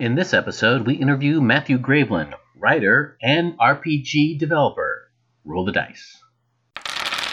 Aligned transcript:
In 0.00 0.14
this 0.14 0.32
episode, 0.32 0.86
we 0.86 0.94
interview 0.94 1.42
Matthew 1.42 1.76
Graveland, 1.76 2.32
writer 2.56 3.18
and 3.20 3.52
RPG 3.58 4.38
developer. 4.38 5.10
Roll 5.44 5.66
the 5.66 5.72
dice. 5.72 6.16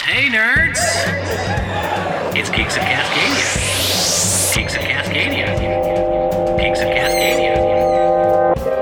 Hey, 0.04 0.28
nerds! 0.28 0.78
It's 2.36 2.50
Geeks 2.50 2.76
of 2.76 2.84
Cascadia. 2.84 4.54
Geeks 4.54 4.76
of 4.76 4.82
Cascadia. 4.82 5.48
Geeks 6.60 6.82
of 6.82 6.88
Cascadia. 6.90 7.56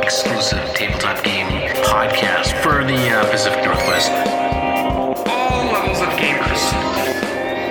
Exclusive 0.03 0.65
tabletop 0.73 1.23
game 1.23 1.45
podcast 1.83 2.59
for 2.63 2.83
the 2.83 2.97
uh, 3.11 3.29
Pacific 3.29 3.63
Northwest. 3.63 4.09
All 5.29 5.63
levels 5.71 6.01
of 6.01 6.09
gamers. 6.17 6.73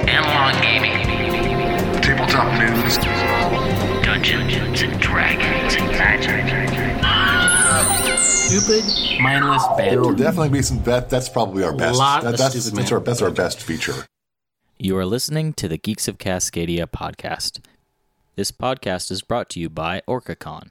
Analog 0.06 0.62
gaming. 0.62 0.94
Tabletop 2.00 2.56
news. 2.60 3.33
Dungeons 4.24 4.80
and 4.80 4.98
Dragons 5.02 5.74
and 5.74 5.90
magic. 5.90 6.40
Stupid, 8.18 9.20
mindless 9.20 9.62
bad. 9.76 9.92
There 9.92 10.00
will 10.00 10.14
definitely 10.14 10.48
be 10.48 10.62
some. 10.62 10.82
That 10.84 11.10
that's 11.10 11.28
probably 11.28 11.62
our 11.62 11.74
best. 11.76 11.98
lot 11.98 12.22
that- 12.22 12.32
of 12.32 12.38
that's, 12.38 12.70
that's 12.70 12.90
our 12.90 13.00
that's 13.00 13.20
our 13.20 13.30
best 13.30 13.60
feature. 13.60 14.06
You 14.78 14.96
are 14.96 15.04
listening 15.04 15.52
to 15.54 15.68
the 15.68 15.76
Geeks 15.76 16.08
of 16.08 16.16
Cascadia 16.16 16.86
podcast. 16.86 17.60
This 18.34 18.50
podcast 18.50 19.10
is 19.10 19.20
brought 19.20 19.50
to 19.50 19.60
you 19.60 19.68
by 19.68 20.00
OrcaCon. 20.08 20.70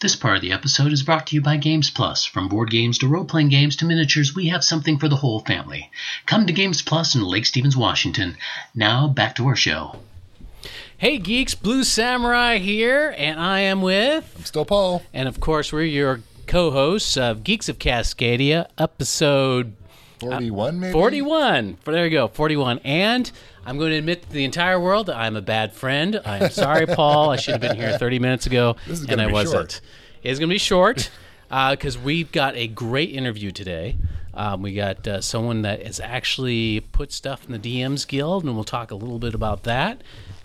This 0.00 0.14
part 0.14 0.36
of 0.36 0.42
the 0.42 0.52
episode 0.52 0.92
is 0.92 1.02
brought 1.02 1.26
to 1.28 1.34
you 1.34 1.42
by 1.42 1.56
Games 1.56 1.90
Plus. 1.90 2.24
From 2.24 2.48
board 2.48 2.70
games 2.70 2.98
to 2.98 3.08
role 3.08 3.24
playing 3.24 3.48
games 3.48 3.74
to 3.76 3.84
miniatures, 3.84 4.36
we 4.36 4.48
have 4.50 4.62
something 4.62 4.98
for 5.00 5.08
the 5.08 5.16
whole 5.16 5.40
family. 5.40 5.90
Come 6.26 6.46
to 6.46 6.52
Games 6.52 6.80
Plus 6.80 7.16
in 7.16 7.22
Lake 7.24 7.46
Stevens, 7.46 7.76
Washington. 7.76 8.36
Now, 8.72 9.08
back 9.08 9.34
to 9.36 9.46
our 9.48 9.56
show. 9.56 9.96
Hey, 10.96 11.18
geeks, 11.18 11.54
Blue 11.54 11.84
Samurai 11.84 12.58
here, 12.58 13.14
and 13.18 13.38
I 13.38 13.60
am 13.60 13.82
with, 13.82 14.32
I'm 14.38 14.44
Still, 14.44 14.64
Paul. 14.64 15.02
and 15.12 15.28
of 15.28 15.40
course, 15.40 15.72
we're 15.72 15.82
your 15.82 16.20
co-hosts 16.46 17.16
of 17.16 17.44
Geeks 17.44 17.68
of 17.68 17.78
Cascadia, 17.78 18.66
episode 18.78 19.74
Forty-one, 20.20 20.80
maybe. 20.80 20.92
41. 20.92 21.78
There 21.84 22.04
you 22.04 22.10
go, 22.10 22.28
41. 22.28 22.78
And 22.84 23.30
I'm 23.66 23.76
going 23.76 23.90
to 23.90 23.98
admit 23.98 24.22
to 24.22 24.30
the 24.30 24.44
entire 24.44 24.80
world 24.80 25.06
that 25.06 25.16
I'm 25.16 25.36
a 25.36 25.42
bad 25.42 25.72
friend. 25.74 26.18
I'm 26.24 26.48
sorry, 26.50 26.86
Paul. 26.94 27.30
I 27.30 27.36
should 27.36 27.52
have 27.52 27.60
been 27.60 27.76
here 27.76 27.98
30 27.98 28.18
minutes 28.20 28.46
ago, 28.46 28.76
This 28.86 29.00
is 29.00 29.06
and 29.10 29.20
I 29.20 29.26
wasn't. 29.26 29.72
short. 29.72 29.80
It's 30.22 30.38
going 30.38 30.48
to 30.48 30.54
be 30.54 30.58
short 30.58 31.10
because 31.50 31.98
we've 31.98 32.30
got 32.32 32.54
a 32.56 32.68
great 32.68 33.10
interview 33.10 33.50
today. 33.50 33.96
Um, 34.32 34.62
we 34.62 34.72
got 34.74 35.06
uh, 35.06 35.20
someone 35.20 35.62
that 35.62 35.84
has 35.84 36.00
actually 36.00 36.80
put 36.80 37.12
stuff 37.12 37.44
in 37.46 37.52
the 37.52 37.58
DMs 37.58 38.06
Guild, 38.08 38.44
and 38.44 38.54
we'll 38.54 38.64
talk 38.64 38.90
a 38.92 38.96
little 38.96 39.18
bit 39.18 39.34
about 39.34 39.64
that. 39.64 40.00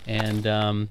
And 0.06 0.46
um, 0.46 0.88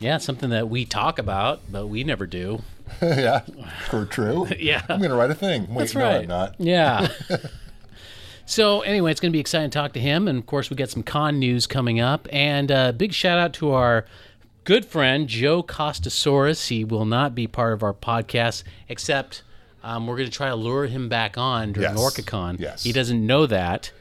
yeah, 0.00 0.18
something 0.18 0.50
that 0.50 0.68
we 0.68 0.84
talk 0.84 1.18
about, 1.18 1.60
but 1.70 1.86
we 1.86 2.04
never 2.04 2.26
do. 2.26 2.62
yeah, 3.02 3.40
for 3.88 4.06
true. 4.06 4.46
Yeah. 4.58 4.82
I'm 4.88 5.00
gonna 5.02 5.14
write 5.16 5.30
a 5.30 5.34
thing. 5.34 5.68
Wait, 5.68 5.78
That's 5.78 5.94
no, 5.94 6.04
right. 6.04 6.22
I'm 6.22 6.26
not. 6.28 6.54
Yeah. 6.58 7.08
so 8.46 8.80
anyway, 8.82 9.10
it's 9.10 9.20
to 9.20 9.30
be 9.30 9.40
exciting 9.40 9.70
to 9.70 9.78
talk 9.78 9.92
to 9.92 10.00
him, 10.00 10.26
and 10.28 10.38
of 10.38 10.46
course, 10.46 10.70
we 10.70 10.76
got 10.76 10.88
some 10.90 11.02
con 11.02 11.38
news 11.38 11.66
coming 11.66 12.00
up. 12.00 12.26
And 12.32 12.72
uh, 12.72 12.92
big 12.92 13.12
shout 13.12 13.38
out 13.38 13.52
to 13.54 13.72
our 13.72 14.06
good 14.64 14.84
friend 14.86 15.28
Joe 15.28 15.62
Costasaurus. 15.62 16.68
He 16.68 16.84
will 16.84 17.04
not 17.04 17.34
be 17.34 17.46
part 17.46 17.72
of 17.74 17.82
our 17.82 17.94
podcast, 17.94 18.62
except 18.88 19.42
um, 19.82 20.06
we're 20.06 20.16
going 20.16 20.28
to 20.28 20.34
try 20.34 20.48
to 20.48 20.56
lure 20.56 20.86
him 20.86 21.08
back 21.08 21.36
on 21.38 21.72
during 21.72 21.96
Yes. 21.96 21.98
OrcaCon. 21.98 22.58
Yes. 22.58 22.82
He 22.84 22.92
doesn't 22.92 23.24
know 23.24 23.46
that, 23.46 23.92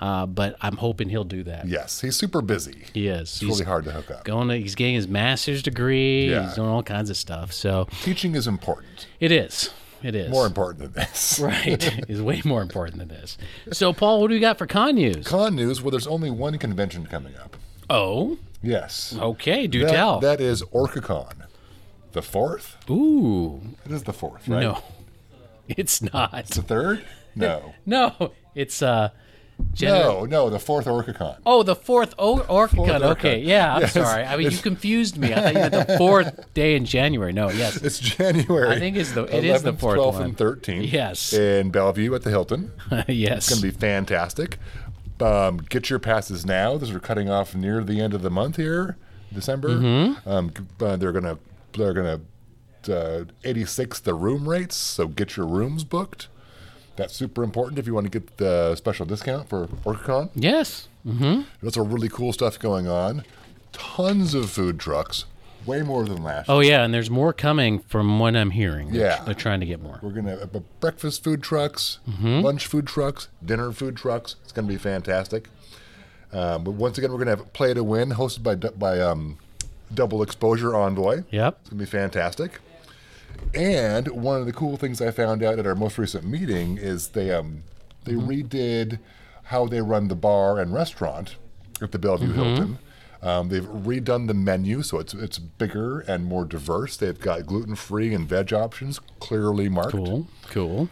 uh, 0.00 0.26
but 0.26 0.56
I'm 0.60 0.76
hoping 0.76 1.08
he'll 1.08 1.24
do 1.24 1.42
that. 1.44 1.66
Yes, 1.66 2.00
he's 2.00 2.16
super 2.16 2.40
busy. 2.42 2.84
He 2.94 3.08
is. 3.08 3.22
It's 3.22 3.40
He's 3.40 3.48
really 3.50 3.64
hard 3.64 3.84
to 3.84 3.90
hook 3.92 4.10
up. 4.10 4.24
going. 4.24 4.48
To, 4.48 4.54
he's 4.56 4.74
getting 4.74 4.94
his 4.94 5.08
master's 5.08 5.62
degree. 5.62 6.30
Yeah. 6.30 6.46
He's 6.46 6.54
doing 6.54 6.68
all 6.68 6.82
kinds 6.82 7.10
of 7.10 7.16
stuff. 7.16 7.52
So 7.52 7.88
Teaching 8.02 8.34
is 8.34 8.46
important. 8.46 9.06
it 9.20 9.32
is. 9.32 9.70
It 10.00 10.14
is 10.14 10.30
More 10.30 10.46
important 10.46 10.78
than 10.80 10.92
this. 10.92 11.40
Right, 11.42 12.04
is 12.08 12.22
way 12.22 12.40
more 12.44 12.62
important 12.62 12.98
than 12.98 13.08
this. 13.08 13.36
So, 13.72 13.92
Paul, 13.92 14.20
what 14.20 14.28
do 14.28 14.34
we 14.34 14.38
got 14.40 14.56
for 14.56 14.66
con 14.68 14.94
news? 14.94 15.26
Con 15.26 15.56
news. 15.56 15.82
Well, 15.82 15.90
there's 15.90 16.06
only 16.06 16.30
one 16.30 16.56
convention 16.58 17.04
coming 17.06 17.34
up. 17.36 17.56
Oh, 17.90 18.38
Yes. 18.62 19.16
okay, 19.18 19.66
do 19.66 19.82
That- 19.82 19.90
tell. 19.90 20.20
That 20.20 20.40
is 20.40 20.62
OrcaCon. 20.62 21.46
The 22.12 22.22
fourth. 22.22 22.76
Ooh, 22.88 23.60
It 23.84 23.90
is 23.92 24.04
the 24.04 24.12
fourth, 24.12 24.46
right? 24.48 24.60
no, 24.60 24.82
it's 25.68 26.00
not. 26.00 26.32
It's 26.34 26.56
the 26.56 26.62
third. 26.62 27.04
No. 27.34 27.74
No, 27.84 28.32
it's 28.54 28.80
uh, 28.82 29.10
Jan- 29.74 29.90
No, 29.92 30.24
no, 30.24 30.50
the 30.50 30.58
fourth 30.58 30.86
OrcaCon. 30.86 31.38
Oh, 31.46 31.62
the 31.62 31.76
fourth 31.76 32.14
o- 32.18 32.40
Orca 32.40 32.76
Fourth 32.76 32.90
Okay, 32.90 33.40
yeah. 33.40 33.74
I'm 33.74 33.80
Yes, 33.82 33.92
sorry. 33.92 34.24
I 34.24 34.36
mean, 34.36 34.50
you 34.50 34.58
confused 34.58 35.16
me. 35.16 35.32
I 35.32 35.36
thought 35.40 35.52
you 35.54 35.58
meant 35.70 35.88
the 35.88 35.94
fourth 35.98 36.52
day 36.54 36.74
in 36.74 36.84
January. 36.84 37.32
No, 37.32 37.48
yes. 37.50 37.76
It's 37.76 37.98
January. 37.98 38.68
I 38.70 38.78
think 38.78 38.96
it's 38.96 39.12
the- 39.12 39.24
it 39.24 39.44
is 39.44 39.62
the 39.62 39.72
11th, 39.72 39.80
fourth 39.80 39.98
12th, 39.98 40.12
one. 40.14 40.22
and 40.22 40.36
13th. 40.36 40.92
Yes. 40.92 41.32
In 41.32 41.70
Bellevue 41.70 42.14
at 42.14 42.22
the 42.22 42.30
Hilton. 42.30 42.72
yes. 43.08 43.38
It's 43.38 43.48
going 43.50 43.60
to 43.60 43.66
be 43.66 43.70
fantastic. 43.78 44.58
Um, 45.20 45.58
get 45.58 45.90
your 45.90 45.98
passes 45.98 46.46
now. 46.46 46.76
Those 46.76 46.90
are 46.92 47.00
cutting 47.00 47.28
off 47.28 47.54
near 47.54 47.82
the 47.82 48.00
end 48.00 48.14
of 48.14 48.22
the 48.22 48.30
month 48.30 48.56
here, 48.56 48.96
December. 49.32 49.70
Mm-hmm. 49.70 50.28
Um, 50.28 50.52
uh, 50.80 50.96
they're 50.96 51.12
going 51.12 51.24
to 51.24 51.38
they're 51.76 51.92
going 51.92 52.20
to 52.84 52.96
uh, 53.20 53.24
86 53.44 54.00
the 54.00 54.14
room 54.14 54.48
rates, 54.48 54.76
so 54.76 55.08
get 55.08 55.36
your 55.36 55.46
rooms 55.46 55.82
booked. 55.84 56.28
That's 56.98 57.14
super 57.14 57.42
important 57.42 57.78
if 57.78 57.86
you 57.86 57.94
want 57.94 58.04
to 58.04 58.10
get 58.10 58.36
the 58.36 58.76
special 58.76 59.06
discount 59.06 59.48
for 59.48 59.66
OrcaCon. 59.86 60.30
yes. 60.34 60.88
Mm-hmm. 61.06 61.42
There's 61.62 61.74
some 61.74 61.90
really 61.90 62.10
cool 62.10 62.32
stuff 62.34 62.58
going 62.58 62.86
on. 62.86 63.24
Tons 63.72 64.34
of 64.34 64.50
food 64.50 64.78
trucks, 64.80 65.24
way 65.64 65.82
more 65.82 66.04
than 66.04 66.22
last. 66.22 66.50
Oh 66.50 66.60
yeah, 66.60 66.84
and 66.84 66.92
there's 66.92 67.08
more 67.08 67.32
coming 67.32 67.78
from 67.78 68.18
what 68.18 68.34
I'm 68.36 68.50
hearing. 68.50 68.92
Yeah. 68.92 69.22
they're 69.24 69.32
trying 69.34 69.60
to 69.60 69.66
get 69.66 69.80
more. 69.80 70.00
We're 70.02 70.10
gonna 70.10 70.36
have 70.38 70.80
breakfast 70.80 71.22
food 71.24 71.42
trucks, 71.42 71.98
Mm-hmm. 72.08 72.40
lunch 72.40 72.66
food 72.66 72.86
trucks, 72.86 73.28
dinner 73.44 73.72
food 73.72 73.96
trucks. 73.96 74.36
It's 74.42 74.52
gonna 74.52 74.68
be 74.68 74.76
fantastic. 74.76 75.48
Um, 76.32 76.64
but 76.64 76.72
once 76.72 76.98
again, 76.98 77.10
we're 77.12 77.18
gonna 77.18 77.36
have 77.36 77.52
Play 77.54 77.72
to 77.72 77.82
Win, 77.84 78.10
hosted 78.10 78.42
by 78.42 78.54
by 78.56 79.00
um, 79.00 79.38
Double 79.94 80.22
Exposure 80.22 80.74
Envoy. 80.76 81.22
Yep. 81.30 81.58
It's 81.62 81.70
gonna 81.70 81.80
be 81.80 81.86
fantastic. 81.86 82.60
And 83.54 84.08
one 84.08 84.40
of 84.40 84.46
the 84.46 84.52
cool 84.52 84.76
things 84.76 85.00
I 85.00 85.10
found 85.10 85.42
out 85.42 85.58
at 85.58 85.66
our 85.66 85.74
most 85.74 85.96
recent 85.98 86.24
meeting 86.24 86.76
is 86.78 87.08
they 87.08 87.30
um, 87.32 87.62
they 88.04 88.12
Mm-hmm. 88.12 88.28
redid 88.30 88.98
how 89.44 89.66
they 89.66 89.80
run 89.80 90.08
the 90.08 90.14
bar 90.14 90.58
and 90.60 90.72
restaurant 90.74 91.36
at 91.80 91.92
the 91.92 91.98
Bellevue 91.98 92.28
Mm-hmm. 92.28 92.42
Hilton. 92.42 92.78
Um, 93.20 93.48
they've 93.48 93.64
redone 93.64 94.28
the 94.28 94.34
menu 94.34 94.82
so 94.82 94.98
it's 94.98 95.12
it's 95.14 95.38
bigger 95.38 96.00
and 96.00 96.24
more 96.24 96.44
diverse. 96.44 96.96
They've 96.96 97.18
got 97.18 97.46
gluten 97.46 97.74
free 97.74 98.14
and 98.14 98.28
veg 98.28 98.52
options 98.52 99.00
clearly 99.18 99.68
marked. 99.68 99.92
Cool. 99.92 100.28
Cool. 100.50 100.88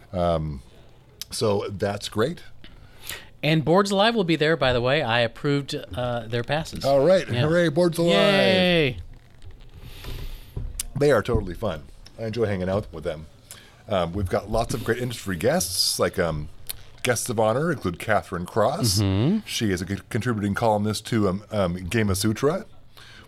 So 1.31 1.65
that's 1.69 2.09
great. 2.09 2.41
And 3.43 3.63
Boards 3.63 3.91
Alive 3.91 4.15
will 4.15 4.23
be 4.23 4.35
there, 4.35 4.57
by 4.57 4.73
the 4.73 4.81
way. 4.81 5.01
I 5.03 5.19
approved 5.19 5.75
uh, 5.95 6.21
their 6.27 6.43
passes. 6.43 6.83
All 6.83 7.05
right, 7.05 7.25
Yeah. 7.29 7.41
hooray! 7.41 7.69
Boards 7.69 7.97
alive. 7.99 8.13
Yay! 8.13 8.97
They 10.99 11.11
are 11.11 11.21
totally 11.21 11.53
fun. 11.53 11.83
I 12.19 12.25
enjoy 12.25 12.45
hanging 12.45 12.69
out 12.69 12.87
with 12.91 13.03
them. 13.03 13.27
Um, 13.87 14.11
we've 14.13 14.29
got 14.29 14.49
lots 14.49 14.73
of 14.73 14.83
great 14.83 14.97
industry 14.99 15.35
guests, 15.37 15.97
like 15.99 16.19
um, 16.19 16.49
guests 17.03 17.29
of 17.29 17.39
honor 17.39 17.71
include 17.71 17.99
Catherine 17.99 18.45
Cross. 18.45 18.99
She 19.45 19.71
is 19.71 19.81
a 19.81 19.85
contributing 19.85 20.53
columnist 20.55 21.05
to 21.07 21.29
um, 21.29 21.43
um, 21.51 21.75
Gamasutra. 21.77 22.65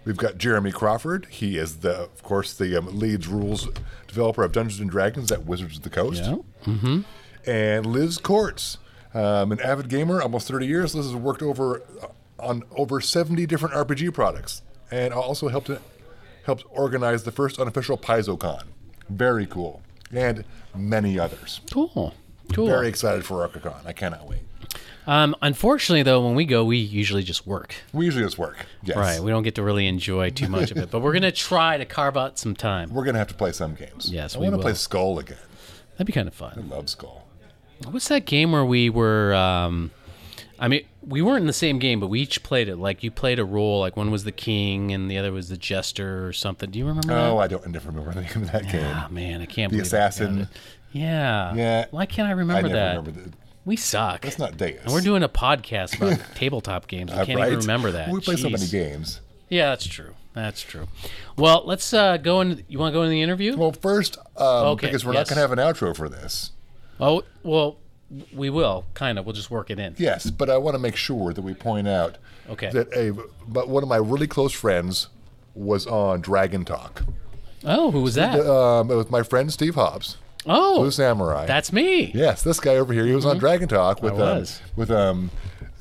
We've 0.05 0.17
got 0.17 0.37
Jeremy 0.37 0.71
Crawford. 0.71 1.27
He 1.29 1.57
is 1.57 1.77
the, 1.77 1.91
of 2.01 2.23
course, 2.23 2.53
the 2.53 2.75
um, 2.77 2.97
leads 2.99 3.27
rules 3.27 3.67
developer 4.07 4.43
of 4.43 4.51
Dungeons 4.51 4.79
and 4.81 4.89
Dragons 4.89 5.31
at 5.31 5.45
Wizards 5.45 5.77
of 5.77 5.83
the 5.83 5.89
Coast. 5.89 6.23
Yeah. 6.23 7.01
and 7.45 7.85
Liz 7.85 8.17
Courts, 8.17 8.77
um, 9.13 9.51
an 9.51 9.59
avid 9.61 9.87
gamer, 9.89 10.21
almost 10.21 10.47
30 10.47 10.65
years. 10.67 10.95
Liz 10.95 11.05
has 11.05 11.15
worked 11.15 11.41
over 11.41 11.81
uh, 12.01 12.07
on 12.39 12.63
over 12.75 12.99
70 13.01 13.45
different 13.45 13.75
RPG 13.75 14.13
products, 14.13 14.61
and 14.91 15.13
also 15.13 15.47
helped 15.49 15.69
helped 16.45 16.63
organize 16.69 17.23
the 17.23 17.31
first 17.31 17.59
unofficial 17.59 17.97
PaizoCon. 17.97 18.63
Very 19.09 19.45
cool, 19.45 19.81
and 20.11 20.43
many 20.75 21.17
others. 21.19 21.61
Cool. 21.71 22.13
Cool. 22.53 22.67
Very 22.67 22.87
excited 22.87 23.25
for 23.25 23.47
OrcaCon. 23.47 23.85
I 23.85 23.93
cannot 23.93 24.27
wait. 24.27 24.39
um, 25.07 25.35
unfortunately, 25.41 26.01
though, 26.03 26.25
when 26.25 26.35
we 26.35 26.45
go, 26.45 26.65
we 26.65 26.77
usually 26.77 27.21
just 27.23 27.45
work. 27.45 27.75
We 27.93 28.05
usually 28.05 28.23
just 28.23 28.37
work. 28.39 28.65
Yes. 28.83 28.97
Right. 28.97 29.19
We 29.19 29.29
don't 29.31 29.43
get 29.43 29.55
to 29.55 29.63
really 29.63 29.85
enjoy 29.87 30.29
too 30.31 30.47
much 30.49 30.71
of 30.71 30.77
it, 30.77 30.89
but 30.91 31.01
we're 31.01 31.13
gonna 31.13 31.31
try 31.31 31.77
to 31.77 31.85
carve 31.85 32.17
out 32.17 32.39
some 32.39 32.55
time. 32.55 32.91
We're 32.93 33.05
gonna 33.05 33.19
have 33.19 33.27
to 33.27 33.35
play 33.35 33.51
some 33.51 33.75
games. 33.75 34.09
Yes, 34.11 34.35
I 34.35 34.39
we 34.39 34.43
want 34.45 34.53
to 34.53 34.57
will. 34.57 34.63
play 34.63 34.73
Skull 34.73 35.19
again. 35.19 35.37
That'd 35.93 36.07
be 36.07 36.13
kind 36.13 36.27
of 36.27 36.33
fun. 36.33 36.51
I 36.53 36.55
fun. 36.55 36.69
love 36.69 36.89
Skull. 36.89 37.25
What's 37.91 38.07
that 38.09 38.25
game 38.25 38.51
where 38.51 38.65
we 38.65 38.89
were? 38.89 39.33
Um, 39.33 39.91
I 40.61 40.67
mean, 40.67 40.85
we 41.01 41.21
weren't 41.21 41.39
in 41.41 41.47
the 41.47 41.53
same 41.53 41.79
game, 41.79 41.99
but 42.01 42.07
we 42.07 42.19
each 42.19 42.43
played 42.43 42.67
it. 42.67 42.75
Like 42.75 43.01
you 43.01 43.11
played 43.11 43.39
a 43.39 43.45
role. 43.45 43.79
Like 43.79 43.95
one 43.95 44.11
was 44.11 44.25
the 44.25 44.31
king 44.33 44.91
and 44.91 45.09
the 45.09 45.17
other 45.17 45.31
was 45.31 45.47
the 45.49 45.55
jester 45.57 46.27
or 46.27 46.33
something. 46.33 46.69
Do 46.69 46.77
you 46.79 46.85
remember 46.85 47.13
Oh, 47.13 47.37
that? 47.37 47.43
I 47.43 47.47
don't 47.47 47.65
I 47.65 47.69
never 47.71 47.89
remember 47.89 48.13
the 48.13 48.21
name 48.21 48.43
of 48.43 48.51
that 48.51 48.69
game. 48.69 48.83
Oh 48.85 49.07
man, 49.09 49.41
I 49.41 49.45
can't. 49.45 49.71
The 49.71 49.79
assassin. 49.79 50.47
Yeah. 50.91 51.53
Yeah. 51.55 51.85
Why 51.91 52.05
can't 52.05 52.27
I 52.27 52.31
I 52.31 52.33
remember 52.33 52.63
never 52.69 52.75
that? 52.75 52.97
remember 52.97 53.11
the. 53.29 53.31
We 53.65 53.75
suck. 53.75 54.21
That's 54.21 54.39
not 54.39 54.57
Deus. 54.57 54.79
And 54.83 54.91
we're 54.93 55.01
doing 55.01 55.21
a 55.23 55.29
podcast 55.29 55.95
about 55.97 56.19
tabletop 56.35 56.87
games. 56.87 57.11
We 57.11 57.17
Uh, 57.19 57.25
can't 57.25 57.39
right? 57.39 57.47
even 57.47 57.59
remember 57.59 57.91
that. 57.91 58.09
We 58.09 58.19
play 58.19 58.35
so 58.35 58.49
many 58.49 58.65
games. 58.67 59.21
Yeah, 59.49 59.69
that's 59.69 59.85
true. 59.87 60.15
That's 60.33 60.61
true. 60.61 60.87
Well, 61.37 61.63
let's 61.65 61.93
uh, 61.93 62.17
go 62.17 62.41
in. 62.41 62.63
You 62.67 62.79
want 62.79 62.93
to 62.93 62.97
go 62.99 63.03
in 63.03 63.09
the 63.11 63.21
interview? 63.21 63.55
Well, 63.57 63.71
first, 63.71 64.17
um, 64.37 64.45
Okay, 64.67 64.87
because 64.87 65.05
we're 65.05 65.13
yes. 65.13 65.29
not 65.29 65.35
going 65.35 65.35
to 65.35 65.41
have 65.41 65.51
an 65.51 65.59
outro 65.89 65.95
for 65.95 66.07
this. 66.09 66.51
oh, 66.99 67.23
well, 67.43 67.77
we 68.33 68.49
will 68.49 68.85
kind 68.93 69.19
of. 69.19 69.25
We'll 69.25 69.33
just 69.35 69.51
work 69.51 69.69
it 69.69 69.79
in. 69.79 69.95
Yes, 69.97 70.29
but 70.31 70.49
I 70.49 70.57
want 70.57 70.75
to 70.75 70.79
make 70.79 70.95
sure 70.95 71.33
that 71.33 71.41
we 71.41 71.53
point 71.53 71.87
out 71.87 72.17
Okay. 72.49 72.69
that 72.71 72.87
a 72.95 73.13
but 73.47 73.69
one 73.69 73.83
of 73.83 73.89
my 73.89 73.97
really 73.97 74.27
close 74.27 74.51
friends 74.53 75.07
was 75.53 75.85
on 75.85 76.21
Dragon 76.21 76.65
Talk. 76.65 77.03
Oh, 77.65 77.91
who 77.91 78.01
was 78.01 78.15
that? 78.15 78.39
Um, 78.39 78.89
it 78.89 78.95
was 78.95 79.09
my 79.11 79.21
friend 79.23 79.51
Steve 79.51 79.75
Hobbs, 79.75 80.17
oh, 80.45 80.79
Blue 80.79 80.91
Samurai. 80.91 81.45
that's 81.45 81.71
me. 81.73 82.11
yes, 82.13 82.41
this 82.41 82.59
guy 82.59 82.77
over 82.77 82.93
here. 82.93 83.05
He 83.05 83.13
was 83.13 83.25
on 83.25 83.37
Dragon 83.37 83.67
Talk 83.67 84.01
with 84.01 84.19
um, 84.19 84.45
with 84.75 84.89
um, 84.89 85.29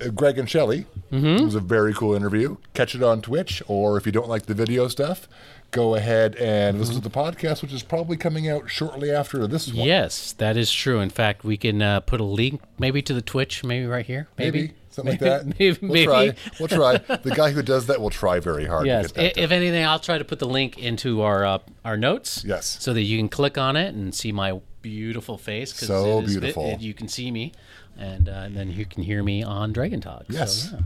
uh, 0.05 0.09
Greg 0.09 0.39
and 0.39 0.51
Shelley. 0.51 0.87
Mm-hmm. 1.13 1.27
It 1.27 1.45
was 1.45 1.55
a 1.55 1.61
very 1.61 1.95
cool 1.95 2.15
interview. 2.15 2.57
Catch 2.75 2.95
it 2.95 3.03
on 3.03 3.23
Twitch, 3.23 3.63
or 3.69 3.97
if 3.97 4.05
you 4.05 4.13
don't 4.13 4.29
like 4.29 4.47
the 4.47 4.55
video 4.55 4.89
stuff, 4.89 5.29
go 5.71 5.95
ahead 5.95 6.35
and 6.37 6.79
listen 6.79 6.95
to 6.95 7.01
the 7.01 7.11
podcast, 7.11 7.63
which 7.63 7.73
is 7.73 7.83
probably 7.83 8.17
coming 8.17 8.49
out 8.49 8.71
shortly 8.71 9.11
after 9.11 9.47
this 9.47 9.69
one. 9.73 9.87
Yes, 9.87 10.33
that 10.35 10.57
is 10.57 10.73
true. 10.73 11.01
In 11.01 11.11
fact, 11.11 11.45
we 11.45 11.57
can 11.57 11.83
uh, 11.83 12.01
put 12.01 12.21
a 12.21 12.25
link 12.25 12.61
maybe 12.79 13.03
to 13.03 13.15
the 13.15 13.23
Twitch, 13.23 13.63
maybe 13.65 13.87
right 13.87 14.07
here. 14.07 14.29
Maybe, 14.39 14.61
Maybe, 14.63 14.75
something 14.91 15.13
like 15.13 15.21
that. 15.21 15.47
Maybe, 15.59 15.79
we'll 15.83 15.93
maybe. 15.93 16.05
try. 16.07 16.35
We'll 16.59 16.69
try. 16.69 16.97
The 16.99 17.33
guy 17.35 17.51
who 17.53 17.63
does 17.63 17.87
that 17.87 18.01
will 18.01 18.11
try 18.11 18.41
very 18.41 18.65
hard 18.67 18.87
Yes. 18.87 19.09
to 19.13 19.15
get 19.15 19.35
that 19.35 19.41
I- 19.41 19.45
If 19.45 19.51
anything, 19.53 19.85
I'll 19.85 19.99
try 20.01 20.19
to 20.19 20.25
put 20.25 20.39
the 20.39 20.49
link 20.49 20.79
into 20.79 21.21
our 21.23 21.45
uh, 21.45 21.59
our 21.85 21.97
notes. 21.97 22.45
Yes. 22.47 22.79
So 22.81 22.93
that 22.95 23.03
you 23.03 23.19
can 23.19 23.29
click 23.29 23.59
on 23.59 23.77
it 23.77 23.95
and 23.95 24.15
see 24.15 24.33
my 24.33 24.61
beautiful 24.83 25.37
face. 25.39 25.75
So 25.75 26.21
it 26.21 26.25
is 26.25 26.35
vi- 26.35 26.41
beautiful. 26.41 26.67
it- 26.71 26.81
you 26.81 26.95
can 26.95 27.09
see 27.09 27.31
me, 27.31 27.53
and, 27.99 28.29
uh, 28.29 28.33
and 28.33 28.57
then 28.57 28.71
you 28.71 28.85
can 28.87 29.03
hear 29.03 29.23
me 29.23 29.43
on 29.43 29.73
Dragon 29.73 30.01
Talk. 30.01 30.25
So, 30.31 30.39
Yes. 30.39 30.71
yeah. 30.73 30.81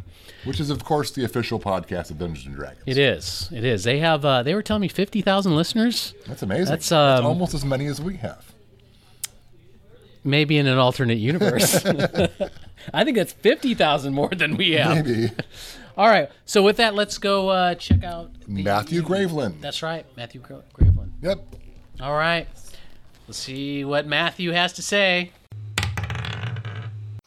Which 0.45 0.59
is, 0.59 0.71
of 0.71 0.83
course, 0.85 1.11
the 1.13 1.25
official 1.25 1.61
podcast 1.61 2.11
of 2.11 2.19
Dungeons 2.19 2.47
and 2.47 2.57
Dragons. 2.57 2.83
It 2.87 2.99
is. 2.99 3.49
It 3.53 3.65
is. 3.65 3.85
They 3.85 3.99
have. 4.01 4.25
Uh, 4.25 4.43
they 4.43 4.55
were 4.55 4.63
telling 4.63 4.81
me 4.81 4.89
fifty 4.89 5.23
thousand 5.23 5.55
listeners. 5.55 6.15
That's 6.27 6.43
amazing. 6.43 6.65
That's, 6.67 6.89
That's 6.89 7.21
um, 7.21 7.27
almost 7.27 7.55
as 7.55 7.65
many 7.65 7.87
as 7.87 8.01
we 8.01 8.17
have. 8.17 8.45
Maybe 10.25 10.57
in 10.59 10.67
an 10.67 10.79
alternate 10.79 11.19
universe. 11.19 11.85
I 12.95 13.05
think 13.05 13.17
that's 13.17 13.33
fifty 13.33 13.75
thousand 13.75 14.15
more 14.15 14.31
than 14.31 14.57
we 14.57 14.73
have. 14.73 15.05
Maybe. 15.07 15.31
All 15.97 16.09
right. 16.09 16.29
So 16.47 16.63
with 16.63 16.79
that, 16.79 16.95
let's 16.95 17.19
go 17.19 17.49
uh, 17.51 17.75
check 17.77 18.03
out 18.03 18.31
the- 18.49 18.63
Matthew 18.65 19.03
Graveland. 19.03 19.61
That's 19.61 19.83
right, 19.83 20.07
Matthew 20.17 20.41
Gra- 20.41 20.63
Graveland. 20.75 21.11
Yep. 21.23 21.39
All 22.01 22.15
right. 22.15 22.49
Let's 23.29 23.39
see 23.39 23.85
what 23.85 24.07
Matthew 24.07 24.51
has 24.53 24.73
to 24.75 24.83
say. 24.83 25.31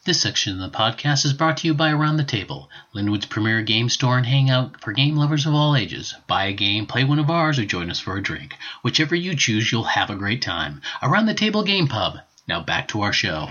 This 0.06 0.22
section 0.22 0.62
of 0.62 0.72
the 0.72 0.78
podcast 0.78 1.26
is 1.26 1.34
brought 1.34 1.58
to 1.58 1.68
you 1.68 1.74
by 1.74 1.90
Around 1.90 2.18
the 2.18 2.24
Table, 2.24 2.70
Lynnwood's 2.94 3.26
premier 3.26 3.64
game 3.64 3.90
store 3.90 4.18
and 4.18 4.26
hangout 4.28 4.80
for 4.80 4.92
game 4.92 5.16
lovers 5.16 5.48
of 5.48 5.56
all 5.56 5.76
ages. 5.76 6.14
Buy 6.28 6.46
a 6.46 6.54
game, 6.54 6.86
play 6.86 7.04
one 7.04 7.18
of 7.18 7.32
ours, 7.32 7.58
or 7.58 7.66
join 7.66 7.90
us 7.90 8.00
for 8.00 8.16
a 8.16 8.22
drink. 8.22 8.54
Whichever 8.84 9.16
you 9.16 9.36
choose, 9.36 9.72
you'll 9.72 9.86
have 9.86 10.12
a 10.12 10.16
great 10.16 10.44
time. 10.44 10.80
Around 11.02 11.26
the 11.26 11.34
Table 11.34 11.64
Game 11.64 11.88
Pub. 11.88 12.20
Now 12.48 12.62
back 12.62 12.88
to 12.90 13.02
our 13.02 13.12
show. 13.12 13.48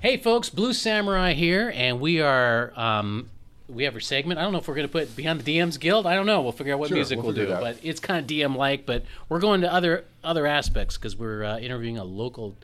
Hey, 0.00 0.16
folks, 0.16 0.50
Blue 0.50 0.72
Samurai 0.72 1.34
here, 1.34 1.72
and 1.72 2.00
we 2.00 2.20
are. 2.20 2.72
Um, 2.74 3.30
we 3.72 3.84
have 3.84 3.94
our 3.94 4.00
segment. 4.00 4.38
I 4.38 4.42
don't 4.42 4.52
know 4.52 4.58
if 4.58 4.68
we're 4.68 4.74
going 4.74 4.86
to 4.86 4.92
put 4.92 5.14
Beyond 5.16 5.40
the 5.40 5.58
DM's 5.58 5.78
Guild. 5.78 6.06
I 6.06 6.14
don't 6.14 6.26
know. 6.26 6.40
We'll 6.42 6.52
figure 6.52 6.72
out 6.74 6.78
what 6.78 6.88
Sure, 6.88 6.96
music 6.96 7.16
we'll 7.18 7.26
we'll, 7.26 7.34
do. 7.34 7.52
it. 7.52 7.60
But 7.60 7.78
it's 7.82 8.00
kind 8.00 8.20
of 8.20 8.26
DM 8.26 8.56
like. 8.56 8.86
But 8.86 9.04
we're 9.28 9.40
going 9.40 9.60
to 9.62 9.72
other 9.72 10.04
other 10.22 10.46
aspects 10.46 10.96
because 10.96 11.16
we're 11.16 11.44
uh, 11.44 11.58
interviewing 11.58 11.98
a 11.98 12.04
local 12.04 12.56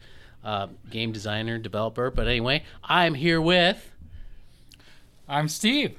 uh, 0.45 0.69
game 0.91 1.13
designer, 1.13 1.59
developer. 1.59 2.11
But 2.11 2.29
anyway, 2.29 2.65
I'm 2.85 3.15
here 3.15 3.41
with. 3.41 3.91
I'm 5.29 5.49
Steve. 5.49 5.97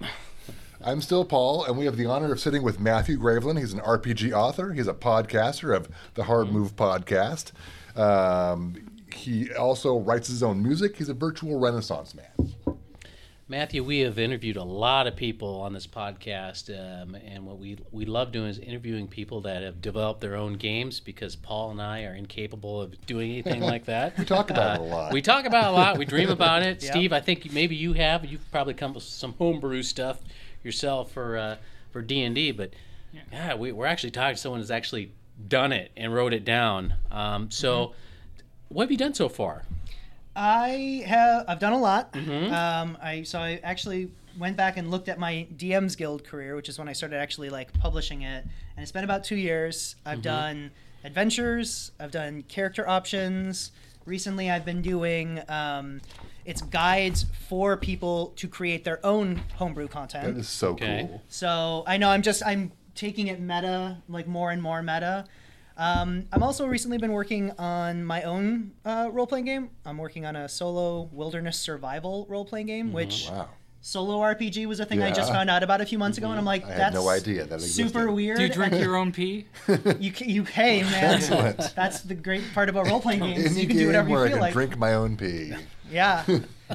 I'm 0.82 1.02
still 1.02 1.26
Paul, 1.26 1.66
and 1.66 1.78
we 1.78 1.86
have 1.86 1.98
the 1.98 2.06
honor 2.06 2.32
of 2.32 2.40
sitting 2.40 2.64
with 2.64 2.80
Matthew 2.80 3.20
Graveland. 3.20 3.60
He's 3.60 3.74
an 3.74 3.82
RPG 3.82 4.32
author. 4.32 4.72
He's 4.74 4.88
a 4.88 4.94
podcaster 4.94 5.76
of 5.76 5.90
the 6.16 6.24
Hard 6.24 6.52
Move 6.52 6.76
podcast. 6.78 7.52
Um, 7.98 8.76
he 9.14 9.54
also 9.54 10.00
writes 10.00 10.30
his 10.30 10.42
own 10.42 10.64
music. 10.64 10.96
He's 10.96 11.10
a 11.10 11.14
virtual 11.14 11.60
Renaissance 11.60 12.16
man. 12.16 12.54
Matthew, 13.52 13.84
we 13.84 14.02
have 14.02 14.20
interviewed 14.20 14.58
a 14.58 14.64
lot 14.64 15.08
of 15.08 15.16
people 15.16 15.62
on 15.62 15.74
this 15.74 15.88
podcast, 15.88 16.70
um, 16.70 17.16
and 17.16 17.48
what 17.48 17.58
we 17.58 17.80
we 17.92 18.06
love 18.06 18.32
doing 18.32 18.48
is 18.48 18.60
interviewing 18.60 19.08
people 19.08 19.42
that 19.42 19.64
have 19.64 19.82
developed 19.82 20.22
their 20.22 20.36
own 20.36 20.54
games 20.54 21.00
because 21.00 21.36
Paul 21.36 21.72
and 21.72 21.82
I 21.82 22.04
are 22.04 22.14
incapable 22.14 22.80
of 22.80 23.04
doing 23.08 23.32
anything 23.32 23.64
like 23.64 23.86
that. 23.86 24.16
we 24.20 24.26
talk 24.26 24.52
about 24.52 24.76
it 24.76 24.82
a 24.82 24.84
lot. 24.84 25.12
We 25.12 25.24
talk 25.24 25.46
about 25.46 25.64
it 25.64 25.70
a 25.70 25.72
lot. 25.72 25.98
We 25.98 26.06
dream 26.06 26.30
about 26.30 26.62
it. 26.62 26.80
Steve, 26.84 27.12
I 27.12 27.22
think 27.22 27.52
maybe 27.52 27.76
you 27.76 27.94
have. 27.94 28.24
You've 28.24 28.52
probably 28.52 28.76
come 28.76 28.92
up 28.92 28.96
with 28.98 29.04
some 29.06 29.34
homebrew 29.34 29.82
stuff 29.82 30.20
yourself 30.64 31.12
for 31.12 31.36
uh, 31.36 31.56
for 31.90 32.04
D 32.04 32.22
and 32.22 32.36
D, 32.36 32.52
but 32.52 32.74
yeah, 33.32 33.56
we, 33.56 33.72
we're 33.72 33.88
actually 33.88 34.12
talking 34.12 34.36
to 34.36 34.40
someone 34.40 34.60
who's 34.60 34.70
actually 34.70 35.12
done 35.48 35.72
it 35.72 35.92
and 35.98 36.14
wrote 36.14 36.34
it 36.34 36.46
down. 36.46 36.94
Um, 37.10 37.50
so, 37.50 37.96
what 38.68 38.84
have 38.84 38.92
you 38.92 38.98
done 38.98 39.16
so 39.16 39.28
far? 39.28 39.64
I 40.40 41.04
have 41.06 41.44
I've 41.50 41.60
done 41.60 41.74
a 41.74 41.78
lot. 41.80 42.14
Mm-hmm. 42.14 42.54
Um, 42.54 42.98
I 43.02 43.24
so 43.24 43.40
I 43.40 43.60
actually 43.62 44.10
went 44.38 44.56
back 44.56 44.78
and 44.78 44.90
looked 44.90 45.10
at 45.10 45.20
my 45.20 45.46
DM's 45.58 45.98
Guild 45.98 46.24
career, 46.24 46.56
which 46.56 46.70
is 46.70 46.80
when 46.80 46.88
I 46.88 46.94
started 46.94 47.18
actually 47.18 47.50
like 47.50 47.74
publishing 47.74 48.22
it, 48.22 48.46
and 48.46 48.82
it's 48.82 48.92
been 48.94 49.04
about 49.04 49.26
two 49.26 49.36
years. 49.36 49.98
I've 50.06 50.20
Mm-hmm. 50.20 50.22
done 50.24 50.72
adventures, 51.04 51.92
I've 52.00 52.12
done 52.12 52.44
character 52.44 52.88
options. 52.88 53.72
Recently, 54.06 54.50
I've 54.50 54.64
been 54.66 54.82
doing 54.82 55.42
um, 55.50 56.00
it's 56.46 56.62
guides 56.62 57.26
for 57.50 57.76
people 57.76 58.28
to 58.38 58.48
create 58.48 58.84
their 58.86 59.06
own 59.06 59.42
homebrew 59.56 59.90
content. 59.90 60.36
That 60.36 60.40
is 60.40 60.48
so 60.48 60.70
Okay. 60.70 61.06
cool. 61.08 61.22
So 61.28 61.84
I 61.86 61.98
know 61.98 62.10
I'm 62.10 62.22
just 62.22 62.42
I'm 62.46 62.72
taking 62.96 63.28
it 63.28 63.42
meta, 63.42 63.98
like 64.08 64.26
more 64.28 64.52
and 64.52 64.62
more 64.64 64.82
meta. 64.82 65.26
Um, 65.80 66.26
I'm 66.34 66.44
also 66.44 66.68
recently 66.68 66.98
been 66.98 67.14
working 67.14 67.52
on 67.58 68.04
my 68.04 68.24
own 68.24 68.72
uh, 68.84 69.10
role 69.12 69.26
playing 69.26 69.46
game. 69.46 69.70
I'm 69.86 69.98
working 69.98 70.26
on 70.26 70.36
a 70.36 70.50
solo 70.50 71.10
wilderness 71.14 71.58
survival 71.58 72.26
role 72.30 72.44
playing 72.44 72.68
game, 72.68 72.92
which 72.92 73.30
Wow. 73.32 73.48
solo 73.80 74.20
RPG 74.20 74.66
was 74.66 74.82
a 74.82 74.86
thing 74.86 75.02
I 75.02 75.10
just 75.10 75.32
found 75.32 75.50
out 75.50 75.64
about 75.64 75.80
a 75.80 75.86
few 75.86 75.98
months 75.98 76.18
ago, 76.18 76.30
and 76.32 76.38
I'm 76.38 76.44
like, 76.44 76.66
I 76.66 76.72
had 76.72 76.78
that's 76.80 76.96
no 76.96 77.08
idea 77.08 77.46
that 77.46 77.56
existed. 77.56 77.88
super 77.94 78.12
weird. 78.12 78.38
Do 78.38 78.44
you 78.44 78.50
drink 78.50 78.74
your 78.74 78.98
own 78.98 79.14
pee? 79.14 79.46
You 80.00 80.12
ca- 80.12 80.26
you 80.28 80.44
hey 80.44 80.82
man, 80.92 81.16
Excellent. 81.16 81.72
that's 81.76 82.02
the 82.02 82.14
great 82.16 82.44
part 82.54 82.68
about 82.68 82.88
role 82.88 83.00
playing 83.00 83.20
games. 83.24 83.46
Any 83.46 83.62
You 83.62 83.68
can 83.68 83.78
do 83.78 83.86
whatever 83.88 84.10
where 84.10 84.20
you 84.20 84.26
I 84.26 84.28
feel 84.28 84.36
can 84.38 84.42
like. 84.42 84.54
drink 84.54 84.78
my 84.78 84.94
own 84.96 85.16
pee. 85.16 85.54
Yeah. 85.90 86.26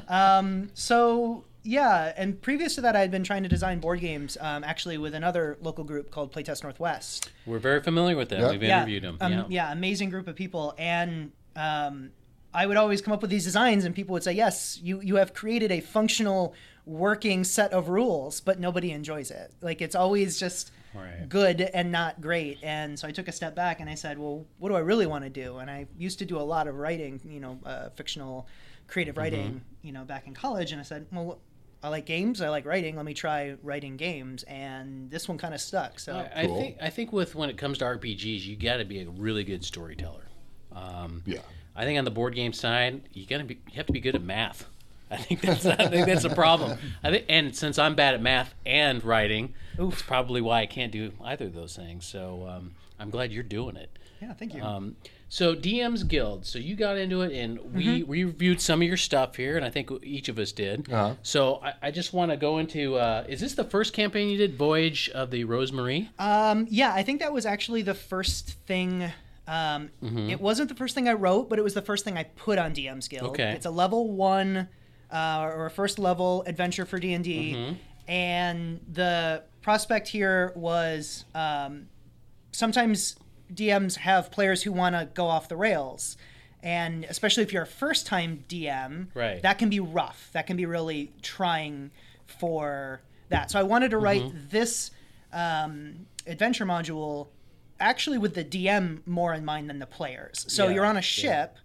um, 0.09 0.71
so 0.73 1.45
yeah, 1.65 2.13
and 2.17 2.41
previous 2.41 2.75
to 2.75 2.83
that, 2.83 2.95
I 2.95 3.01
had 3.01 3.11
been 3.11 3.25
trying 3.25 3.43
to 3.43 3.49
design 3.49 3.81
board 3.81 4.01
games, 4.01 4.37
um, 4.39 4.63
actually 4.63 4.99
with 4.99 5.15
another 5.15 5.57
local 5.63 5.83
group 5.83 6.11
called 6.11 6.31
Playtest 6.31 6.63
Northwest. 6.63 7.31
We're 7.47 7.59
very 7.59 7.83
familiar 7.83 8.17
with 8.17 8.29
them. 8.29 8.43
Yep. 8.43 8.51
We've 8.53 8.63
yeah, 8.63 8.77
interviewed 8.79 9.03
them. 9.03 9.17
um, 9.21 9.33
yeah. 9.33 9.45
yeah, 9.49 9.73
amazing 9.73 10.11
group 10.11 10.29
of 10.29 10.37
people, 10.37 10.75
and 10.77 11.33
um, 11.57 12.11
I 12.53 12.67
would 12.67 12.77
always 12.77 13.01
come 13.01 13.15
up 13.15 13.23
with 13.23 13.31
these 13.31 13.45
designs, 13.45 13.87
and 13.87 13.95
people 13.95 14.13
would 14.13 14.23
say, 14.23 14.33
"Yes, 14.33 14.79
you 14.83 15.01
you 15.01 15.17
have 15.17 15.33
created 15.33 15.73
a 15.73 15.81
functional, 15.81 16.55
working 16.85 17.45
set 17.45 17.73
of 17.73 17.89
rules, 17.89 18.43
but 18.43 18.61
nobody 18.61 18.93
enjoys 18.93 19.31
it. 19.31 19.53
Like 19.61 19.81
it's 19.81 19.97
always 19.97 20.39
just." 20.39 20.71
Right. 20.97 21.29
good 21.29 21.61
and 21.61 21.91
not 21.91 22.21
great. 22.21 22.59
And 22.63 22.97
so 22.97 23.09
I 23.09 23.11
took 23.11 23.27
a 23.27 23.33
step 23.33 23.57
back 23.57 23.81
and 23.81 23.91
I 23.91 23.97
said, 23.97 24.17
well, 24.17 24.47
what 24.61 24.69
do 24.69 24.77
I 24.77 24.79
really 24.79 25.07
want 25.07 25.25
to 25.25 25.29
do? 25.29 25.57
And 25.57 25.69
I 25.69 25.89
used 25.99 26.21
to 26.21 26.25
do 26.25 26.39
a 26.39 26.47
lot 26.47 26.69
of 26.69 26.77
writing, 26.77 27.21
you 27.25 27.41
know, 27.41 27.59
uh, 27.67 27.89
fictional, 27.97 28.47
creative 28.87 29.17
writing, 29.17 29.61
you 29.83 29.91
know, 29.91 30.05
back 30.05 30.29
in 30.29 30.35
college. 30.35 30.71
And 30.71 30.81
I 30.81 30.85
said, 30.85 31.07
well, 31.11 31.41
I 31.85 31.89
like 31.89 32.07
games. 32.07 32.41
I 32.41 32.49
like 32.49 32.65
writing. 32.65 32.97
Let 32.97 33.05
me 33.05 33.13
try 33.15 33.57
writing 33.63 33.97
games. 33.99 34.43
And 34.45 35.11
this 35.11 35.29
one 35.29 35.37
kind 35.39 35.53
of 35.55 35.61
stuck. 35.61 36.01
So 36.01 36.15
I, 36.15 36.43
I 36.43 36.47
Cool. 36.47 36.57
think 36.59 36.77
I 36.81 36.89
think 36.91 37.13
with 37.13 37.35
when 37.35 37.51
it 37.51 37.59
comes 37.59 37.79
to 37.79 37.85
RPGs, 37.85 38.45
you 38.45 38.57
got 38.57 38.79
to 38.79 38.85
be 38.85 39.01
a 39.03 39.09
really 39.11 39.45
good 39.45 39.63
storyteller. 39.65 40.25
Um, 40.73 41.23
Yeah. 41.27 41.41
I 41.77 41.85
think 41.85 41.99
on 41.99 42.05
the 42.05 42.11
board 42.11 42.35
game 42.35 42.53
side, 42.53 43.03
you 43.13 43.27
got 43.27 43.39
to 43.39 43.45
be 43.45 43.55
you 43.71 43.77
have 43.77 43.87
to 43.87 43.93
be 43.93 44.01
good 44.01 44.15
at 44.15 44.23
math. 44.23 44.67
I 45.11 45.19
think 45.19 45.43
that's 45.43 45.67
I 45.67 45.89
think 45.89 46.07
that's 46.07 46.25
a 46.25 46.35
problem. 46.35 46.79
I 47.03 47.11
think, 47.11 47.27
and 47.29 47.55
since 47.55 47.79
I'm 47.79 47.95
bad 47.95 48.15
at 48.15 48.23
math 48.23 48.55
and 48.65 49.05
writing, 49.05 49.55
it's 49.79 50.01
probably 50.03 50.41
why 50.41 50.61
I 50.63 50.67
can't 50.67 50.91
do 50.91 51.13
either 51.23 51.45
of 51.47 51.53
those 51.55 51.77
things. 51.77 52.07
So 52.07 52.47
um, 52.49 52.73
I'm 52.99 53.11
glad 53.11 53.31
you're 53.31 53.43
doing 53.43 53.77
it. 53.77 53.91
yeah, 54.23 54.33
thank 54.33 54.55
you. 54.55 54.63
Um, 54.63 54.97
so 55.35 55.53
DM's 55.53 56.05
Guild. 56.05 56.47
So 56.47 56.61
you 56.61 56.77
got 56.77 56.97
into 56.97 57.23
it, 57.23 57.33
and 57.33 57.59
we, 57.75 58.05
we 58.05 58.23
reviewed 58.23 58.61
some 58.61 58.81
of 58.81 58.87
your 58.87 58.97
stuff 58.97 59.35
here, 59.35 59.57
and 59.57 59.65
I 59.65 59.71
think 59.71 59.91
each 60.05 60.29
of 60.29 60.39
us 60.39 60.53
did. 60.53 60.89
Uh-huh. 60.93 61.17
So 61.25 61.57
I, 61.57 61.73
I 61.83 61.91
just 61.91 62.13
want 62.13 62.31
to 62.31 62.37
go 62.37 62.59
into: 62.59 62.95
uh, 62.95 63.25
is 63.29 63.41
this 63.41 63.55
the 63.55 63.65
first 63.65 63.95
campaign 63.95 64.29
you 64.29 64.39
did, 64.39 64.57
Voyage 64.57 65.09
of 65.09 65.33
the 65.33 65.43
Rosemary? 65.43 66.09
Um, 66.21 66.69
yeah, 66.71 66.95
I 66.95 67.03
think 67.03 67.19
that 67.19 67.33
was 67.33 67.47
actually 67.47 67.83
the 67.83 67.95
first 67.95 68.51
thing. 68.67 69.11
Um, 69.49 69.91
It 70.01 70.41
wasn't 70.41 70.69
the 70.69 70.77
first 70.77 70.95
thing 70.95 71.09
I 71.09 71.15
wrote, 71.15 71.51
but 71.51 71.59
it 71.59 71.63
was 71.63 71.75
the 71.75 71.83
first 71.83 72.05
thing 72.05 72.17
I 72.17 72.23
put 72.23 72.61
on 72.61 72.73
DM's 72.73 73.09
Guild. 73.09 73.31
Okay. 73.31 73.51
It's 73.55 73.67
a 73.67 73.73
level 73.73 74.13
one 74.13 74.69
uh, 75.11 75.51
or 75.53 75.67
a 75.67 75.71
first 75.71 75.99
level 75.99 76.45
adventure 76.47 76.87
for 76.87 77.01
D 77.01 77.13
and 77.13 77.25
D, 77.25 77.77
and 78.07 78.81
the 78.93 79.43
prospect 79.63 80.07
here 80.07 80.53
was 80.55 81.25
um, 81.35 81.89
sometimes 82.53 83.17
DMs 83.53 83.97
have 83.99 84.31
players 84.31 84.63
who 84.63 84.73
want 84.73 84.95
to 84.95 85.09
go 85.15 85.27
off 85.27 85.49
the 85.49 85.57
rails. 85.57 86.17
and 86.63 87.05
especially 87.11 87.43
if 87.43 87.53
you're 87.53 87.65
a 87.65 87.67
first 87.67 88.07
time 88.07 88.43
DM, 88.49 89.09
Right. 89.13 89.43
that 89.43 89.59
can 89.59 89.69
be 89.69 89.81
rough. 89.81 90.31
That 90.33 90.47
can 90.47 90.57
be 90.57 90.65
really 90.65 91.13
trying 91.21 91.91
for 92.27 93.03
that. 93.29 93.51
So 93.51 93.59
I 93.61 93.63
wanted 93.65 93.91
to 93.91 93.99
write 93.99 94.23
Mm-hmm. 94.23 94.49
this 94.49 94.91
um, 95.33 96.07
adventure 96.27 96.65
module 96.65 97.29
actually 97.79 98.17
with 98.19 98.35
the 98.35 98.45
DM 98.45 99.07
more 99.07 99.35
in 99.35 99.45
mind 99.45 99.69
than 99.69 99.79
the 99.79 99.87
players. 99.87 100.47
So 100.49 100.69
Yeah, 100.69 100.75
you're 100.75 100.87
on 100.87 100.97
a 100.97 101.03
ship. 101.03 101.57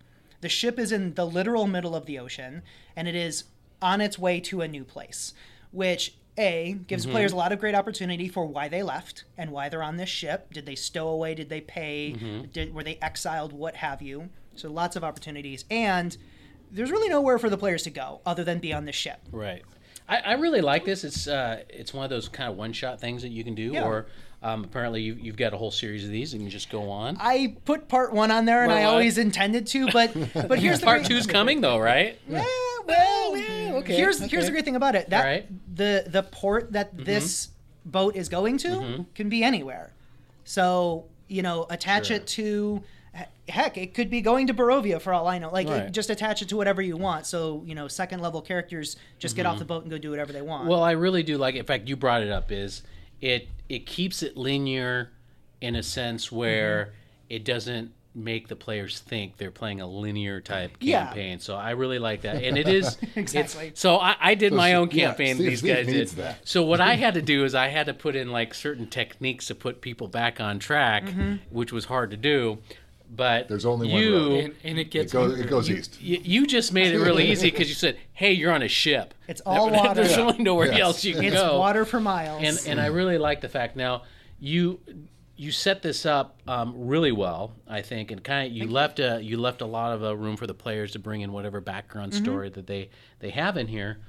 The 0.42 0.50
ship 0.50 0.78
is 0.80 0.92
in 0.92 1.14
the 1.14 1.26
literal 1.26 1.66
middle 1.68 1.96
of 1.96 2.06
the 2.06 2.20
ocean, 2.20 2.62
and 2.96 3.08
it 3.08 3.16
is 3.16 3.46
on 3.82 4.02
its 4.02 4.20
way 4.20 4.40
to 4.42 4.62
a 4.62 4.68
new 4.68 4.84
place, 4.84 5.34
which 5.72 6.16
a 6.40 6.78
gives 6.88 7.04
Mm-hmm. 7.04 7.12
players 7.12 7.32
a 7.34 7.36
lot 7.36 7.52
of 7.52 7.60
great 7.60 7.76
opportunity 7.76 8.28
for 8.28 8.46
why 8.46 8.68
they 8.70 8.82
left 8.82 9.26
and 9.38 9.52
why 9.52 9.70
they're 9.70 9.84
on 9.84 9.98
this 9.98 10.10
ship. 10.10 10.52
Did 10.54 10.66
they 10.66 10.76
stow 10.76 11.10
away? 11.10 11.36
Did 11.36 11.50
they 11.50 11.62
pay? 11.62 12.16
Mm-hmm. 12.18 12.46
Did 12.52 12.74
were 12.74 12.84
they 12.84 12.98
exiled? 13.02 13.54
What 13.54 13.76
have 13.76 14.02
you? 14.02 14.30
So 14.56 14.72
lots 14.72 14.96
of 14.96 15.04
opportunities, 15.04 15.66
and 15.70 16.16
there's 16.72 16.92
really 16.92 17.10
nowhere 17.10 17.38
for 17.40 17.50
the 17.50 17.58
players 17.58 17.84
to 17.84 17.90
go 17.90 18.22
other 18.26 18.44
than 18.44 18.60
be 18.60 18.74
on 18.74 18.86
the 18.86 18.92
ship. 18.92 19.20
Right. 19.32 19.64
I, 20.08 20.18
I 20.20 20.32
really 20.34 20.62
like 20.62 20.86
this. 20.86 21.04
It's 21.04 21.28
uh, 21.28 21.64
it's 21.70 21.94
one 21.94 22.04
of 22.04 22.10
those 22.10 22.28
kind 22.30 22.50
of 22.50 22.58
one 22.58 22.74
shot 22.74 23.00
things 23.00 23.22
that 23.22 23.30
you 23.30 23.44
can 23.44 23.54
do, 23.56 23.72
Yeah. 23.74 23.84
or 23.84 24.08
um, 24.42 24.64
apparently 24.64 25.02
you, 25.02 25.16
you've 25.20 25.38
got 25.38 25.54
a 25.54 25.58
whole 25.58 25.70
series 25.72 26.04
of 26.04 26.10
these 26.12 26.34
and 26.34 26.42
you 26.42 26.50
just 26.50 26.70
go 26.72 26.90
on. 26.90 27.18
I 27.20 27.58
put 27.66 27.88
part 27.88 28.12
one 28.14 28.32
on 28.32 28.46
there, 28.46 28.64
and 28.64 28.72
I 28.72 28.76
Well, 28.82 28.90
I- 28.90 28.92
always 28.94 29.18
intended 29.18 29.68
to, 29.68 29.88
but 29.92 30.14
but 30.48 30.60
here's 30.64 30.80
the 30.80 30.86
Part 30.86 31.06
two's 31.06 31.28
coming 31.28 31.62
though, 31.62 31.78
right? 31.78 32.20
Yeah, 32.28 32.44
well, 32.86 33.38
yeah, 33.38 33.59
okay, 33.80 33.96
Here's 33.96 34.20
here's 34.20 34.46
the 34.46 34.52
great 34.52 34.66
thing 34.66 34.76
about 34.76 34.96
it. 34.96 35.10
That. 35.10 35.44
Mm-hmm. 35.46 35.56
the 35.76 36.04
the 36.08 36.24
port 36.24 36.72
that 36.74 36.98
this 36.98 37.50
boat 37.86 38.16
is 38.16 38.30
going 38.30 38.58
to 38.60 39.06
can 39.16 39.30
be 39.30 39.44
anywhere. 39.44 39.92
So 40.44 41.06
you 41.28 41.42
know, 41.42 41.66
attach 41.70 42.08
Sure. 42.08 42.18
it 42.18 42.28
to. 42.28 42.84
Heck, 43.50 43.78
it 43.80 43.96
could 43.96 44.12
be 44.12 44.22
going 44.22 44.46
to 44.48 44.54
Barovia 44.54 45.02
for 45.02 45.12
all 45.12 45.28
I 45.28 45.40
know. 45.40 45.50
Like, 45.50 45.68
it- 45.68 45.92
just 45.92 46.12
attach 46.12 46.44
it 46.44 46.50
to 46.50 46.56
whatever 46.56 46.82
you 46.84 46.96
want. 46.98 47.26
So 47.26 47.64
you 47.66 47.74
know, 47.74 47.88
second 47.88 48.20
level 48.22 48.42
characters 48.42 48.96
just 49.18 49.36
get 49.36 49.46
off 49.48 49.54
Mm-hmm. 49.54 49.60
the 49.60 49.66
boat 49.66 49.82
and 49.84 49.92
go 49.92 49.98
do 49.98 50.12
whatever 50.12 50.32
they 50.32 50.44
want. 50.44 50.68
Well, 50.68 50.84
I 50.84 50.92
really 50.92 51.24
do 51.24 51.38
like. 51.38 51.56
In 51.56 51.66
fact, 51.66 51.88
you 51.90 51.96
brought 51.96 52.22
it 52.22 52.30
up. 52.30 52.52
Is 52.52 52.84
it 53.22 53.48
it 53.68 53.86
keeps 53.88 54.22
it 54.24 54.38
linear 54.38 55.12
in 55.62 55.76
a 55.76 55.82
sense 55.84 56.32
where 56.32 56.86
Mm-hmm. 56.86 56.94
it 57.30 57.46
doesn't 57.46 57.92
make 58.16 58.48
the 58.48 58.56
players 58.56 59.00
think 59.00 59.38
they're 59.38 59.52
playing 59.52 59.82
a 59.82 59.88
linear 59.88 60.42
type 60.42 60.72
campaign. 60.72 60.90
Yeah. 60.90 61.06
campaign. 61.06 61.40
So 61.40 61.56
I 61.56 61.72
really 61.72 62.00
like 62.00 62.22
that, 62.22 62.44
and 62.44 62.58
it 62.58 62.68
is 62.68 62.98
Exactly. 63.16 63.68
It's, 63.68 63.80
so 63.80 63.98
I, 63.98 64.16
I 64.20 64.36
did 64.36 64.52
my 64.52 64.72
So, 64.72 64.82
own 64.82 64.90
yeah, 64.92 65.08
campaign. 65.08 65.36
Steve- 65.36 65.50
these 65.50 65.60
Steve 65.60 65.76
guys 65.76 65.88
needs 65.88 66.12
did. 66.14 66.24
that. 66.24 66.48
So 66.48 66.64
what 66.64 66.82
I 66.82 66.96
had 66.96 67.14
to 67.14 67.22
do 67.22 67.44
is 67.46 67.54
I 67.56 67.68
had 67.68 67.86
to 67.86 67.94
put 67.94 68.16
in 68.16 68.32
like 68.32 68.54
certain 68.54 68.88
techniques 68.88 69.46
to 69.48 69.56
put 69.56 69.82
people 69.82 70.08
back 70.08 70.42
on 70.42 70.60
track, 70.60 71.04
Mm-hmm. 71.06 71.36
which 71.52 71.72
was 71.72 71.86
hard 71.86 72.12
to 72.12 72.18
do. 72.18 72.58
But 73.12 73.48
There's 73.48 73.66
only 73.66 73.92
one 73.92 74.02
you, 74.04 74.14
road. 74.16 74.40
And, 74.44 74.56
and 74.64 74.80
it 74.80 74.94
It 74.94 75.12
goes, 75.12 75.40
it 75.40 75.50
goes 75.50 75.70
east. 75.70 76.00
you, 76.00 76.20
you 76.24 76.46
just 76.46 76.72
made 76.74 76.94
it 76.94 77.00
really 77.00 77.26
easy 77.32 77.50
because 77.50 77.68
you 77.68 77.74
said, 77.74 77.98
"Hey, 78.14 78.34
you're 78.34 78.52
on 78.52 78.62
a 78.62 78.68
ship. 78.68 79.16
It's 79.28 79.42
all 79.42 79.70
water. 79.72 79.96
There's 79.96 80.12
Yeah. 80.16 80.26
really 80.26 80.44
nowhere 80.44 80.68
Yes. 80.68 80.80
else 80.80 81.04
you 81.04 81.16
can 81.16 81.26
it's 81.26 81.36
go." 81.36 81.58
water 81.58 81.86
for 81.86 82.00
miles. 82.00 82.44
and 82.44 82.60
and 82.68 82.80
I 82.80 82.88
really 82.88 83.18
like 83.18 83.42
the 83.42 83.50
fact 83.50 83.76
now 83.76 84.04
you 84.40 84.80
you 85.40 85.54
set 85.54 85.82
this 85.82 86.06
up 86.06 86.38
um, 86.50 86.74
really 86.76 87.14
well, 87.14 87.54
I 87.66 87.82
think, 87.82 88.12
and 88.12 88.22
kind 88.22 88.52
of 88.52 88.58
you 88.58 88.68
left 88.68 89.00
a 89.00 89.22
you 89.24 89.38
left 89.38 89.62
a 89.62 89.66
lot 89.66 89.94
of 89.94 90.04
uh, 90.04 90.14
room 90.18 90.36
for 90.36 90.46
the 90.46 90.54
players 90.54 90.92
to 90.92 91.00
bring 91.00 91.22
in 91.22 91.32
whatever 91.32 91.62
background 91.62 92.12
Mm-hmm. 92.12 92.24
story 92.26 92.50
that 92.50 92.68
they 92.68 92.90
they 93.20 93.30
have 93.30 93.56
in 93.56 93.68
here. 93.68 94.00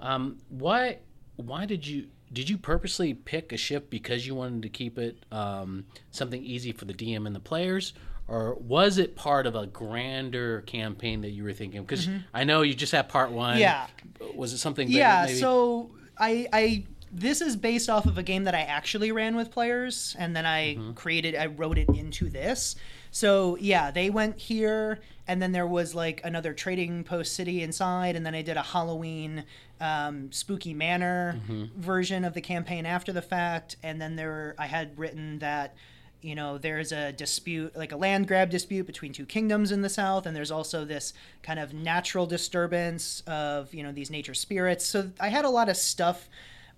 Um, 0.00 0.38
why 0.48 0.98
why 1.36 1.64
did 1.64 1.86
you 1.86 2.08
did 2.32 2.50
you 2.50 2.58
purposely 2.58 3.14
pick 3.14 3.52
a 3.52 3.56
ship 3.56 3.88
because 3.88 4.26
you 4.26 4.34
wanted 4.34 4.62
to 4.62 4.68
keep 4.68 4.98
it 4.98 5.24
um, 5.30 5.84
something 6.10 6.42
easy 6.42 6.72
for 6.72 6.86
the 6.86 6.94
DM 6.94 7.24
and 7.24 7.36
the 7.36 7.40
players? 7.40 7.92
Or 8.26 8.54
was 8.54 8.98
it 8.98 9.14
part 9.16 9.46
of 9.46 9.54
a 9.54 9.66
grander 9.66 10.62
campaign 10.62 11.20
that 11.22 11.30
you 11.30 11.44
were 11.44 11.52
thinking? 11.52 11.82
Because 11.82 12.08
I 12.34 12.42
know 12.44 12.62
you 12.62 12.74
just 12.74 12.92
had 12.92 13.08
part 13.08 13.30
one. 13.30 13.58
Mm-hmm. 13.58 13.60
Yeah. 13.60 13.86
Was 14.34 14.52
it 14.52 14.58
something? 14.58 14.88
yeah 14.88 15.26
maybe? 15.26 15.38
so 15.38 15.90
i 16.18 16.46
i 16.52 16.84
this 17.12 17.40
is 17.40 17.56
based 17.56 17.90
off 17.90 18.06
of 18.06 18.18
a 18.18 18.22
game 18.22 18.44
that 18.44 18.54
i 18.54 18.60
actually 18.60 19.10
ran 19.12 19.34
with 19.36 19.50
players 19.50 20.14
and 20.18 20.34
then 20.36 20.46
i 20.46 20.74
Mm-hmm. 20.74 20.92
created 20.92 21.34
i 21.34 21.46
wrote 21.46 21.78
it 21.78 21.88
into 21.90 22.28
this 22.28 22.76
so 23.10 23.56
yeah 23.60 23.90
they 23.90 24.10
went 24.10 24.38
here 24.38 25.00
and 25.26 25.40
then 25.42 25.52
there 25.52 25.66
was 25.66 25.94
like 25.94 26.20
another 26.24 26.52
trading 26.52 27.02
post 27.04 27.34
city 27.34 27.62
inside 27.62 28.14
and 28.16 28.24
then 28.24 28.34
i 28.34 28.42
did 28.42 28.56
a 28.56 28.62
halloween 28.62 29.44
um, 29.80 30.30
spooky 30.30 30.74
manor 30.74 31.40
Mm-hmm. 31.50 31.80
version 31.80 32.24
of 32.24 32.34
the 32.34 32.40
campaign 32.40 32.86
after 32.86 33.12
the 33.12 33.22
fact 33.22 33.76
and 33.82 34.00
then 34.00 34.14
there 34.16 34.54
i 34.58 34.66
had 34.66 34.96
written 34.98 35.38
that 35.40 35.74
you 36.22 36.34
know 36.34 36.58
there's 36.58 36.92
a 36.92 37.12
dispute 37.12 37.74
like 37.74 37.92
a 37.92 37.96
land 37.96 38.28
grab 38.28 38.50
dispute 38.50 38.86
between 38.86 39.12
two 39.12 39.24
kingdoms 39.26 39.72
in 39.72 39.80
the 39.82 39.88
south 39.88 40.26
and 40.26 40.36
there's 40.36 40.50
also 40.50 40.84
this 40.84 41.12
kind 41.42 41.58
of 41.58 41.72
natural 41.72 42.26
disturbance 42.26 43.22
of 43.26 43.72
you 43.74 43.82
know 43.82 43.90
these 43.90 44.10
nature 44.10 44.34
spirits 44.34 44.84
so 44.86 45.10
i 45.18 45.28
had 45.28 45.44
a 45.46 45.50
lot 45.50 45.68
of 45.70 45.76
stuff 45.78 46.28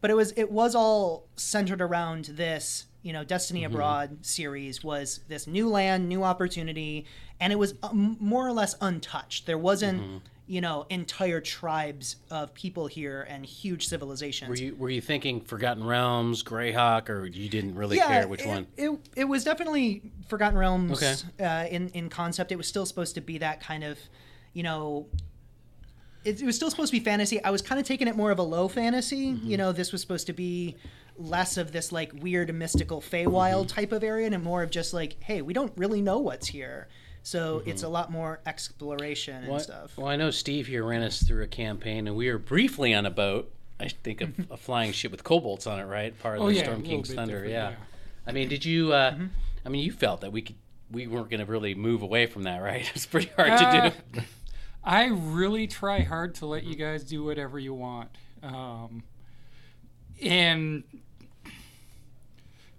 but 0.02 0.10
it 0.10 0.14
was 0.14 0.34
it 0.36 0.52
was 0.52 0.74
all 0.74 1.28
centered 1.36 1.80
around 1.80 2.26
this 2.26 2.84
you 3.00 3.14
know 3.14 3.24
destiny 3.24 3.64
abroad 3.64 4.18
series 4.20 4.84
was 4.84 5.20
this 5.28 5.46
new 5.46 5.68
land 5.70 6.06
new 6.08 6.22
opportunity 6.22 7.06
and 7.40 7.52
it 7.52 7.56
was 7.56 7.74
um, 7.82 8.18
more 8.20 8.46
or 8.46 8.52
less 8.52 8.74
untouched 8.82 9.46
there 9.46 9.56
wasn't 9.56 10.22
you 10.46 10.60
know 10.60 10.84
entire 10.90 11.40
tribes 11.40 12.16
of 12.30 12.52
people 12.52 12.86
here 12.86 13.26
and 13.30 13.46
huge 13.46 13.86
civilizations 13.86 14.48
Were 14.50 14.56
you 14.56 14.74
were 14.76 14.90
you 14.90 15.00
thinking 15.00 15.40
Forgotten 15.40 15.84
Realms, 15.84 16.42
Greyhawk, 16.42 17.08
or 17.08 17.24
you 17.26 17.48
didn't 17.48 17.74
really 17.76 17.96
care 17.98 18.26
which 18.28 18.44
it, 18.44 18.48
one? 18.48 18.66
It, 18.76 18.90
it 19.16 19.24
was 19.24 19.44
definitely 19.44 20.12
Forgotten 20.28 20.58
Realms 20.58 21.02
Okay. 21.02 21.14
uh, 21.44 21.66
in 21.68 21.88
in 21.90 22.08
concept. 22.08 22.50
It 22.52 22.56
was 22.56 22.66
still 22.66 22.84
supposed 22.86 23.14
to 23.14 23.20
be 23.20 23.38
that 23.38 23.60
kind 23.60 23.84
of, 23.84 23.98
you 24.52 24.62
know. 24.62 25.06
It, 26.24 26.40
it 26.40 26.46
was 26.46 26.56
still 26.56 26.70
supposed 26.70 26.92
to 26.92 26.98
be 26.98 27.04
fantasy. 27.04 27.42
I 27.42 27.50
was 27.50 27.62
kind 27.62 27.80
of 27.80 27.86
taking 27.86 28.06
it 28.08 28.16
more 28.16 28.30
of 28.30 28.38
a 28.38 28.42
low 28.42 28.68
fantasy. 28.68 29.32
Mm-hmm. 29.32 29.46
You 29.50 29.56
know, 29.56 29.72
this 29.72 29.90
was 29.92 30.00
supposed 30.00 30.26
to 30.28 30.32
be 30.32 30.76
less 31.18 31.56
of 31.56 31.72
this 31.72 31.92
like 31.92 32.12
weird 32.14 32.54
mystical 32.54 33.00
Feywild 33.00 33.66
Mm-hmm. 33.66 33.66
type 33.66 33.92
of 33.92 34.02
area, 34.04 34.26
and 34.30 34.42
more 34.44 34.62
of 34.62 34.70
just 34.70 34.94
like, 34.94 35.16
hey, 35.22 35.42
we 35.42 35.52
don't 35.52 35.72
really 35.76 36.00
know 36.00 36.18
what's 36.18 36.46
here. 36.48 36.88
So 37.24 37.62
it's 37.66 37.82
a 37.84 37.88
lot 37.88 38.10
more 38.10 38.40
exploration 38.46 39.36
and 39.36 39.46
Mm-hmm. 39.48 39.58
Stuff. 39.60 39.96
well, 39.96 40.08
I 40.08 40.16
know 40.16 40.30
Steve 40.30 40.66
here 40.66 40.84
ran 40.84 41.02
us 41.02 41.22
through 41.22 41.42
a 41.44 41.48
campaign, 41.48 42.06
and 42.08 42.16
we 42.16 42.30
were 42.30 42.38
briefly 42.38 42.94
on 42.94 43.06
a 43.06 43.10
boat. 43.10 43.52
I 43.80 43.88
think 43.88 44.20
of 44.20 44.32
a 44.50 44.56
flying 44.56 44.92
ship 44.92 45.10
with 45.12 45.22
kobolds 45.24 45.66
on 45.66 45.78
it, 45.80 45.84
right? 45.84 46.18
Part 46.20 46.38
of 46.38 46.44
Oh, 46.44 46.46
the 46.48 46.54
yeah, 46.54 46.62
Storm 46.64 46.82
King's 46.82 47.12
Thunder. 47.12 47.44
Yeah. 47.44 47.70
yeah. 47.70 47.76
I 48.26 48.32
mean, 48.32 48.48
did 48.48 48.64
you? 48.64 48.92
Uh, 48.92 49.12
Mm-hmm. 49.12 49.26
I 49.64 49.68
mean, 49.68 49.84
you 49.84 49.92
felt 49.92 50.22
that 50.22 50.32
we 50.32 50.42
could. 50.42 50.56
We 50.90 51.06
weren't 51.06 51.30
going 51.30 51.40
to 51.40 51.46
really 51.46 51.74
move 51.74 52.02
away 52.02 52.26
from 52.26 52.42
that, 52.42 52.58
right? 52.60 52.90
It's 52.94 53.06
pretty 53.06 53.30
hard 53.36 53.50
Uh, 53.52 53.90
to 53.90 53.94
do. 54.14 54.20
I 54.84 55.06
really 55.06 55.66
try 55.66 56.00
hard 56.00 56.34
to 56.36 56.46
let 56.46 56.64
you 56.64 56.74
guys 56.74 57.04
do 57.04 57.24
whatever 57.24 57.58
you 57.58 57.74
want. 57.74 58.10
Um, 58.42 59.04
and 60.20 60.82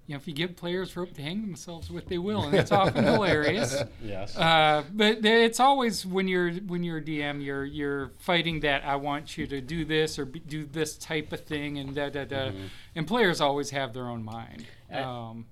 you 0.05 0.15
know, 0.15 0.17
if 0.17 0.27
you 0.27 0.33
give 0.33 0.57
players 0.57 0.97
rope 0.97 1.13
to 1.13 1.21
hang 1.21 1.41
themselves 1.41 1.89
with, 1.89 2.07
they 2.07 2.17
will, 2.17 2.43
and 2.43 2.53
it's 2.53 2.73
often 2.73 3.05
hilarious. 3.05 3.81
Yes. 4.03 4.35
Uh, 4.37 4.83
but 4.91 5.23
it's 5.25 5.61
always 5.61 6.05
when 6.05 6.27
you're 6.27 6.51
when 6.51 6.83
you're 6.83 6.97
a 6.97 7.01
DM, 7.01 7.41
you're 7.43 7.63
you're 7.63 8.09
fighting 8.19 8.59
that 8.61 8.83
I 8.83 8.97
want 8.97 9.37
you 9.37 9.47
to 9.47 9.61
do 9.61 9.85
this 9.85 10.19
or 10.19 10.25
be, 10.25 10.39
do 10.39 10.65
this 10.65 10.97
type 10.97 11.31
of 11.31 11.45
thing, 11.45 11.77
and 11.77 11.95
da 11.95 12.09
da 12.09 12.25
da. 12.25 12.51
And 12.95 13.07
players 13.07 13.39
always 13.39 13.69
have 13.69 13.93
their 13.93 14.07
own 14.09 14.23
mind. 14.25 14.65
Um, 14.91 15.45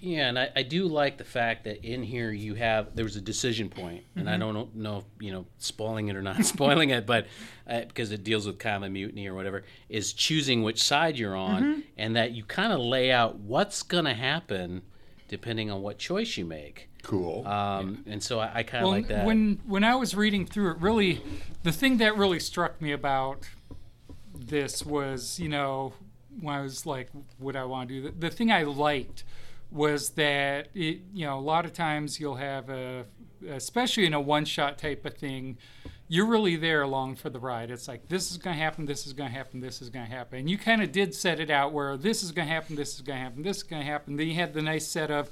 Yeah, 0.00 0.28
and 0.28 0.38
I, 0.38 0.48
I 0.54 0.62
do 0.62 0.86
like 0.86 1.18
the 1.18 1.24
fact 1.24 1.64
that 1.64 1.84
in 1.84 2.02
here 2.04 2.30
you 2.30 2.54
have 2.54 2.94
there 2.94 3.04
was 3.04 3.16
a 3.16 3.20
decision 3.20 3.68
point, 3.68 4.04
and 4.14 4.28
I 4.28 4.32
Mm-hmm. 4.34 4.40
don't 4.40 4.54
know, 4.54 4.68
know 4.74 4.96
if 4.98 5.04
you 5.18 5.32
know 5.32 5.46
spoiling 5.58 6.08
it 6.08 6.14
or 6.16 6.22
not 6.22 6.44
spoiling 6.44 6.90
it, 6.90 7.04
but 7.06 7.26
uh, 7.68 7.80
because 7.82 8.12
it 8.12 8.22
deals 8.22 8.46
with 8.46 8.58
kind 8.58 8.84
of 8.84 8.92
mutiny 8.92 9.26
or 9.26 9.34
whatever, 9.34 9.64
is 9.88 10.12
choosing 10.12 10.62
which 10.62 10.82
side 10.82 11.18
you're 11.18 11.34
on, 11.36 11.62
Mm-hmm. 11.62 11.80
and 11.96 12.14
that 12.16 12.30
you 12.32 12.44
kind 12.44 12.72
of 12.72 12.78
lay 12.80 13.10
out 13.10 13.36
what's 13.40 13.82
gonna 13.82 14.14
happen 14.14 14.82
depending 15.28 15.70
on 15.70 15.82
what 15.82 15.98
choice 15.98 16.36
you 16.36 16.44
make. 16.44 16.88
Cool. 17.02 17.46
Um, 17.46 18.02
and 18.06 18.22
so 18.22 18.38
I, 18.38 18.50
I 18.54 18.62
kind 18.62 18.84
of 18.84 18.90
well, 18.90 18.98
like 18.98 19.08
that. 19.08 19.24
when 19.26 19.60
when 19.66 19.82
I 19.84 19.94
was 19.96 20.14
reading 20.14 20.46
through 20.46 20.72
it, 20.72 20.78
really, 20.78 21.20
the 21.64 21.72
thing 21.72 21.96
that 21.98 22.16
really 22.16 22.38
struck 22.40 22.80
me 22.80 22.92
about 22.92 23.48
this 24.34 24.86
was, 24.86 25.38
you 25.40 25.48
know, 25.48 25.92
when 26.40 26.54
I 26.54 26.60
was 26.62 26.86
like, 26.86 27.08
what 27.38 27.56
I 27.56 27.64
want 27.64 27.88
to 27.88 27.94
do. 27.94 28.02
The, 28.10 28.28
the 28.28 28.30
thing 28.30 28.52
I 28.52 28.62
liked 28.62 29.24
was 29.70 30.10
that 30.10 30.68
it, 30.74 31.00
you 31.12 31.26
know, 31.26 31.38
a 31.38 31.40
lot 31.40 31.64
of 31.64 31.72
times 31.72 32.18
you'll 32.18 32.36
have 32.36 32.70
a, 32.70 33.04
especially 33.48 34.06
in 34.06 34.14
a 34.14 34.20
one-shot 34.20 34.78
type 34.78 35.04
of 35.04 35.14
thing, 35.14 35.58
you're 36.08 36.26
really 36.26 36.56
there 36.56 36.82
along 36.82 37.16
for 37.16 37.28
the 37.28 37.38
ride. 37.38 37.70
It's 37.70 37.86
like 37.86 38.08
this 38.08 38.30
is 38.30 38.38
going 38.38 38.56
to 38.56 38.62
happen, 38.62 38.86
this 38.86 39.06
is 39.06 39.12
going 39.12 39.30
to 39.30 39.36
happen, 39.36 39.60
this 39.60 39.82
is 39.82 39.90
going 39.90 40.06
to 40.06 40.10
happen. 40.10 40.38
And 40.38 40.50
you 40.50 40.56
kind 40.56 40.82
of 40.82 40.90
did 40.90 41.14
set 41.14 41.38
it 41.38 41.50
out 41.50 41.72
where 41.72 41.96
this 41.96 42.22
is 42.22 42.32
going 42.32 42.48
to 42.48 42.54
happen, 42.54 42.76
this 42.76 42.94
is 42.94 43.02
going 43.02 43.18
to 43.18 43.22
happen, 43.22 43.42
this 43.42 43.58
is 43.58 43.62
going 43.62 43.82
to 43.82 43.86
happen. 43.86 44.16
Then 44.16 44.26
you 44.26 44.34
had 44.34 44.54
the 44.54 44.62
nice 44.62 44.86
set 44.86 45.10
of 45.10 45.30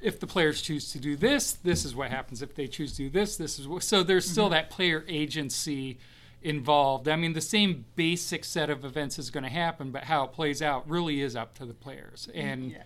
if 0.00 0.18
the 0.18 0.26
players 0.26 0.60
choose 0.60 0.90
to 0.90 0.98
do 0.98 1.14
this, 1.14 1.52
this 1.52 1.84
is 1.84 1.94
what 1.94 2.10
happens. 2.10 2.42
If 2.42 2.56
they 2.56 2.66
choose 2.66 2.92
to 2.92 3.04
do 3.04 3.10
this, 3.10 3.36
this 3.36 3.60
is 3.60 3.68
what. 3.68 3.84
So 3.84 4.02
there's 4.02 4.28
still 4.28 4.46
mm-hmm. 4.46 4.54
that 4.54 4.70
player 4.70 5.04
agency 5.06 5.98
involved. 6.42 7.08
I 7.08 7.16
mean, 7.16 7.32
the 7.32 7.40
same 7.40 7.84
basic 7.96 8.44
set 8.44 8.70
of 8.70 8.84
events 8.84 9.18
is 9.18 9.30
going 9.30 9.44
to 9.44 9.50
happen, 9.50 9.90
but 9.90 10.04
how 10.04 10.24
it 10.24 10.32
plays 10.32 10.62
out 10.62 10.88
really 10.88 11.20
is 11.20 11.36
up 11.36 11.54
to 11.54 11.66
the 11.66 11.74
players. 11.74 12.28
Mm, 12.34 12.42
and 12.42 12.76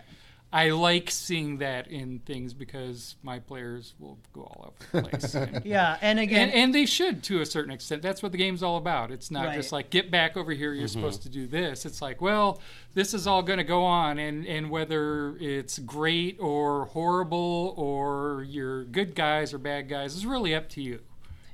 I 0.52 0.70
like 0.70 1.10
seeing 1.10 1.58
that 1.58 1.88
in 1.88 2.20
things 2.20 2.54
because 2.54 3.16
my 3.22 3.40
players 3.40 3.94
will 3.98 4.18
go 4.32 4.42
all 4.42 4.72
over 4.92 5.02
the 5.02 5.08
place. 5.10 5.34
And, 5.34 5.64
Yeah, 5.64 5.98
and 6.00 6.20
again, 6.20 6.48
and, 6.48 6.52
and 6.52 6.75
they 6.75 6.86
should 6.86 7.22
to 7.25 7.40
a 7.40 7.46
certain 7.46 7.72
extent. 7.72 8.00
That's 8.00 8.22
what 8.22 8.32
the 8.32 8.38
game's 8.38 8.62
all 8.62 8.76
about. 8.76 9.10
It's 9.10 9.30
not 9.30 9.46
Right. 9.46 9.56
just 9.56 9.72
like 9.72 9.90
get 9.90 10.10
back 10.10 10.36
over 10.36 10.52
here. 10.52 10.72
You're 10.72 10.86
mm-hmm. 10.86 11.00
supposed 11.00 11.22
to 11.22 11.28
do 11.28 11.46
this. 11.46 11.84
It's 11.84 12.00
like, 12.00 12.20
well, 12.20 12.60
this 12.94 13.12
is 13.12 13.26
all 13.26 13.42
going 13.42 13.58
to 13.58 13.64
go 13.64 13.84
on, 13.84 14.18
and 14.18 14.46
and 14.46 14.70
whether 14.70 15.36
it's 15.38 15.78
great 15.80 16.38
or 16.40 16.86
horrible 16.86 17.75
or 17.76 18.46
you're 18.48 18.84
good 18.84 19.14
guys 19.14 19.52
or 19.52 19.58
bad 19.58 19.88
guys 19.88 20.14
is 20.14 20.25
really 20.25 20.54
up 20.54 20.68
to 20.70 20.80
you. 20.80 21.00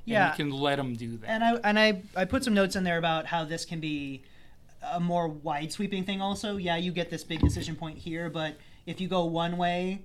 Yeah. 0.05 0.29
and 0.31 0.37
you 0.39 0.45
can 0.45 0.53
let 0.61 0.75
them 0.77 0.95
do 0.95 1.17
that. 1.17 1.29
and 1.29 1.43
I 1.43 1.51
and 1.63 1.79
I 1.79 2.01
I 2.15 2.25
put 2.25 2.43
some 2.43 2.53
notes 2.53 2.75
in 2.75 2.83
there 2.83 2.97
about 2.97 3.25
how 3.25 3.45
this 3.45 3.65
can 3.65 3.79
be 3.79 4.23
a 4.91 4.99
more 4.99 5.27
wide 5.27 5.71
sweeping 5.71 6.03
thing. 6.03 6.21
Also, 6.21 6.57
yeah, 6.57 6.75
you 6.75 6.91
get 6.91 7.09
this 7.09 7.23
big 7.23 7.39
decision 7.39 7.75
point 7.75 7.97
here, 7.97 8.29
but 8.29 8.57
if 8.85 8.99
you 8.99 9.07
go 9.07 9.23
one 9.25 9.57
way, 9.57 10.01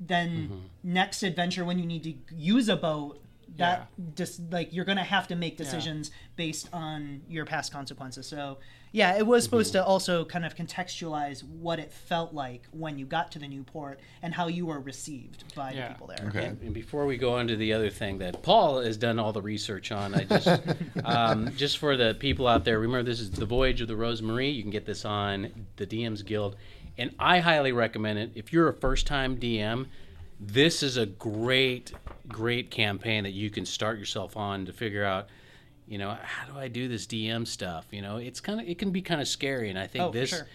then 0.00 0.28
Mm-hmm. 0.30 0.56
next 0.84 1.22
adventure 1.22 1.64
when 1.64 1.78
you 1.78 1.86
need 1.86 2.04
to 2.04 2.14
use 2.34 2.68
a 2.68 2.76
boat, 2.76 3.20
that 3.56 3.88
just 4.16 4.40
like 4.50 4.72
you're 4.72 4.84
gonna 4.84 5.04
have 5.04 5.28
to 5.28 5.36
make 5.36 5.56
decisions 5.56 6.10
based 6.36 6.68
on 6.72 7.22
your 7.28 7.44
past 7.44 7.72
consequences. 7.72 8.26
So 8.26 8.58
yeah, 8.94 9.16
it 9.18 9.26
was 9.26 9.42
supposed 9.42 9.74
Mm-hmm. 9.74 9.82
to 9.82 9.86
also 9.86 10.24
kind 10.24 10.44
of 10.44 10.54
contextualize 10.54 11.42
what 11.42 11.80
it 11.80 11.92
felt 11.92 12.32
like 12.32 12.68
when 12.70 12.96
you 12.96 13.06
got 13.06 13.32
to 13.32 13.40
the 13.40 13.48
new 13.48 13.64
port 13.64 13.98
and 14.22 14.32
how 14.32 14.46
you 14.46 14.66
were 14.66 14.78
received 14.78 15.52
by 15.56 15.72
Yeah. 15.72 15.88
the 15.88 15.94
people 15.94 16.06
there. 16.06 16.26
Okay. 16.28 16.46
And 16.46 16.72
before 16.72 17.04
we 17.04 17.16
go 17.16 17.34
on 17.34 17.48
to 17.48 17.56
the 17.56 17.72
other 17.72 17.90
thing 17.90 18.18
that 18.18 18.42
Paul 18.44 18.80
has 18.80 18.96
done 18.96 19.18
all 19.18 19.32
the 19.32 19.42
research 19.42 19.90
on, 19.90 20.14
I 20.14 20.22
just 20.22 20.48
um, 21.04 21.50
just 21.56 21.78
for 21.78 21.96
the 21.96 22.14
people 22.14 22.46
out 22.46 22.64
there, 22.64 22.78
remember 22.78 23.02
this 23.10 23.18
is 23.18 23.32
the 23.32 23.44
Voyage 23.46 23.80
of 23.80 23.88
the 23.88 23.96
Rosemary. 23.96 24.48
You 24.48 24.62
can 24.62 24.70
get 24.70 24.86
this 24.86 25.04
on 25.04 25.66
the 25.74 25.86
DM's 25.86 26.22
Guild, 26.22 26.54
and 26.96 27.12
I 27.18 27.40
highly 27.40 27.72
recommend 27.72 28.20
it. 28.20 28.30
If 28.36 28.52
you're 28.52 28.68
a 28.68 28.74
first-time 28.74 29.38
DM, 29.38 29.86
this 30.38 30.84
is 30.84 30.96
a 30.98 31.06
great, 31.06 31.92
great 32.28 32.70
campaign 32.70 33.24
that 33.24 33.32
you 33.32 33.50
can 33.50 33.66
start 33.66 33.98
yourself 33.98 34.36
on 34.36 34.66
to 34.66 34.72
figure 34.72 35.04
out. 35.04 35.26
You 35.94 35.98
know, 35.98 36.16
how 36.24 36.52
do 36.52 36.58
I 36.58 36.66
do 36.66 36.88
this 36.88 37.06
DM 37.06 37.46
stuff? 37.46 37.86
You 37.92 38.02
know, 38.02 38.16
it's 38.16 38.40
kind 38.40 38.60
of 38.60 38.66
it 38.68 38.78
can 38.78 38.90
be 38.90 39.00
kind 39.00 39.20
of 39.20 39.28
scary, 39.28 39.70
and 39.70 39.78
I 39.78 39.86
think 39.86 40.02
Oh, 40.06 40.10
this 40.10 40.30
sure. 40.30 40.48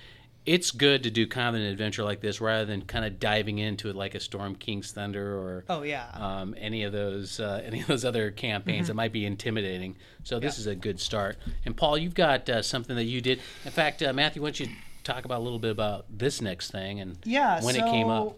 it's 0.46 0.70
good 0.72 1.04
to 1.04 1.10
do 1.10 1.26
kind 1.28 1.48
of 1.56 1.62
an 1.62 1.66
adventure 1.66 2.04
like 2.04 2.20
this 2.20 2.42
rather 2.42 2.66
than 2.66 2.82
kind 2.82 3.06
of 3.06 3.22
diving 3.22 3.58
into 3.58 3.88
it 3.90 3.96
like 3.96 4.16
a 4.16 4.20
Storm 4.20 4.54
King's 4.56 4.92
Thunder 4.92 5.38
or 5.38 5.64
Oh 5.70 5.84
yeah. 5.84 6.08
um, 6.14 6.56
any 6.60 6.84
of 6.84 6.92
those 6.92 7.40
uh, 7.40 7.62
any 7.66 7.80
of 7.80 7.88
those 7.88 8.04
other 8.04 8.32
campaigns 8.32 8.80
Mm-hmm. 8.80 8.88
that 8.88 8.94
might 8.96 9.14
be 9.14 9.26
intimidating. 9.26 9.96
So 10.26 10.42
this 10.42 10.60
is 10.60 10.68
a 10.68 10.76
good 10.76 11.00
start. 11.00 11.38
And 11.64 11.74
Paul, 11.78 11.98
you've 11.98 12.16
got 12.16 12.50
uh, 12.50 12.62
something 12.62 12.98
that 12.98 13.06
you 13.06 13.22
did. 13.22 13.40
In 13.64 13.72
fact, 13.72 14.04
uh, 14.04 14.12
Matthew, 14.12 14.42
why 14.42 14.48
don't 14.48 14.60
you 14.60 14.68
talk 15.06 15.24
about 15.24 15.40
a 15.40 15.44
little 15.44 15.58
bit 15.60 15.72
about 15.72 16.06
this 16.10 16.42
next 16.42 16.72
thing 16.72 17.00
and 17.00 17.18
yeah 17.24 17.64
when 17.64 17.76
so 17.76 17.86
it 17.88 17.90
came 17.90 18.10
up? 18.10 18.38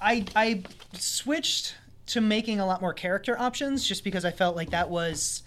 i 0.00 0.24
i 0.34 0.62
switched 0.94 1.74
to 2.06 2.22
making 2.22 2.58
a 2.58 2.64
lot 2.66 2.80
more 2.80 2.94
character 2.94 3.38
options 3.38 3.86
just 3.86 4.02
because 4.02 4.24
i 4.24 4.30
felt 4.30 4.56
like 4.56 4.70
that 4.70 4.88
was 4.90 5.42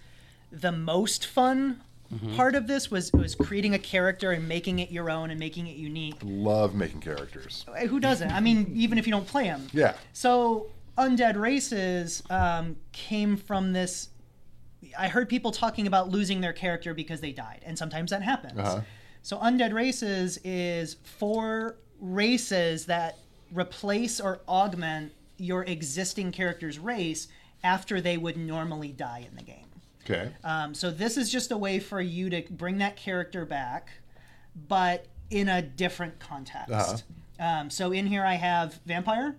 the 0.51 0.71
most 0.71 1.25
fun 1.25 1.81
Mm-hmm. 2.13 2.35
part 2.35 2.55
of 2.55 2.67
this 2.67 2.91
was 2.91 3.09
was 3.13 3.35
creating 3.35 3.73
a 3.73 3.79
character 3.79 4.31
and 4.31 4.45
making 4.45 4.79
it 4.79 4.91
your 4.91 5.09
own 5.09 5.31
and 5.31 5.39
making 5.39 5.67
it 5.67 5.77
unique 5.77 6.15
Love 6.21 6.75
making 6.75 6.99
characters. 6.99 7.65
who 7.87 8.01
doesn't 8.01 8.29
i 8.33 8.41
mean 8.41 8.69
even 8.75 8.97
if 8.97 9.07
you 9.07 9.11
don't 9.11 9.25
play 9.25 9.45
them 9.45 9.65
Yeah. 9.71 9.93
so 10.11 10.67
undead 10.97 11.37
races 11.39 12.21
um, 12.29 12.75
came 12.91 13.37
from 13.37 13.71
this 13.71 14.09
i 14.99 15.07
heard 15.07 15.29
people 15.29 15.51
talking 15.51 15.87
about 15.87 16.09
losing 16.09 16.41
their 16.41 16.51
character 16.51 16.93
because 16.93 17.21
they 17.21 17.31
died 17.31 17.61
and 17.65 17.77
sometimes 17.77 18.11
that 18.11 18.21
happens 18.23 18.59
Uh-huh. 18.59 18.81
so 19.21 19.37
undead 19.37 19.71
races 19.71 20.37
is 20.43 20.97
four 21.05 21.77
races 22.01 22.87
that 22.87 23.19
replace 23.53 24.19
or 24.19 24.41
augment 24.49 25.13
your 25.37 25.63
existing 25.63 26.33
character's 26.33 26.77
race 26.77 27.29
after 27.63 28.01
they 28.01 28.17
would 28.17 28.35
normally 28.35 28.89
die 28.91 29.25
in 29.29 29.37
the 29.37 29.43
game 29.43 29.67
Okay. 30.11 30.31
um, 30.43 30.73
so 30.73 30.91
this 30.91 31.17
is 31.17 31.31
just 31.31 31.51
a 31.51 31.57
way 31.57 31.79
for 31.79 32.01
you 32.01 32.29
to 32.29 32.43
bring 32.51 32.77
that 32.79 32.95
character 32.95 33.45
back, 33.45 33.89
but 34.67 35.07
in 35.29 35.47
a 35.49 35.61
different 35.61 36.19
context. 36.19 36.71
Uh-huh. 36.71 36.97
Um, 37.39 37.69
so 37.69 37.91
in 37.91 38.05
here 38.05 38.23
I 38.23 38.35
have 38.35 38.79
vampire, 38.85 39.35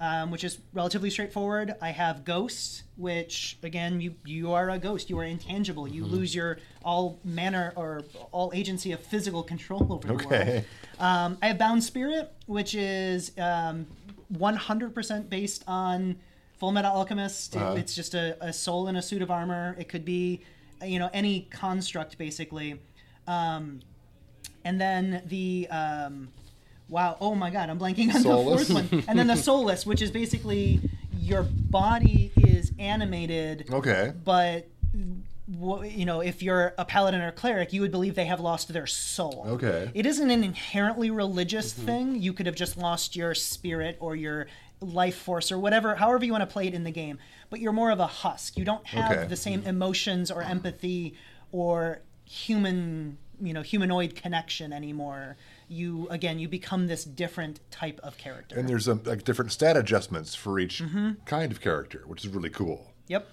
um, 0.00 0.30
which 0.30 0.42
is 0.42 0.58
relatively 0.72 1.10
straightforward. 1.10 1.74
I 1.80 1.90
have 1.90 2.24
ghosts, 2.24 2.82
which 2.96 3.58
again 3.62 4.00
you 4.00 4.14
you 4.24 4.52
are 4.52 4.70
a 4.70 4.78
ghost. 4.78 5.08
You 5.08 5.18
are 5.18 5.24
intangible. 5.24 5.86
You 5.86 6.04
lose 6.04 6.34
your 6.34 6.58
all 6.84 7.20
manner 7.24 7.72
or 7.76 8.02
all 8.32 8.50
agency 8.54 8.90
of 8.92 9.00
physical 9.00 9.42
control 9.42 9.86
over 9.92 10.08
the 10.08 10.14
world. 10.14 10.26
Okay. 10.26 10.64
Um, 10.98 11.38
I 11.40 11.48
have 11.48 11.58
Bound 11.58 11.84
Spirit, 11.84 12.32
which 12.46 12.74
is 12.74 13.32
um, 13.38 13.86
100% 14.32 15.28
based 15.28 15.64
on 15.66 16.16
Full 16.58 16.72
Metal 16.72 16.92
Alchemist. 16.92 17.56
Uh-huh. 17.56 17.74
it's 17.76 17.94
just 17.94 18.14
a, 18.14 18.36
a 18.44 18.52
soul 18.52 18.88
in 18.88 18.96
a 18.96 19.02
suit 19.02 19.22
of 19.22 19.30
armor. 19.30 19.76
It 19.78 19.88
could 19.88 20.04
be, 20.04 20.40
you 20.84 20.98
know, 20.98 21.10
any 21.12 21.42
construct 21.50 22.18
basically. 22.18 22.80
Um, 23.26 23.80
and 24.64 24.80
then 24.80 25.22
the 25.26 25.68
um, 25.70 26.28
wow, 26.88 27.16
oh 27.20 27.34
my 27.34 27.50
god, 27.50 27.70
I'm 27.70 27.78
blanking 27.78 28.12
on 28.14 28.22
Soulless. 28.22 28.68
the 28.68 28.74
fourth 28.74 28.90
one. 28.92 29.04
And 29.08 29.18
then 29.18 29.26
the 29.26 29.36
soulless, 29.48 29.86
which 29.86 30.02
is 30.02 30.10
basically 30.10 30.80
your 31.18 31.42
body 31.42 32.32
is 32.36 32.72
animated, 32.78 33.66
Okay. 33.70 34.12
but 34.24 34.68
you 35.50 36.04
know, 36.04 36.20
if 36.20 36.42
you're 36.42 36.74
a 36.76 36.84
paladin 36.84 37.22
or 37.22 37.32
cleric, 37.32 37.72
you 37.72 37.80
would 37.80 37.90
believe 37.90 38.14
they 38.14 38.26
have 38.26 38.40
lost 38.40 38.70
their 38.72 38.86
soul. 38.86 39.44
Okay. 39.48 39.90
It 39.94 40.04
isn't 40.04 40.30
an 40.30 40.44
inherently 40.44 41.10
religious 41.10 41.72
thing. 41.72 42.20
You 42.20 42.34
could 42.34 42.44
have 42.46 42.54
just 42.54 42.76
lost 42.76 43.16
your 43.16 43.34
spirit 43.34 43.96
or 44.00 44.14
your 44.14 44.46
life 44.80 45.16
force 45.16 45.50
or 45.50 45.58
whatever, 45.58 45.94
however 45.96 46.24
you 46.24 46.32
want 46.32 46.42
to 46.42 46.52
play 46.52 46.66
it 46.66 46.74
in 46.74 46.84
the 46.84 46.90
game. 46.90 47.18
But 47.50 47.60
you're 47.60 47.72
more 47.72 47.90
of 47.90 48.00
a 48.00 48.06
husk. 48.06 48.56
You 48.56 48.64
don't 48.64 48.86
have 48.86 49.10
Okay. 49.12 49.26
the 49.26 49.36
same 49.36 49.62
emotions 49.64 50.30
or 50.30 50.42
empathy 50.42 51.14
or 51.52 52.00
human, 52.24 53.18
you 53.40 53.52
know, 53.52 53.62
humanoid 53.62 54.14
connection 54.14 54.72
anymore. 54.72 55.36
You 55.68 56.06
again, 56.10 56.38
you 56.38 56.48
become 56.48 56.86
this 56.86 57.04
different 57.04 57.60
type 57.70 58.00
of 58.02 58.16
character. 58.18 58.58
And 58.58 58.68
there's 58.68 58.88
um, 58.88 59.02
like 59.04 59.24
different 59.24 59.52
stat 59.52 59.76
adjustments 59.76 60.34
for 60.34 60.58
each 60.58 60.80
Mm-hmm. 60.82 61.10
kind 61.24 61.50
of 61.52 61.60
character, 61.60 62.02
which 62.06 62.24
is 62.24 62.30
really 62.32 62.50
cool. 62.50 62.92
yep. 63.08 63.28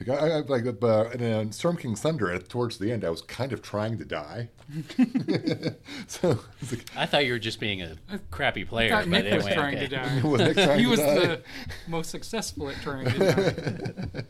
Like, 0.00 0.22
I, 0.22 0.28
I, 0.28 0.40
like 0.40 0.64
uh, 0.82 1.10
in 1.10 1.22
uh, 1.22 1.50
Storm 1.50 1.76
King 1.76 1.96
Thunder, 1.96 2.30
at- 2.32 2.48
towards 2.48 2.78
the 2.78 2.92
end, 2.92 3.04
I 3.04 3.10
was 3.10 3.22
kind 3.22 3.52
of 3.52 3.62
trying 3.62 3.98
to 3.98 4.04
die. 4.04 4.48
so 6.06 6.38
like, 6.70 6.84
I 6.96 7.06
thought 7.06 7.26
you 7.26 7.32
were 7.32 7.38
just 7.38 7.58
being 7.58 7.82
a 7.82 7.96
crappy 8.30 8.64
player, 8.64 8.90
thought 8.90 9.10
but 9.10 9.24
Nick 9.24 9.34
was 9.34 9.46
anyway, 9.46 9.54
trying 9.54 9.76
okay. 9.76 9.88
to 9.88 9.96
die. 9.96 10.22
was 10.22 10.40
I 10.40 10.52
trying 10.52 10.78
He 10.78 10.84
to 10.84 10.90
was 10.90 11.00
die? 11.00 11.14
the 11.18 11.42
most 11.88 12.10
successful 12.10 12.68
at 12.68 12.76
trying 12.82 13.06
to 13.10 13.18
die. 14.12 14.22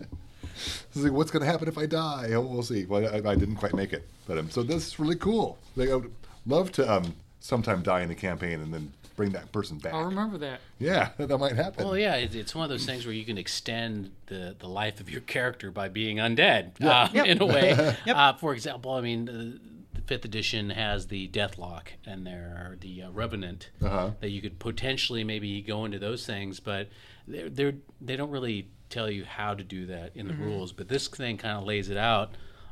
It's 0.54 0.96
like, 0.96 1.12
what's 1.12 1.30
going 1.30 1.44
to 1.44 1.50
happen 1.50 1.68
if 1.68 1.76
I 1.78 1.86
die? 1.86 2.30
Oh, 2.32 2.40
we'll 2.40 2.62
see. 2.62 2.84
Well, 2.86 3.06
I, 3.06 3.30
I 3.30 3.34
didn't 3.34 3.56
quite 3.56 3.74
make 3.74 3.92
it, 3.92 4.08
but 4.26 4.38
um, 4.38 4.50
so 4.50 4.62
this 4.62 4.86
is 4.86 4.98
really 4.98 5.16
cool. 5.16 5.58
Like, 5.76 5.90
I 5.90 5.96
would 5.96 6.12
love 6.46 6.72
to 6.72 6.90
um, 6.90 7.14
sometime 7.40 7.82
die 7.82 8.00
in 8.00 8.10
a 8.10 8.14
campaign 8.14 8.60
and 8.60 8.72
then 8.72 8.92
bring 9.18 9.32
that 9.32 9.50
person 9.50 9.76
back. 9.78 9.92
I'll 9.92 10.04
remember 10.04 10.38
that. 10.38 10.60
Yeah, 10.78 11.10
that 11.18 11.36
might 11.38 11.56
happen. 11.56 11.84
Well, 11.84 11.98
yeah, 11.98 12.14
it's 12.14 12.54
one 12.54 12.62
of 12.64 12.70
those 12.70 12.86
things 12.86 13.04
where 13.04 13.12
you 13.14 13.24
can 13.24 13.36
extend 13.36 14.12
the, 14.26 14.54
the 14.58 14.68
life 14.68 15.00
of 15.00 15.10
your 15.10 15.20
character 15.22 15.70
by 15.72 15.88
being 15.88 16.16
undead 16.18 16.80
uh, 16.82 17.08
Yep. 17.12 17.26
in 17.26 17.42
a 17.42 17.46
way. 17.46 17.96
uh, 18.06 18.34
for 18.34 18.54
example, 18.54 18.92
I 18.92 19.00
mean, 19.00 19.24
the, 19.24 19.60
the 19.92 20.02
fifth 20.06 20.24
edition 20.24 20.70
has 20.70 21.08
the 21.08 21.26
Deathlock, 21.28 21.88
and 22.06 22.24
there 22.24 22.54
are 22.70 22.76
the 22.76 23.02
uh, 23.02 23.10
Revenant 23.10 23.70
Uh-huh. 23.82 24.12
that 24.20 24.30
you 24.30 24.40
could 24.40 24.60
potentially 24.60 25.24
maybe 25.24 25.60
go 25.62 25.84
into 25.84 25.98
those 25.98 26.24
things, 26.24 26.60
but 26.60 26.88
they're, 27.26 27.50
they're 27.50 27.74
they 28.00 28.14
don't 28.14 28.30
really 28.30 28.68
tell 28.88 29.10
you 29.10 29.24
how 29.24 29.52
to 29.52 29.64
do 29.64 29.86
that 29.86 30.12
in 30.14 30.28
the 30.28 30.34
rules. 30.34 30.72
But 30.72 30.88
this 30.88 31.08
thing 31.08 31.36
kind 31.38 31.58
of 31.58 31.64
lays 31.64 31.90
it 31.90 31.98
out 31.98 32.30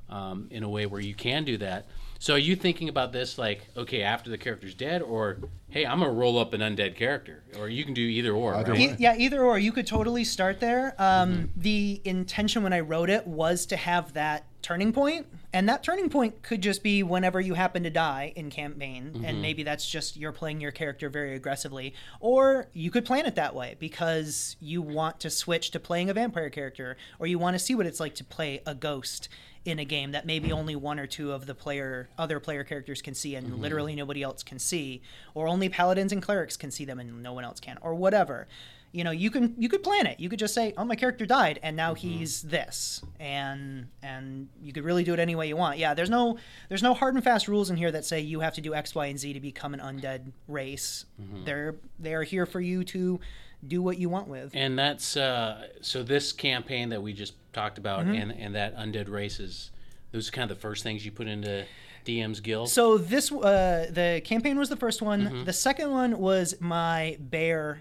um, 0.08 0.46
in 0.52 0.62
a 0.62 0.68
way 0.68 0.86
where 0.86 1.00
you 1.00 1.14
can 1.14 1.44
do 1.44 1.58
that. 1.58 1.86
So 2.18 2.34
are 2.34 2.38
you 2.38 2.56
thinking 2.56 2.88
about 2.88 3.12
this 3.12 3.38
like, 3.38 3.66
okay, 3.76 4.02
after 4.02 4.30
the 4.30 4.38
character's 4.38 4.74
dead, 4.74 5.02
or 5.02 5.38
hey, 5.68 5.84
I'm 5.84 5.98
gonna 6.00 6.12
roll 6.12 6.38
up 6.38 6.52
an 6.54 6.60
undead 6.60 6.96
character, 6.96 7.42
or 7.58 7.68
you 7.68 7.84
can 7.84 7.94
do 7.94 8.00
either 8.02 8.32
or, 8.32 8.54
Either 8.54 8.72
right? 8.72 8.80
E- 8.80 8.96
yeah, 8.98 9.14
either 9.16 9.42
or. 9.42 9.58
You 9.58 9.72
could 9.72 9.86
totally 9.86 10.24
start 10.24 10.60
there. 10.60 10.94
Um, 10.98 11.50
The 11.56 12.00
intention 12.04 12.62
when 12.62 12.72
I 12.72 12.80
wrote 12.80 13.10
it 13.10 13.26
was 13.26 13.66
to 13.66 13.76
have 13.76 14.14
that 14.14 14.44
turning 14.62 14.92
point, 14.92 15.26
and 15.52 15.68
that 15.68 15.82
turning 15.84 16.08
point 16.10 16.42
could 16.42 16.60
just 16.60 16.82
be 16.82 17.02
whenever 17.02 17.40
you 17.40 17.54
happen 17.54 17.82
to 17.84 17.90
die 17.90 18.32
in 18.34 18.50
campaign, 18.50 19.22
and 19.24 19.40
maybe 19.40 19.62
that's 19.62 19.88
just 19.88 20.16
you're 20.16 20.32
playing 20.32 20.60
your 20.60 20.72
character 20.72 21.08
very 21.08 21.34
aggressively, 21.36 21.94
or 22.18 22.66
you 22.72 22.90
could 22.90 23.04
plan 23.04 23.26
it 23.26 23.34
that 23.36 23.54
way 23.54 23.76
because 23.78 24.56
you 24.60 24.82
want 24.82 25.20
to 25.20 25.30
switch 25.30 25.70
to 25.72 25.78
playing 25.78 26.10
a 26.10 26.14
vampire 26.14 26.50
character, 26.50 26.96
or 27.18 27.26
you 27.26 27.38
want 27.38 27.54
to 27.54 27.58
see 27.60 27.74
what 27.74 27.86
it's 27.86 28.00
like 28.00 28.14
to 28.16 28.24
play 28.24 28.60
a 28.66 28.74
ghost 28.74 29.28
in 29.66 29.78
a 29.78 29.84
game 29.84 30.12
that 30.12 30.26
maybe 30.26 30.52
only 30.52 30.76
one 30.76 30.98
or 30.98 31.06
two 31.06 31.32
of 31.32 31.46
the 31.46 31.54
player 31.54 32.08
other 32.18 32.38
player 32.40 32.64
characters 32.64 33.02
can 33.02 33.14
see 33.14 33.34
and 33.34 33.48
mm-hmm. 33.48 33.60
literally 33.60 33.94
nobody 33.94 34.22
else 34.22 34.42
can 34.42 34.58
see 34.58 35.02
or 35.34 35.48
only 35.48 35.68
paladins 35.68 36.12
and 36.12 36.22
clerics 36.22 36.56
can 36.56 36.70
see 36.70 36.84
them 36.84 37.00
and 37.00 37.22
no 37.22 37.32
one 37.32 37.44
else 37.44 37.60
can 37.60 37.78
or 37.80 37.94
whatever. 37.94 38.46
You 38.92 39.04
know 39.04 39.10
you 39.10 39.30
can 39.30 39.54
you 39.58 39.68
could 39.68 39.82
plan 39.82 40.06
it. 40.06 40.20
You 40.20 40.28
could 40.28 40.38
just 40.38 40.54
say 40.54 40.72
oh 40.76 40.84
my 40.84 40.96
character 40.96 41.26
died 41.26 41.58
and 41.62 41.76
now 41.76 41.94
mm-hmm. 41.94 42.08
he's 42.08 42.42
this 42.42 43.02
and 43.20 43.88
and 44.02 44.48
you 44.62 44.72
could 44.72 44.84
really 44.84 45.04
do 45.04 45.12
it 45.12 45.18
any 45.18 45.34
way 45.34 45.48
you 45.48 45.56
want. 45.56 45.78
Yeah 45.78 45.94
there's 45.94 46.10
no 46.10 46.38
there's 46.68 46.82
no 46.82 46.94
hard 46.94 47.14
and 47.14 47.24
fast 47.24 47.48
rules 47.48 47.68
in 47.68 47.76
here 47.76 47.92
that 47.92 48.04
say 48.04 48.20
you 48.20 48.40
have 48.40 48.54
to 48.54 48.60
do 48.60 48.74
x 48.74 48.94
y 48.94 49.06
and 49.06 49.18
z 49.18 49.32
to 49.32 49.40
become 49.40 49.74
an 49.74 49.80
undead 49.80 50.32
race. 50.48 51.04
Mm-hmm. 51.20 51.44
They're 51.44 51.74
they're 51.98 52.22
here 52.22 52.46
for 52.46 52.60
you 52.60 52.84
to 52.84 53.20
do 53.66 53.82
what 53.82 53.98
you 53.98 54.08
want 54.08 54.28
with. 54.28 54.50
And 54.54 54.78
that's 54.78 55.16
uh, 55.16 55.68
so. 55.80 56.02
This 56.02 56.32
campaign 56.32 56.90
that 56.90 57.02
we 57.02 57.12
just 57.12 57.34
talked 57.56 57.78
about, 57.78 58.00
Mm-hmm. 58.04 58.14
and 58.14 58.32
and 58.32 58.54
that 58.54 58.76
undead 58.76 59.08
races, 59.10 59.70
those 60.12 60.28
are 60.28 60.32
kind 60.32 60.48
of 60.50 60.56
the 60.56 60.60
first 60.60 60.82
things 60.82 61.04
you 61.04 61.10
put 61.10 61.26
into 61.26 61.64
DM's 62.04 62.38
guild. 62.40 62.68
so 62.68 62.98
this 62.98 63.32
uh 63.32 63.88
the 63.90 64.20
campaign 64.24 64.56
was 64.58 64.68
the 64.68 64.76
first 64.76 65.02
one 65.02 65.22
Mm-hmm. 65.22 65.44
the 65.44 65.52
second 65.52 65.90
one 65.90 66.18
was 66.18 66.54
my 66.60 67.16
bear 67.18 67.80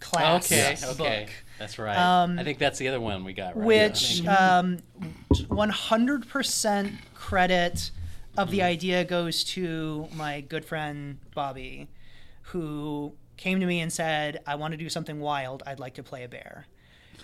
class 0.00 0.52
okay, 0.52 0.76
book. 0.80 1.00
okay, 1.00 1.26
that's 1.58 1.76
right. 1.78 1.96
I 1.98 2.44
think 2.44 2.58
that's 2.58 2.78
the 2.78 2.86
other 2.86 3.00
one 3.00 3.24
we 3.24 3.32
got 3.32 3.56
right. 3.56 3.64
Um, 3.64 3.66
which 3.66 4.28
um, 4.28 4.78
100% 5.48 6.92
credit 7.14 7.90
of 8.36 8.50
the 8.52 8.62
idea 8.62 9.04
goes 9.04 9.42
to 9.42 10.06
my 10.14 10.40
good 10.42 10.64
friend 10.64 11.18
Bobby, 11.34 11.88
who 12.42 13.12
came 13.36 13.58
to 13.58 13.66
me 13.66 13.80
and 13.80 13.92
said, 13.92 14.40
"I 14.46 14.54
want 14.54 14.70
to 14.72 14.78
do 14.78 14.88
something 14.88 15.18
wild. 15.18 15.62
I'd 15.66 15.80
like 15.80 15.94
to 15.94 16.02
play 16.04 16.22
a 16.22 16.28
bear." 16.28 16.66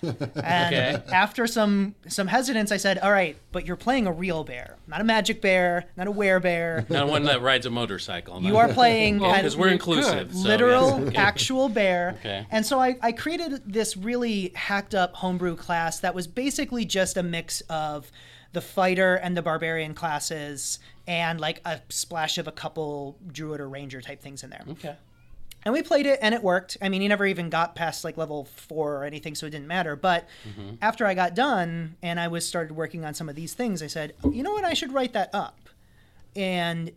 And 0.09 0.75
Okay. 0.75 1.03
after 1.13 1.47
some 1.47 1.95
some 2.09 2.27
hesitance, 2.29 2.71
I 2.73 2.77
said, 2.77 2.99
"All 2.99 3.11
right, 3.13 3.37
but 3.53 3.67
you're 3.67 3.77
playing 3.77 4.07
a 4.07 4.13
real 4.13 4.45
bear, 4.45 4.77
not 4.87 5.01
a 5.01 5.05
magic 5.05 5.41
bear, 5.41 5.85
not 5.97 6.07
a 6.07 6.13
werebear. 6.13 6.89
Not 6.91 7.09
one 7.09 7.25
that 7.25 7.43
rides 7.43 7.67
a 7.67 7.71
motorcycle. 7.71 8.43
You 8.43 8.57
are 8.57 8.69
playing 8.69 9.19
Well, 9.21 9.35
because 9.35 9.55
of 9.55 9.61
we're 9.61 9.69
inclusive. 9.69 10.29
could. 10.29 10.37
so, 10.37 10.49
literal 10.49 10.89
yes, 11.01 11.09
okay. 11.09 11.17
actual 11.17 11.69
bear. 11.69 12.17
Okay. 12.21 12.47
And 12.51 12.65
so 12.67 12.81
I, 12.81 12.97
I 13.03 13.13
created 13.13 13.63
this 13.67 13.97
really 13.97 14.53
hacked 14.55 14.95
up 14.95 15.15
homebrew 15.17 15.57
class 15.57 16.01
that 16.01 16.15
was 16.15 16.27
basically 16.27 16.85
just 16.85 17.17
a 17.17 17.23
mix 17.23 17.61
of 17.63 18.11
the 18.53 18.61
fighter 18.61 19.17
and 19.17 19.37
the 19.37 19.43
barbarian 19.43 19.95
classes 19.95 20.79
and 21.09 21.41
like 21.41 21.61
a 21.65 21.81
splash 21.89 22.39
of 22.39 22.47
a 22.47 22.53
couple 22.53 23.17
druid 23.33 23.61
or 23.61 23.69
ranger 23.69 24.01
type 24.01 24.23
things 24.23 24.43
in 24.45 24.51
there. 24.51 24.65
Okay. 24.71 24.95
And 25.65 25.73
we 25.73 25.83
played 25.83 26.07
it 26.07 26.19
and 26.21 26.35
it 26.35 26.43
worked. 26.43 26.77
I 26.83 26.89
mean, 26.89 27.01
he 27.01 27.09
never 27.09 27.25
even 27.25 27.49
got 27.49 27.75
past 27.75 28.05
like 28.05 28.17
level 28.17 28.45
four 28.45 28.97
or 28.97 29.05
anything, 29.05 29.35
so 29.35 29.47
it 29.47 29.51
didn't 29.51 29.67
matter. 29.67 29.97
But 29.97 30.29
mm-hmm. 30.47 30.75
after 30.83 31.07
I 31.07 31.15
got 31.15 31.35
done 31.35 31.97
and 32.03 32.21
I 32.21 32.29
was 32.29 32.47
started 32.47 32.77
working 32.77 33.05
on 33.05 33.15
some 33.15 33.29
of 33.29 33.35
these 33.35 33.55
things, 33.55 33.83
I 33.83 33.87
said, 33.87 34.15
you 34.25 34.43
know 34.43 34.53
what, 34.53 34.65
I 34.65 34.75
should 34.75 34.93
write 34.93 35.15
that 35.15 35.31
up. 35.33 35.59
And 36.37 36.93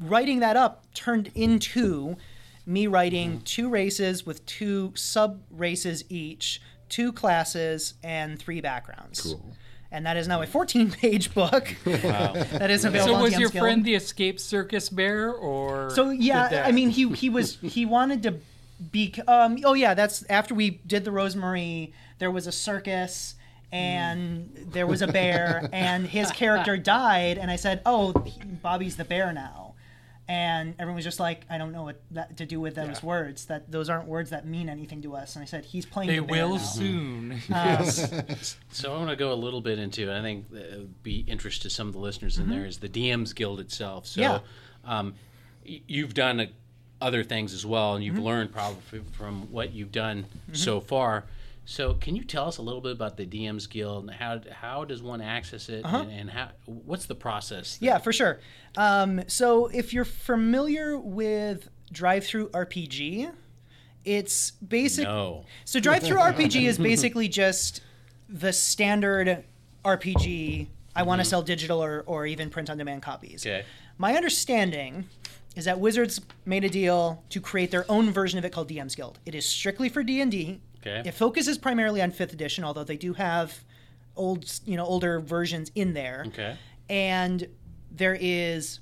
writing 0.00 0.40
that 0.40 0.56
up 0.56 0.92
turned 0.94 1.30
into 1.34 2.16
me 2.66 2.86
writing 2.88 3.32
mm-hmm. 3.32 3.44
two 3.44 3.68
races 3.68 4.26
with 4.26 4.44
two 4.46 4.92
sub 4.96 5.40
races 5.50 6.04
each, 6.08 6.60
two 6.88 7.12
classes, 7.12 7.94
and 8.02 8.38
three 8.38 8.60
backgrounds. 8.60 9.20
Cool. 9.20 9.56
And 9.92 10.04
that 10.04 10.16
is 10.16 10.26
now 10.26 10.42
a 10.42 10.46
14 10.46 10.90
page 10.90 11.32
book 11.34 11.74
Wow. 11.86 12.32
that 12.34 12.70
is 12.70 12.84
available 12.84 13.14
So 13.16 13.22
was 13.22 13.32
DM's 13.32 13.40
your 13.40 13.50
Guild. 13.50 13.62
friend 13.62 13.84
the 13.84 13.94
escape 13.94 14.40
circus 14.40 14.88
bear, 14.88 15.32
or 15.32 15.90
So 15.90 16.10
yeah, 16.10 16.64
I 16.66 16.72
mean 16.72 16.90
he 16.90 17.08
he 17.14 17.30
was 17.30 17.56
he 17.62 17.86
wanted 17.86 18.22
to 18.24 18.34
be 18.92 19.14
um 19.28 19.58
oh 19.64 19.74
yeah, 19.74 19.94
that's 19.94 20.24
after 20.28 20.54
we 20.54 20.70
did 20.86 21.04
the 21.04 21.12
Rosemary, 21.12 21.92
there 22.18 22.30
was 22.30 22.46
a 22.46 22.52
circus 22.52 23.36
and 23.72 24.50
there 24.72 24.86
was 24.86 25.02
a 25.02 25.06
bear 25.06 25.68
and 25.72 26.06
his 26.06 26.30
character 26.32 26.76
died 26.96 27.38
and 27.38 27.50
I 27.50 27.56
said, 27.56 27.80
"Oh, 27.86 28.12
Bobby's 28.62 28.96
the 28.96 29.04
bear 29.04 29.32
now." 29.32 29.74
And 30.28 30.74
everyone 30.80 30.96
was 30.96 31.04
just 31.04 31.20
like, 31.20 31.42
"I 31.48 31.56
don't 31.56 31.70
know 31.70 31.84
what 31.84 32.00
that 32.10 32.36
to 32.38 32.46
do 32.46 32.58
with 32.60 32.74
those 32.74 33.00
words. 33.00 33.44
That 33.44 33.70
those 33.70 33.88
aren't 33.88 34.08
words 34.08 34.30
that 34.30 34.44
mean 34.44 34.68
anything 34.68 35.00
to 35.02 35.14
us." 35.14 35.36
And 35.36 35.42
I 35.42 35.46
said, 35.46 35.64
"He's 35.66 35.86
playing 35.86 36.08
they 36.08 36.18
the 36.18 36.22
bear 36.24 36.48
will 36.48 36.56
now." 36.56 36.62
soon. 36.62 37.40
So 38.70 38.92
I 38.94 38.98
want 38.98 39.10
to 39.10 39.16
go 39.16 39.32
a 39.32 39.34
little 39.34 39.60
bit 39.60 39.78
into, 39.78 40.12
I 40.12 40.20
think 40.22 40.50
that 40.50 40.70
would 40.78 41.02
be 41.02 41.20
interest 41.28 41.62
to 41.62 41.70
some 41.70 41.86
of 41.86 41.92
the 41.92 42.00
listeners 42.00 42.38
in 42.38 42.48
there 42.50 42.64
is 42.66 42.78
the 42.78 42.88
DM's 42.88 43.32
Guild 43.32 43.60
itself. 43.60 44.06
So 44.06 44.20
Yeah. 44.20 44.38
um, 44.84 45.14
you've 45.64 46.14
done 46.14 46.40
uh, 46.40 46.46
other 47.00 47.22
things 47.24 47.54
as 47.54 47.64
well, 47.64 47.94
and 47.94 48.04
you've 48.04 48.16
Mm-hmm. 48.16 48.24
learned 48.24 48.52
probably 48.52 49.00
from 49.12 49.50
what 49.52 49.72
you've 49.72 49.92
done 49.92 50.26
so 50.52 50.80
far. 50.80 51.24
So 51.66 51.94
can 51.94 52.14
you 52.14 52.22
tell 52.22 52.46
us 52.46 52.58
a 52.58 52.62
little 52.62 52.80
bit 52.80 52.92
about 52.92 53.16
the 53.16 53.26
DM's 53.26 53.66
Guild 53.66 54.04
and 54.04 54.12
how 54.12 54.40
how 54.52 54.84
does 54.84 55.02
one 55.02 55.20
access 55.20 55.68
it 55.68 55.84
and, 55.84 56.10
and 56.10 56.30
how 56.30 56.50
what's 56.64 57.06
the 57.06 57.14
process? 57.16 57.74
Uh-huh. 57.76 57.86
Yeah, 57.86 57.98
for 57.98 58.12
sure. 58.12 58.40
Um, 58.76 59.22
so 59.26 59.66
if 59.66 59.92
you're 59.92 60.04
familiar 60.04 60.96
with 60.96 61.68
DriveThruRPG, 61.92 63.32
it's 64.04 64.52
basic. 64.52 65.04
No. 65.04 65.44
So 65.64 65.80
DriveThruRPG 65.80 66.62
is 66.68 66.78
basically 66.78 67.28
just 67.28 67.80
the 68.28 68.52
standard 68.52 69.44
RPG. 69.84 70.68
I 70.94 71.02
want 71.02 71.20
to 71.20 71.24
sell 71.24 71.42
digital 71.42 71.82
or, 71.82 72.04
or 72.06 72.26
even 72.26 72.48
print 72.48 72.70
on 72.70 72.78
demand 72.78 73.02
copies. 73.02 73.44
Okay. 73.44 73.64
My 73.98 74.14
understanding 74.14 75.08
is 75.56 75.64
that 75.64 75.80
Wizards 75.80 76.20
made 76.44 76.64
a 76.64 76.68
deal 76.68 77.24
to 77.30 77.40
create 77.40 77.70
their 77.70 77.90
own 77.90 78.10
version 78.10 78.38
of 78.38 78.44
it 78.44 78.52
called 78.52 78.68
DM's 78.68 78.94
Guild. 78.94 79.18
It 79.26 79.34
is 79.34 79.46
strictly 79.46 79.88
for 79.88 80.02
D&D. 80.02 80.60
Okay. 80.86 81.08
It 81.08 81.12
focuses 81.14 81.58
primarily 81.58 82.00
on 82.02 82.10
5th 82.12 82.32
edition, 82.32 82.64
although 82.64 82.84
they 82.84 82.96
do 82.96 83.14
have 83.14 83.64
old, 84.16 84.50
you 84.64 84.76
know, 84.76 84.84
older 84.84 85.20
versions 85.20 85.70
in 85.74 85.92
there 85.94 86.24
Okay. 86.28 86.56
and 86.88 87.48
there 87.90 88.16
is 88.20 88.80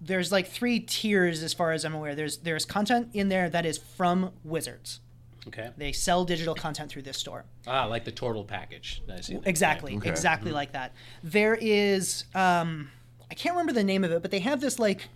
there's 0.00 0.30
like 0.30 0.46
three 0.46 0.78
tiers 0.78 1.42
as 1.42 1.52
far 1.52 1.72
as 1.72 1.84
I'm 1.84 1.94
aware. 1.94 2.14
There's 2.14 2.38
there's 2.38 2.64
content 2.64 3.08
in 3.14 3.28
there 3.28 3.50
that 3.50 3.66
is 3.66 3.78
from 3.78 4.30
Wizards. 4.44 5.00
Okay. 5.48 5.70
They 5.76 5.92
sell 5.92 6.24
digital 6.24 6.54
content 6.54 6.90
through 6.90 7.02
this 7.02 7.16
store. 7.18 7.44
Ah, 7.66 7.84
like 7.86 8.04
the 8.04 8.12
turtle 8.12 8.44
package. 8.44 9.02
I 9.12 9.20
see. 9.22 9.38
Exactly, 9.44 9.96
Okay. 9.96 10.08
exactly 10.08 10.52
like 10.52 10.72
that. 10.72 10.92
There 11.24 11.56
is 11.60 12.24
um 12.34 12.90
I 13.30 13.34
can't 13.34 13.54
remember 13.54 13.72
the 13.72 13.84
name 13.84 14.04
of 14.04 14.12
it, 14.12 14.22
but 14.22 14.30
they 14.30 14.38
have 14.40 14.60
this 14.60 14.78
like 14.78 15.08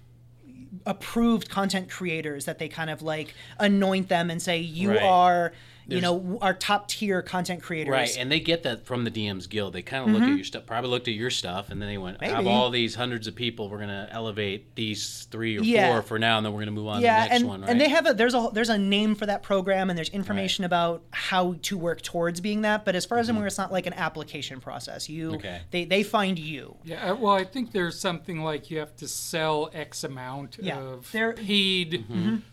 approved 0.84 1.48
content 1.48 1.88
creators 1.88 2.44
that 2.46 2.58
they 2.58 2.68
kind 2.68 2.90
of 2.90 3.02
like 3.02 3.34
anoint 3.58 4.08
them 4.08 4.30
and 4.30 4.42
say 4.42 4.58
you 4.58 4.90
Right. 4.90 5.02
are 5.02 5.52
you 5.88 6.00
know 6.00 6.38
our 6.40 6.54
top 6.54 6.88
tier 6.88 7.22
content 7.22 7.62
creators. 7.62 7.90
Right, 7.92 8.16
and 8.18 8.30
they 8.30 8.40
get 8.40 8.62
that 8.64 8.86
from 8.86 9.04
the 9.04 9.10
DM's 9.10 9.46
Guild. 9.46 9.72
They 9.72 9.82
kind 9.82 10.04
of 10.08 10.14
look 10.14 10.22
at 10.28 10.34
your 10.36 10.44
stuff, 10.44 10.66
probably 10.66 10.90
looked 10.90 11.08
at 11.08 11.14
your 11.14 11.30
stuff, 11.30 11.70
and 11.70 11.80
then 11.82 11.88
they 11.88 11.98
went, 11.98 12.22
"Out 12.22 12.30
of 12.30 12.36
Mm-hmm. 12.38 12.48
All 12.48 12.70
these 12.70 12.94
hundreds 12.94 13.26
of 13.26 13.34
people, 13.34 13.68
we're 13.68 13.78
gonna 13.80 14.08
elevate 14.10 14.74
these 14.74 15.26
three 15.30 15.58
or 15.58 15.62
Yeah. 15.62 15.92
four 15.92 16.02
for 16.02 16.18
now, 16.18 16.36
and 16.38 16.46
then 16.46 16.52
we're 16.52 16.60
gonna 16.60 16.70
move 16.72 16.86
on 16.88 17.00
yeah, 17.02 17.22
to 17.22 17.22
the 17.24 17.28
next 17.30 17.40
and, 17.40 17.48
one." 17.48 17.60
Right? 17.62 17.70
and 17.70 17.80
they 17.80 17.88
have 17.88 18.06
a 18.06 18.14
there's 18.14 18.34
a 18.34 18.48
there's 18.52 18.68
a 18.68 18.78
name 18.78 19.14
for 19.14 19.26
that 19.26 19.42
program 19.42 19.90
and 19.90 19.96
there's 19.96 20.08
information 20.10 20.64
about 20.64 21.02
how 21.10 21.54
to 21.62 21.76
work 21.78 22.02
towards 22.02 22.40
being 22.40 22.62
that. 22.62 22.84
But 22.84 22.94
as 22.94 23.04
far 23.04 23.18
as 23.18 23.28
I'm 23.28 23.36
aware, 23.36 23.46
it's 23.46 23.58
not 23.58 23.72
like 23.72 23.86
an 23.86 23.94
application 23.94 24.60
process. 24.60 25.08
You 25.08 25.28
Mm-hmm. 25.28 25.34
Okay. 25.36 25.60
they 25.70 25.84
they 25.84 26.02
find 26.02 26.38
you. 26.38 26.76
Yeah, 26.84 27.12
uh, 27.12 27.14
well, 27.16 27.34
I 27.34 27.44
think 27.44 27.72
there's 27.72 27.98
something 27.98 28.42
like 28.42 28.70
you 28.70 28.78
have 28.78 28.96
to 28.96 29.08
sell 29.08 29.70
X 29.72 30.04
amount 30.04 30.58
Yeah, 30.60 30.78
of 30.78 31.10
there- 31.12 31.32
paid, 31.32 32.04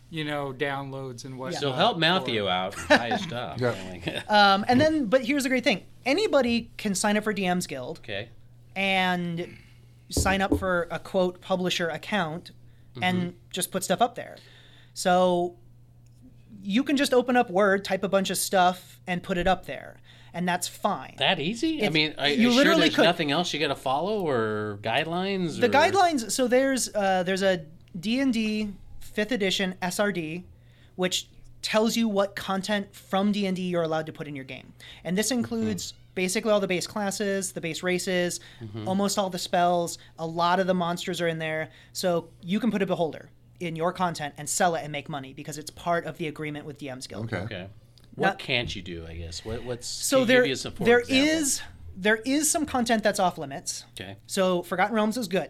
you 0.10 0.26
know, 0.26 0.54
downloads 0.58 1.26
and 1.26 1.38
whatnot. 1.38 1.62
so 1.62 1.72
help 1.72 1.98
Matthew 1.98 2.48
out, 2.48 2.76
buy 2.90 3.10
his 3.12 3.22
stuff. 3.22 3.60
Yeah. 3.60 4.22
Um, 4.30 4.66
and 4.68 4.80
then, 4.82 5.06
but 5.06 5.24
here's 5.26 5.44
the 5.44 5.50
great 5.50 5.64
thing: 5.64 5.84
anybody 6.06 6.72
can 6.78 6.96
sign 6.96 7.18
up 7.18 7.24
for 7.24 7.34
DM's 7.34 7.68
Guild 7.68 8.00
okay, 8.00 8.30
and 8.76 9.56
sign 10.10 10.42
up 10.42 10.58
for 10.58 10.88
a 10.92 11.00
quote 11.00 11.42
publisher 11.42 11.90
account 11.90 12.52
and 13.02 13.36
just 13.52 13.72
put 13.72 13.84
stuff 13.84 14.02
up 14.02 14.16
there. 14.16 14.36
So 14.94 15.56
you 16.62 16.84
can 16.84 16.98
just 16.98 17.14
open 17.14 17.38
up 17.38 17.50
Word, 17.50 17.86
type 17.86 18.04
a 18.04 18.10
bunch 18.10 18.30
of 18.30 18.38
stuff, 18.38 19.00
and 19.08 19.24
put 19.24 19.38
it 19.38 19.48
up 19.48 19.66
there, 19.66 19.98
and 20.34 20.48
that's 20.48 20.68
fine. 20.68 21.16
that 21.20 21.40
easy? 21.40 21.86
I 21.86 21.90
mean, 21.90 22.14
I, 22.18 22.30
you 22.30 22.50
sure 22.50 22.58
literally 22.58 22.82
there's 22.82 22.96
could- 22.96 23.04
nothing 23.06 23.32
else 23.32 23.54
you 23.54 23.60
got 23.60 23.68
to 23.70 23.76
follow 23.76 24.28
or 24.28 24.80
guidelines. 24.82 25.60
the 25.62 25.68
or- 25.68 25.70
guidelines 25.70 26.32
so 26.32 26.48
there's 26.48 26.94
uh, 26.94 27.24
there's 27.24 27.44
a 27.44 27.66
d&d 27.98 28.74
5th 29.02 29.32
edition 29.32 29.76
srd 29.82 30.44
which 30.96 31.30
tells 31.62 31.96
you 31.96 32.08
what 32.08 32.36
content 32.36 32.94
from 32.94 33.32
d&d 33.32 33.62
you're 33.62 33.84
allowed 33.84 34.06
to 34.06 34.14
put 34.14 34.28
in 34.28 34.36
your 34.36 34.46
game. 34.46 34.74
And 35.04 35.18
this 35.18 35.28
mm-hmm. 35.28 35.40
includes 35.40 35.94
basically 36.16 36.52
all 36.52 36.60
the 36.60 36.68
base 36.68 36.88
classes 36.88 37.52
the 37.54 37.62
base 37.62 37.84
races 37.84 38.40
mm-hmm. 38.62 38.88
almost 38.88 39.18
all 39.18 39.30
the 39.30 39.40
spells. 39.40 39.98
A 40.18 40.26
lot 40.26 40.60
of 40.60 40.68
the 40.68 40.74
monsters 40.74 41.22
are 41.22 41.28
in 41.28 41.40
there. 41.40 41.70
So 41.94 42.30
you 42.42 42.60
can 42.60 42.72
put 42.72 42.82
a 42.82 42.86
beholder 42.86 43.30
in 43.60 43.76
your 43.76 43.92
content 43.92 44.34
and 44.38 44.50
sell 44.50 44.76
it 44.76 44.84
and 44.84 44.92
make 44.92 45.10
money 45.10 45.34
because 45.34 45.58
it's 45.58 45.70
part 45.70 46.06
of 46.06 46.18
the 46.18 46.28
agreement 46.28 46.66
with 46.66 46.78
dm's 46.78 47.08
guild. 47.08 47.26
Okay. 47.26 47.44
Okay, 47.44 47.68
what 48.16 48.28
Not- 48.28 48.40
can't 48.40 48.74
you 48.76 48.82
do? 48.82 49.06
I 49.08 49.16
guess? 49.16 49.44
What 49.44 49.64
what's 49.64 49.88
so 49.88 50.18
can 50.18 50.22
you 50.22 50.26
there 50.28 50.44
give 50.44 50.54
us 50.54 50.66
a 50.66 50.72
for 50.72 50.84
there 50.84 51.00
example? 51.00 51.28
is 51.30 51.62
there 51.96 52.18
is 52.26 52.50
some 52.50 52.66
content 52.66 53.04
that's 53.04 53.20
off 53.20 53.38
limits. 53.38 53.86
Okay. 54.00 54.18
so 54.28 54.64
forgotten 54.64 54.96
realms 54.96 55.18
is 55.18 55.28
good 55.28 55.50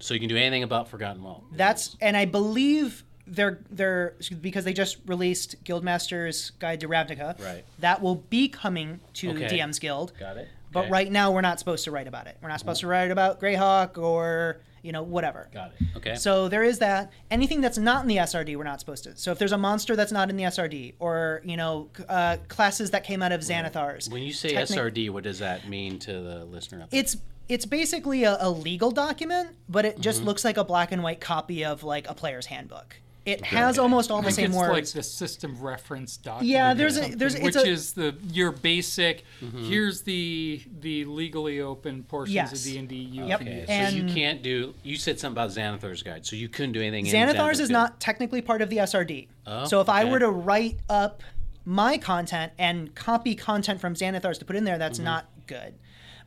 So 0.00 0.14
you 0.14 0.20
can 0.20 0.28
do 0.28 0.36
anything 0.36 0.62
about 0.62 0.88
Forgotten 0.88 1.22
World. 1.22 1.44
That's 1.52 1.96
and 2.00 2.16
I 2.16 2.24
believe 2.24 3.04
they're 3.26 3.60
they're 3.70 4.14
because 4.40 4.64
they 4.64 4.72
just 4.72 4.98
released 5.06 5.62
Guildmaster's 5.64 6.50
Guide 6.58 6.80
to 6.80 6.88
Ravnica. 6.88 7.40
Right. 7.42 7.64
That 7.78 8.02
will 8.02 8.16
be 8.16 8.48
coming 8.48 9.00
to 9.14 9.30
Okay. 9.30 9.46
DM's 9.58 9.78
Guild. 9.78 10.12
Got 10.18 10.36
it. 10.38 10.48
But 10.72 10.80
Okay. 10.84 10.90
right 10.90 11.12
now 11.12 11.30
we're 11.32 11.40
not 11.40 11.58
supposed 11.58 11.84
to 11.84 11.90
write 11.90 12.06
about 12.08 12.26
it. 12.26 12.36
We're 12.42 12.48
not 12.48 12.60
supposed 12.60 12.80
to 12.80 12.86
write 12.86 13.10
about 13.10 13.40
Greyhawk 13.40 13.98
or 13.98 14.60
you 14.82 14.92
know, 14.92 15.02
whatever. 15.02 15.46
Got 15.52 15.72
it. 15.78 15.86
Okay. 15.98 16.14
So 16.14 16.48
there 16.48 16.62
is 16.62 16.78
that. 16.78 17.12
Anything 17.30 17.60
that's 17.60 17.76
not 17.76 18.00
in 18.00 18.08
the 18.08 18.16
SRD, 18.16 18.56
we're 18.56 18.64
not 18.64 18.80
supposed 18.80 19.04
to. 19.04 19.14
So 19.14 19.30
if 19.30 19.38
there's 19.38 19.52
a 19.52 19.58
monster 19.58 19.94
that's 19.94 20.10
not 20.10 20.30
in 20.30 20.38
the 20.38 20.44
SRD, 20.44 20.94
or 20.98 21.42
you 21.44 21.58
know, 21.58 21.90
uh, 22.08 22.38
classes 22.48 22.90
that 22.92 23.04
came 23.04 23.20
out 23.22 23.30
of 23.30 23.42
Xanathars. 23.42 24.10
when 24.10 24.22
you 24.22 24.32
say 24.32 24.54
technic- 24.54 24.78
SRD, 24.78 25.10
what 25.10 25.22
does 25.22 25.40
that 25.40 25.68
mean 25.68 25.98
to 25.98 26.12
the 26.14 26.46
listener? 26.46 26.86
It's 26.90 27.18
it's 27.50 27.66
basically 27.66 28.24
a, 28.24 28.36
a 28.40 28.48
legal 28.50 28.90
document, 28.90 29.50
but 29.68 29.84
it 29.84 29.94
Mm-hmm. 29.94 30.02
just 30.02 30.22
looks 30.22 30.44
like 30.44 30.56
a 30.56 30.64
black 30.64 30.92
and 30.92 31.02
white 31.02 31.20
copy 31.20 31.64
of 31.64 31.82
like 31.82 32.08
a 32.08 32.14
player's 32.14 32.46
handbook. 32.46 32.96
It 33.26 33.44
has 33.44 33.78
almost 33.78 34.10
all 34.10 34.18
I 34.20 34.22
the 34.22 34.26
think 34.28 34.34
same 34.36 34.44
it's 34.46 34.56
like 34.56 34.70
words. 34.70 34.92
the 34.94 35.02
system 35.02 35.60
reference 35.60 36.16
document. 36.16 36.48
Yeah, 36.48 36.72
or 36.72 36.74
there's 36.74 36.96
a- 36.96 37.14
there's- 37.14 37.34
it's 37.34 37.44
which 37.44 37.54
a- 37.56 37.66
is 37.66 37.92
the 37.92 38.14
your 38.32 38.50
basic. 38.50 39.24
Mm-hmm. 39.44 39.64
Here's 39.64 40.00
the 40.02 40.62
the 40.80 41.04
legally 41.04 41.60
open 41.60 42.02
portions 42.04 42.34
Yes. 42.34 42.52
of 42.52 42.62
D 42.72 42.78
and 42.78 42.88
D 42.88 42.94
you 42.96 43.26
Yep. 43.26 43.38
can 43.40 43.48
okay. 43.48 43.58
use. 43.58 43.66
so 43.66 43.72
and- 43.74 43.96
you 43.96 44.14
can't 44.14 44.42
do. 44.42 44.74
You 44.82 44.96
said 44.96 45.20
something 45.20 45.34
about 45.42 45.50
Xanathar's 45.50 46.02
guide, 46.02 46.24
so 46.24 46.34
you 46.34 46.48
couldn't 46.48 46.72
do 46.72 46.80
anything. 46.80 47.06
in 47.06 47.12
Xanathar's 47.28 47.60
is 47.60 47.68
not 47.68 48.00
technically 48.00 48.40
part 48.40 48.62
of 48.62 48.70
the 48.70 48.78
SRD. 48.78 49.28
Oh, 49.46 49.66
so 49.66 49.80
if 49.82 49.88
I 49.90 50.04
were 50.06 50.18
to 50.18 50.30
write 50.30 50.78
up 50.88 51.22
my 51.66 51.98
content 51.98 52.52
and 52.58 52.94
copy 52.94 53.34
content 53.34 53.80
from 53.82 53.94
Xanathar's 53.94 54.38
to 54.38 54.44
put 54.46 54.56
in 54.56 54.64
there, 54.64 54.78
that's 54.78 54.96
Mm-hmm. 54.98 55.04
not 55.04 55.26
good. 55.46 55.74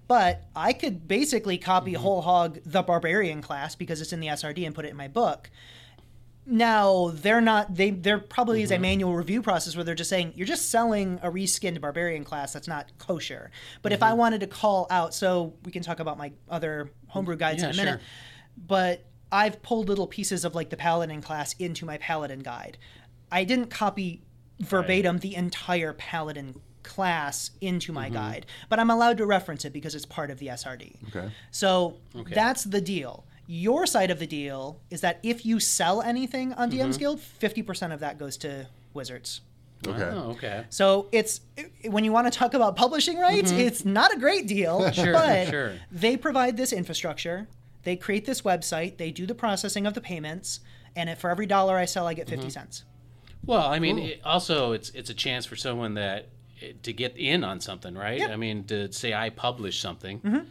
But 0.08 0.44
I 0.56 0.74
could 0.74 1.08
basically 1.08 1.58
copy 1.58 1.94
Mm-hmm. 1.94 2.02
whole 2.02 2.22
hog 2.22 2.60
the 2.66 2.82
barbarian 2.84 3.42
class 3.42 3.76
because 3.76 4.02
it's 4.02 4.14
in 4.14 4.20
the 4.20 4.28
SRD 4.28 4.66
and 4.66 4.76
put 4.76 4.86
it 4.86 4.90
in 4.90 4.98
my 4.98 5.08
book. 5.08 5.50
Now 6.46 7.12
they're 7.14 7.40
not 7.40 7.74
they 7.74 7.92
there 7.92 8.20
probably 8.20 8.64
is 8.64 8.72
a 8.72 8.74
Mm-hmm. 8.74 8.82
manual 8.82 9.16
review 9.16 9.42
process 9.42 9.76
where 9.78 9.86
they're 9.86 9.96
just 9.96 10.10
saying 10.10 10.34
you're 10.36 10.46
just 10.48 10.70
selling 10.70 11.20
a 11.24 11.32
reskinned 11.32 11.80
barbarian 11.80 12.26
class 12.26 12.52
that's 12.52 12.68
not 12.68 12.92
kosher. 12.98 13.50
But 13.82 13.94
if 13.94 14.00
Mm-hmm. 14.02 14.10
I 14.10 14.14
wanted 14.14 14.42
to 14.42 14.48
call 14.48 14.88
out 14.90 15.14
so 15.14 15.54
we 15.64 15.72
can 15.72 15.84
talk 15.84 16.02
about 16.02 16.18
my 16.18 16.34
other 16.50 16.90
homebrew 17.08 17.38
guides 17.38 17.62
Yeah, 17.64 17.70
in 17.70 17.74
a 17.76 17.78
minute 17.78 18.00
sure. 18.02 18.08
but 18.68 19.06
I've 19.32 19.62
pulled 19.64 19.88
little 19.88 20.06
pieces 20.06 20.44
of 20.44 20.54
like 20.54 20.70
the 20.70 20.78
paladin 20.78 21.22
class 21.22 21.54
into 21.60 21.86
my 21.86 21.98
paladin 21.98 22.40
guide. 22.40 22.78
I 23.32 23.46
didn't 23.46 23.70
copy 23.70 24.22
verbatim 24.60 25.20
the 25.20 25.36
entire 25.36 25.94
paladin 25.94 26.60
class 26.84 27.52
into 27.62 27.92
my 27.92 28.06
mm-hmm. 28.06 28.16
guide, 28.16 28.46
but 28.70 28.80
I'm 28.80 28.90
allowed 28.90 29.18
to 29.18 29.26
reference 29.26 29.66
it 29.66 29.74
because 29.74 29.96
it's 29.96 30.06
part 30.06 30.30
of 30.30 30.40
the 30.40 30.48
SRD. 30.48 30.96
Okay. 31.10 31.32
So 31.52 31.96
that's 32.30 32.64
the 32.64 32.82
deal. 32.82 33.26
Your 33.48 33.86
side 33.86 34.10
of 34.12 34.20
the 34.20 34.28
deal 34.28 34.80
is 34.90 35.02
that 35.02 35.20
if 35.22 35.46
you 35.46 35.60
sell 35.60 36.02
anything 36.02 36.54
on 36.54 36.72
DM's 36.72 36.96
mm-hmm. 36.96 37.00
Guild, 37.00 37.20
50% 37.20 37.94
of 37.94 38.00
that 38.00 38.18
goes 38.18 38.38
to 38.38 38.68
Wizards. 38.94 39.42
Okay. 39.86 40.02
Oh, 40.02 40.32
okay. 40.32 40.66
So 40.70 41.10
it's 41.12 41.42
when 41.86 42.06
you 42.06 42.14
want 42.14 42.32
to 42.32 42.38
talk 42.38 42.54
about 42.54 42.76
publishing 42.76 43.20
rights, 43.20 43.52
mm-hmm. 43.52 43.62
it's 43.62 43.84
not 43.84 44.14
a 44.14 44.20
great 44.20 44.48
deal, 44.48 44.90
Sure, 44.94 45.14
but 45.14 45.50
sure. 45.50 45.74
they 45.92 46.16
provide 46.16 46.56
this 46.56 46.72
infrastructure. 46.72 47.48
They 47.84 47.98
create 47.98 48.26
this 48.26 48.44
website. 48.44 48.98
They 48.98 49.12
do 49.12 49.26
the 49.26 49.36
processing 49.36 49.86
of 49.86 49.94
the 49.94 50.00
payments, 50.00 50.62
and 50.96 51.10
if 51.10 51.20
for 51.20 51.30
every 51.30 51.46
dollar 51.46 51.78
I 51.78 51.84
sell, 51.84 52.08
I 52.08 52.14
get 52.14 52.30
50 52.30 52.50
cents. 52.50 52.86
Well, 53.46 53.68
I 53.68 53.80
mean, 53.80 54.00
it, 54.00 54.22
also 54.24 54.72
it's 54.72 54.90
it's 54.92 55.10
a 55.10 55.14
chance 55.14 55.46
for 55.46 55.56
someone 55.56 55.96
that 55.96 56.30
to 56.84 56.94
get 56.94 57.16
in 57.18 57.44
on 57.44 57.60
something, 57.60 57.96
right? 57.96 58.20
Yep. 58.20 58.30
I 58.32 58.36
mean, 58.36 58.64
to 58.66 58.92
say 58.92 59.14
I 59.14 59.30
publish 59.30 59.80
something 59.80 60.22
And, 60.24 60.48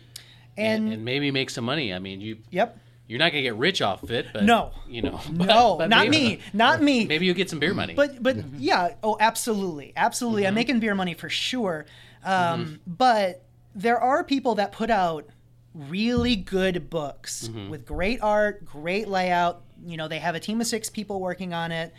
and, 0.57 0.93
and 0.93 1.05
maybe 1.05 1.31
make 1.31 1.51
some 1.51 1.65
money. 1.65 1.93
I 1.95 1.99
mean, 1.99 2.21
you 2.21 2.39
yep, 2.51 2.79
you're 3.09 3.19
not 3.19 3.31
gonna 3.33 3.43
get 3.43 3.57
rich 3.57 3.81
off 3.83 4.09
it, 4.11 4.27
but 4.33 4.45
No. 4.45 4.71
you 4.89 5.03
know, 5.03 5.21
but- 5.33 5.47
no, 5.55 5.77
but 5.77 5.89
not 5.89 6.09
maybe, 6.09 6.37
me, 6.37 6.41
not 6.53 6.83
me. 6.83 7.05
Maybe 7.07 7.27
you'll 7.27 7.35
get 7.35 7.51
some 7.51 7.59
beer 7.59 7.75
money. 7.75 7.95
But 7.95 8.23
but 8.23 8.37
yeah, 8.59 8.95
oh, 9.03 9.17
absolutely, 9.21 9.93
absolutely. 9.97 10.47
I'm 10.47 10.55
making 10.55 10.81
beer 10.81 10.95
money 10.95 11.15
for 11.15 11.29
sure. 11.29 11.87
Um, 12.25 12.81
But 12.87 13.45
there 13.75 13.99
are 13.99 14.23
people 14.25 14.55
that 14.57 14.73
put 14.73 14.91
out 14.91 15.27
really 15.75 16.37
good 16.37 16.91
books 16.91 17.49
with 17.71 17.87
great 17.87 18.21
art, 18.23 18.65
great 18.65 19.09
layout. 19.09 19.63
You 19.85 19.97
know, 19.97 20.07
they 20.07 20.19
have 20.19 20.35
a 20.35 20.41
team 20.41 20.61
of 20.61 20.67
six 20.67 20.91
people 20.91 21.19
working 21.21 21.55
on 21.55 21.73
it. 21.73 21.93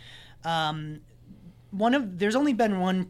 Um, 0.44 1.00
one 1.72 1.92
of 1.94 2.18
there's 2.20 2.36
only 2.36 2.52
been 2.52 2.78
one 2.80 3.08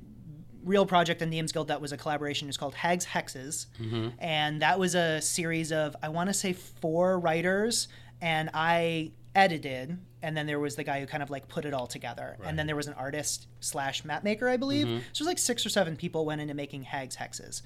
real 0.65 0.87
project 0.87 1.23
in 1.23 1.31
the 1.31 1.39
DM's 1.39 1.53
Guild 1.53 1.69
that 1.69 1.81
was 1.81 1.93
a 1.93 1.97
collaboration. 1.97 2.49
It's 2.49 2.57
called 2.57 2.75
Hags 2.75 3.07
Hexes, 3.07 3.67
mm-hmm. 3.81 4.09
and 4.19 4.63
that 4.63 4.79
was 4.79 4.95
a 4.95 5.21
series 5.21 5.73
of 5.73 5.95
I 6.03 6.09
want 6.09 6.29
to 6.31 6.35
say 6.35 6.53
four 6.53 7.19
writers, 7.19 7.89
and 8.21 8.51
I 8.55 9.13
edited, 9.35 9.99
and 10.23 10.37
then 10.37 10.47
there 10.47 10.61
was 10.61 10.77
the 10.77 10.85
guy 10.85 11.01
who 11.01 11.07
kind 11.07 11.23
of 11.23 11.31
like 11.31 11.49
put 11.49 11.65
it 11.65 11.75
all 11.75 11.87
together, 11.87 12.37
and 12.45 12.59
then 12.59 12.67
there 12.67 12.77
was 12.77 12.87
an 12.87 12.95
artist 12.95 13.47
slash 13.61 14.05
map 14.05 14.25
maker, 14.25 14.49
I 14.49 14.57
believe. 14.57 14.87
Mm-hmm. 14.87 14.99
So 15.13 15.13
it 15.13 15.21
was 15.21 15.27
like 15.27 15.39
six 15.39 15.67
or 15.67 15.69
seven 15.69 15.97
people 15.97 16.25
went 16.25 16.41
into 16.41 16.55
making 16.55 16.85
Hags 16.85 17.17
Hexes, 17.17 17.63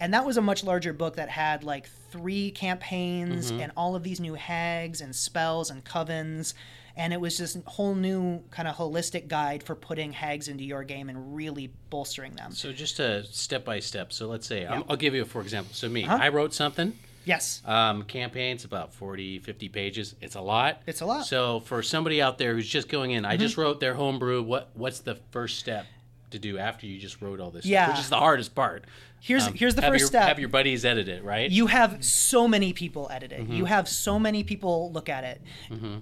and 0.00 0.12
that 0.14 0.24
was 0.24 0.36
a 0.36 0.42
much 0.42 0.64
larger 0.64 0.92
book 0.92 1.16
that 1.16 1.28
had 1.28 1.64
like 1.64 1.88
three 2.10 2.50
campaigns 2.50 3.50
mm-hmm. 3.50 3.60
and 3.60 3.72
all 3.76 3.94
of 3.96 4.02
these 4.02 4.20
new 4.20 4.34
hags 4.34 5.00
and 5.00 5.14
spells 5.14 5.70
and 5.70 5.84
covens 5.84 6.54
and 6.96 7.12
it 7.12 7.20
was 7.20 7.36
just 7.38 7.56
a 7.56 7.62
whole 7.66 7.94
new 7.94 8.42
kind 8.50 8.68
of 8.68 8.76
holistic 8.76 9.28
guide 9.28 9.62
for 9.62 9.74
putting 9.74 10.12
hags 10.12 10.48
into 10.48 10.64
your 10.64 10.84
game 10.84 11.08
and 11.08 11.34
really 11.34 11.72
bolstering 11.90 12.34
them. 12.34 12.52
so 12.52 12.72
just 12.72 13.00
a 13.00 13.24
step 13.26 13.64
by 13.64 13.80
step. 13.80 14.12
So 14.12 14.28
let's 14.28 14.46
say 14.46 14.66
I'm, 14.66 14.84
I'll 14.88 14.96
give 14.96 15.14
you 15.14 15.22
a 15.22 15.24
for 15.24 15.40
example. 15.40 15.74
So 15.74 15.88
me, 15.88 16.04
Uh-huh. 16.04 16.18
I 16.20 16.28
wrote 16.28 16.52
something. 16.54 16.92
Yes. 17.24 17.62
Um, 17.64 18.02
campaigns 18.02 18.64
about 18.64 18.92
40, 18.94 19.38
50 19.38 19.68
pages. 19.68 20.16
It's 20.20 20.34
a 20.34 20.40
lot. 20.40 20.82
It's 20.88 21.02
a 21.02 21.06
lot. 21.06 21.18
Mm-hmm. 21.20 21.24
So 21.26 21.60
for 21.60 21.80
somebody 21.82 22.20
out 22.20 22.36
there 22.36 22.52
who's 22.54 22.68
just 22.68 22.88
going 22.88 23.12
in, 23.12 23.24
I 23.24 23.36
just 23.36 23.56
wrote 23.56 23.78
their 23.78 23.94
homebrew. 23.94 24.42
What 24.42 24.70
what's 24.74 24.98
the 25.00 25.14
first 25.30 25.58
step 25.60 25.86
to 26.32 26.38
do 26.38 26.58
after 26.58 26.86
you 26.86 26.98
just 26.98 27.20
wrote 27.22 27.40
all 27.40 27.50
this? 27.50 27.64
Yeah. 27.64 27.84
Stuff, 27.84 27.96
which 27.96 28.04
is 28.04 28.10
the 28.10 28.18
hardest 28.18 28.54
part. 28.54 28.84
Here's 29.20 29.46
Um, 29.46 29.54
here's 29.54 29.74
the 29.76 29.82
first 29.82 30.00
your, 30.00 30.06
step. 30.08 30.24
Have 30.28 30.38
your 30.40 30.48
buddies 30.48 30.84
edit 30.84 31.08
it, 31.08 31.22
right? 31.22 31.48
you 31.50 31.68
have 31.68 32.04
so 32.04 32.48
many 32.48 32.72
people 32.72 33.08
edit 33.10 33.30
it. 33.30 33.42
Mm-hmm. 33.42 33.52
You 33.52 33.64
have 33.66 33.88
so 33.88 34.18
many 34.18 34.42
people 34.42 34.90
look 34.92 35.08
at 35.08 35.22
it. 35.24 35.40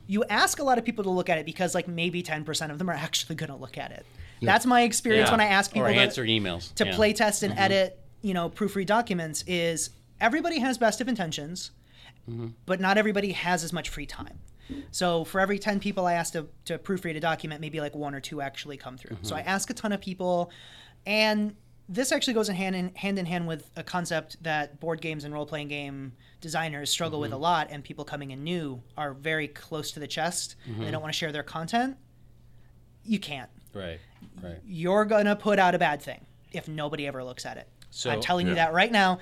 You 0.06 0.24
ask 0.24 0.58
a 0.58 0.62
lot 0.64 0.78
of 0.78 0.84
people 0.84 1.04
to 1.04 1.10
look 1.10 1.28
at 1.28 1.36
it 1.36 1.44
because 1.44 1.74
like 1.74 1.86
maybe 1.86 2.22
10% 2.22 2.70
of 2.70 2.78
them 2.78 2.88
are 2.88 2.94
actually 2.94 3.34
going 3.36 3.50
to 3.50 3.56
look 3.56 3.76
at 3.76 3.90
it. 3.92 4.06
That's 4.42 4.64
my 4.64 4.82
experience 4.82 5.28
Yeah. 5.28 5.32
when 5.32 5.40
I 5.40 5.46
ask 5.46 5.70
people 5.70 5.86
or 5.88 5.92
to, 5.92 5.98
answer 6.00 6.24
emails 6.24 6.72
to 6.76 6.84
yeah. 6.84 6.90
Mm-hmm. 6.92 6.96
play 6.96 7.12
test 7.12 7.42
and 7.42 7.58
edit, 7.58 7.98
you 8.22 8.32
know, 8.32 8.48
proofread 8.48 8.86
documents 8.86 9.44
is 9.46 9.90
everybody 10.20 10.60
has 10.60 10.78
best 10.78 11.00
of 11.02 11.08
intentions, 11.08 11.72
Mm-hmm. 12.28 12.48
but 12.66 12.80
not 12.80 12.96
everybody 12.98 13.32
has 13.32 13.64
as 13.64 13.72
much 13.72 13.88
free 13.88 14.06
time. 14.06 14.38
So 14.90 15.24
for 15.24 15.40
every 15.40 15.58
10 15.58 15.80
people 15.80 16.06
I 16.06 16.14
ask 16.14 16.32
to, 16.34 16.46
to 16.66 16.78
proofread 16.78 17.16
a 17.16 17.20
document, 17.20 17.60
maybe 17.60 17.80
like 17.80 17.94
one 17.94 18.14
or 18.14 18.20
two 18.20 18.40
actually 18.40 18.76
come 18.76 18.96
through. 18.96 19.16
So 19.22 19.34
Mm-hmm. 19.34 19.48
I 19.48 19.52
ask 19.52 19.70
a 19.70 19.74
ton 19.74 19.92
of 19.92 20.00
people 20.00 20.50
and 21.06 21.54
this 21.88 22.12
actually 22.12 22.34
goes 22.34 22.48
in 22.48 22.54
hand 22.54 22.76
in 22.76 22.94
hand 22.94 23.18
in 23.18 23.26
hand 23.26 23.48
with 23.48 23.68
a 23.76 23.82
concept 23.82 24.40
that 24.44 24.78
board 24.78 25.00
games 25.00 25.24
and 25.24 25.34
role 25.34 25.44
playing 25.46 25.66
game 25.68 26.12
designers 26.40 26.88
struggle 26.90 27.18
with 27.20 27.32
a 27.32 27.34
Mm-hmm. 27.34 27.42
lot 27.42 27.68
and 27.70 27.82
people 27.82 28.04
coming 28.04 28.30
in 28.30 28.44
new 28.44 28.80
are 28.96 29.12
very 29.12 29.48
close 29.48 29.90
to 29.92 30.00
the 30.00 30.06
chest. 30.06 30.54
Mm-hmm. 30.70 30.84
They 30.84 30.90
don't 30.92 31.02
want 31.02 31.12
to 31.12 31.18
share 31.18 31.32
their 31.32 31.42
content. 31.42 31.96
You 33.04 33.18
can't 33.18 33.50
Right. 33.74 33.98
Right. 34.42 34.58
you're 34.64 35.04
gonna 35.04 35.36
put 35.36 35.58
out 35.58 35.74
a 35.74 35.78
bad 35.78 36.02
thing 36.02 36.26
if 36.52 36.68
nobody 36.68 37.06
ever 37.06 37.22
looks 37.24 37.46
at 37.46 37.56
it. 37.56 37.68
So- 37.90 38.10
I'm 38.10 38.20
telling 38.20 38.46
you 38.46 38.54
that 38.54 38.72
right 38.72 38.90
now. 38.92 39.18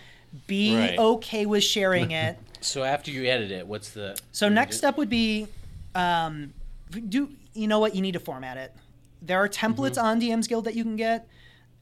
Be 0.47 0.77
Right. 0.77 0.99
okay 0.99 1.47
with 1.47 1.65
sharing 1.65 2.11
it. 2.13 2.39
So 2.61 2.83
after 2.83 3.13
you 3.13 3.25
edit 3.25 3.53
it, 3.53 3.69
what's 3.69 3.91
the 3.91 4.19
so 4.33 4.49
next 4.49 4.79
step 4.79 4.97
would 4.99 5.09
be, 5.09 5.47
um, 5.95 6.53
do 6.91 7.31
you 7.55 7.69
know 7.69 7.79
what 7.79 7.95
you 7.95 8.03
need 8.03 8.13
to 8.15 8.19
format 8.21 8.57
it? 8.57 8.75
There 9.23 9.39
are 9.39 9.49
templates 9.49 9.93
Mm-hmm. 9.97 10.05
on 10.07 10.21
DM's 10.21 10.49
Guild 10.49 10.65
that 10.65 10.75
you 10.75 10.83
can 10.83 10.97
get. 10.97 11.29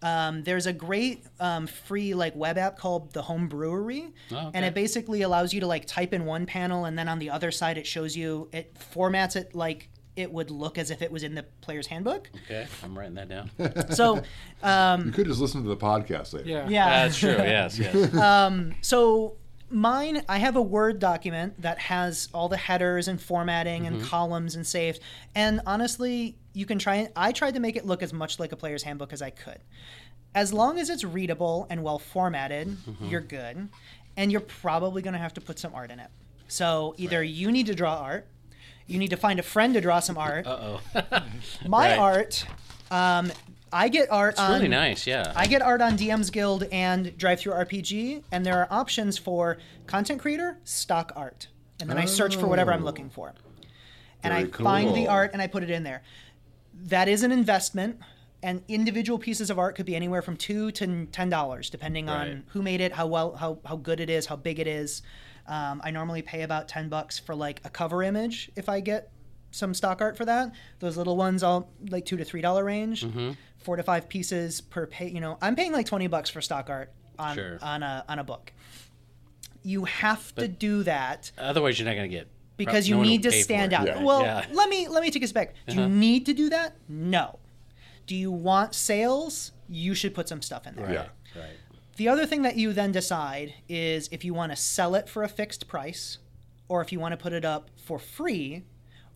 Um, 0.02 0.42
there's 0.42 0.66
a 0.66 0.74
great 0.74 1.24
um, 1.40 1.66
free 1.66 2.12
like 2.12 2.37
web 2.37 2.59
app 2.59 2.76
called 2.78 3.14
the 3.14 3.22
Home 3.22 3.48
Brewery, 3.48 4.12
Oh, 4.30 4.37
okay. 4.37 4.50
and 4.52 4.66
it 4.66 4.74
basically 4.74 5.22
allows 5.22 5.54
you 5.54 5.61
to 5.61 5.66
like 5.66 5.87
type 5.87 6.12
in 6.12 6.26
one 6.26 6.44
panel, 6.44 6.85
and 6.85 6.98
then 6.98 7.09
on 7.09 7.18
the 7.18 7.30
other 7.30 7.50
side 7.50 7.78
it 7.78 7.87
shows 7.87 8.14
you 8.14 8.50
it 8.52 8.74
formats 8.94 9.35
it 9.35 9.54
like 9.54 9.88
it 10.16 10.33
would 10.33 10.50
look 10.50 10.79
as 10.79 10.90
if 10.90 11.02
it 11.02 11.12
was 11.12 11.22
in 11.22 11.35
the 11.35 11.44
player's 11.61 11.87
handbook. 11.87 12.31
Okay, 12.44 12.66
I'm 12.83 12.98
writing 12.98 13.14
that 13.14 13.29
down. 13.29 13.50
So 13.92 14.22
um, 14.62 15.07
You 15.07 15.12
could 15.12 15.26
just 15.26 15.40
listen 15.40 15.62
to 15.62 15.68
the 15.68 15.76
podcast 15.76 16.33
later. 16.33 16.48
Yeah. 16.48 16.68
yeah, 16.68 17.05
That's 17.05 17.18
true. 17.18 17.31
Yes. 17.37 17.79
Yes. 17.79 18.14
Um, 18.14 18.74
so 18.81 19.37
mine, 19.70 20.22
I 20.29 20.38
have 20.38 20.57
a 20.57 20.62
Word 20.62 20.98
document 20.98 21.61
that 21.62 21.79
has 21.79 22.29
all 22.33 22.48
the 22.48 22.57
headers 22.57 23.09
and 23.09 23.20
formatting 23.20 23.87
and 23.87 23.96
mm-hmm. 23.96 24.07
columns 24.07 24.55
and 24.55 24.66
saved. 24.66 25.00
And 25.35 25.61
honestly, 25.66 26.37
you 26.52 26.66
can 26.66 26.79
try 26.79 26.96
it. 26.96 27.12
I 27.14 27.33
tried 27.33 27.55
to 27.55 27.61
make 27.61 27.76
it 27.76 27.87
look 27.87 28.02
as 28.02 28.12
much 28.12 28.38
like 28.38 28.52
a 28.52 28.57
player's 28.57 28.83
handbook 28.83 29.12
as 29.12 29.22
I 29.22 29.31
could. 29.31 29.59
As 30.35 30.52
long 30.52 30.79
as 30.79 30.90
it's 30.90 31.05
readable 31.05 31.66
and 31.70 31.83
well 31.83 31.98
formatted, 31.98 32.68
mm-hmm. 32.68 33.07
you're 33.07 33.20
good. 33.20 33.68
And 34.16 34.33
you're 34.33 34.40
probably 34.40 35.02
going 35.02 35.12
to 35.12 35.18
have 35.18 35.35
to 35.35 35.42
put 35.42 35.59
some 35.59 35.74
art 35.74 35.90
in 35.90 36.00
it. 36.00 36.09
So 36.48 36.94
either 36.96 37.22
you 37.22 37.50
need 37.50 37.66
to 37.66 37.74
draw 37.74 37.98
art, 37.98 38.26
you 38.87 38.99
need 38.99 39.11
to 39.11 39.16
find 39.16 39.38
a 39.38 39.42
friend 39.42 39.75
to 39.75 39.81
draw 39.81 40.01
some 40.01 40.16
art. 40.18 40.46
Uh 40.46 40.79
oh. 40.94 41.03
My 41.66 41.90
right. 41.90 41.99
art, 41.99 42.46
um, 42.90 43.33
I 43.72 43.88
get 43.88 44.11
art 44.11 44.33
It's 44.35 44.40
on. 44.40 44.53
really 44.53 44.68
nice. 44.68 45.07
Yeah. 45.07 45.33
I 45.35 45.46
get 45.46 45.61
art 45.62 45.81
on 45.83 45.96
DM's 45.96 46.31
Guild 46.31 46.64
and 46.72 47.07
DriveThruRPG, 47.18 48.22
and 48.33 48.46
there 48.46 48.59
are 48.59 48.68
options 48.70 49.18
for 49.18 49.59
content 49.87 50.20
creator, 50.20 50.59
stock 50.64 51.12
art, 51.16 51.49
and 51.81 51.90
then 51.90 51.99
I 51.99 52.05
search 52.05 52.37
for 52.37 52.46
whatever 52.46 52.72
I'm 52.72 52.83
Oh. 52.83 52.87
looking 52.87 53.11
for, 53.11 53.35
and 54.22 54.33
I 54.33 54.44
Very 54.44 54.64
find 54.64 54.94
the 54.94 55.09
art 55.09 55.31
and 55.33 55.42
I 55.42 55.46
put 55.46 55.62
it 55.62 55.70
in 55.70 55.83
there. 55.83 56.03
That 56.85 57.09
is 57.09 57.22
an 57.22 57.33
investment, 57.33 57.99
and 58.42 58.62
individual 58.68 59.18
pieces 59.18 59.51
of 59.51 59.59
art 59.59 59.75
could 59.75 59.87
be 59.87 59.96
anywhere 59.96 60.22
from 60.22 60.37
two 60.37 60.70
to 60.72 61.07
ten 61.07 61.29
dollars, 61.29 61.68
depending 61.70 62.07
Right. 62.07 62.29
on 62.31 62.44
who 62.49 62.62
made 62.62 62.81
it, 62.81 62.92
how 62.92 63.07
well, 63.09 63.35
how 63.35 63.59
how 63.64 63.77
good 63.77 63.99
it 63.99 64.09
is, 64.11 64.27
how 64.27 64.37
big 64.37 64.59
it 64.61 64.66
is. 64.68 65.03
Um, 65.48 65.80
I 65.85 65.90
normally 65.90 66.22
pay 66.22 66.42
about 66.42 66.68
ten 66.68 66.88
bucks 66.88 67.18
for 67.18 67.35
like 67.35 67.61
a 67.64 67.70
cover 67.70 68.02
image 68.02 68.50
if 68.56 68.68
I 68.68 68.80
get 68.80 69.11
some 69.52 69.72
stock 69.74 70.00
art 70.00 70.16
for 70.16 70.24
that. 70.24 70.52
Those 70.80 70.96
little 70.96 71.16
ones, 71.16 71.42
all 71.42 71.70
like 71.88 72.04
two 72.04 72.16
to 72.16 72.24
three 72.24 72.40
dollar 72.40 72.64
range, 72.64 73.04
Mm-hmm. 73.04 73.32
four 73.59 73.76
to 73.76 73.82
five 73.82 74.09
pieces 74.09 74.61
per 74.61 74.87
pay. 74.87 75.09
You 75.09 75.20
know, 75.20 75.38
I'm 75.40 75.54
paying 75.56 75.72
like 75.72 75.87
twenty 75.87 76.06
bucks 76.09 76.30
for 76.30 76.40
stock 76.40 76.68
art 76.70 76.92
on 77.18 77.35
Sure. 77.35 77.59
on 77.62 77.82
a 77.82 78.04
on 78.09 78.18
a 78.18 78.24
book. 78.24 78.52
You 79.62 79.85
have 79.85 80.32
to 80.37 80.46
do 80.46 80.85
that 80.85 81.32
Otherwise, 81.38 81.78
you're 81.78 81.87
not 81.88 81.96
going 81.96 82.09
to 82.09 82.16
get 82.16 82.28
because 82.56 82.88
no 82.88 82.94
you 82.94 82.98
one 82.98 83.06
need 83.09 83.22
to 83.24 83.32
stand 83.32 83.72
out. 83.72 83.87
Yeah. 83.87 84.02
Well, 84.02 84.22
Yeah. 84.22 84.46
let 84.52 84.68
me 84.68 84.87
let 84.88 85.02
me 85.02 85.11
take 85.11 85.24
us 85.24 85.32
back. 85.32 85.54
Do 85.66 85.72
Uh-huh. 85.72 85.80
you 85.82 85.88
need 85.88 86.26
to 86.26 86.35
do 86.35 86.50
that? 86.50 86.76
No. 86.88 87.38
Do 88.06 88.14
you 88.14 88.30
want 88.30 88.74
sales? 88.74 89.50
You 89.68 89.94
should 89.94 90.14
put 90.14 90.28
some 90.28 90.40
stuff 90.42 90.66
in 90.68 90.76
there. 90.76 90.87
Right. 90.87 90.94
Yeah. 90.94 91.40
Right. 91.40 91.50
The 91.96 92.09
other 92.09 92.26
thing 92.26 92.42
that 92.42 92.56
you 92.56 92.72
then 92.72 92.92
decide 92.92 93.54
is 93.68 94.09
if 94.12 94.24
you 94.24 94.35
want 94.35 94.52
to 94.52 94.56
sell 94.56 94.94
it 94.94 95.09
for 95.09 95.22
a 95.22 95.28
fixed 95.28 95.66
price, 95.66 96.18
or 96.68 96.82
if 96.82 96.92
you 96.92 97.00
want 97.00 97.12
to 97.12 97.16
put 97.16 97.32
it 97.32 97.44
up 97.44 97.70
for 97.76 97.98
free, 97.98 98.64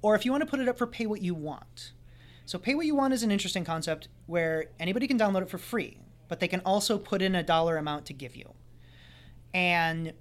or 0.02 0.14
if 0.14 0.24
you 0.24 0.30
want 0.30 0.42
to 0.42 0.48
put 0.48 0.60
it 0.60 0.68
up 0.68 0.78
for 0.78 0.86
pay 0.86 1.06
what 1.06 1.20
you 1.20 1.34
want. 1.34 1.92
So, 2.46 2.58
pay 2.58 2.74
what 2.74 2.86
you 2.86 2.94
want 2.94 3.12
is 3.12 3.22
an 3.22 3.30
interesting 3.30 3.64
concept 3.64 4.08
where 4.26 4.66
anybody 4.80 5.06
can 5.06 5.18
download 5.18 5.42
it 5.42 5.50
for 5.50 5.58
free, 5.58 5.98
but 6.28 6.40
they 6.40 6.48
can 6.48 6.60
also 6.60 6.98
put 6.98 7.22
in 7.22 7.34
a 7.34 7.42
dollar 7.42 7.76
amount 7.76 8.06
to 8.06 8.12
give 8.12 8.34
you. 8.34 8.54
And 9.52 10.14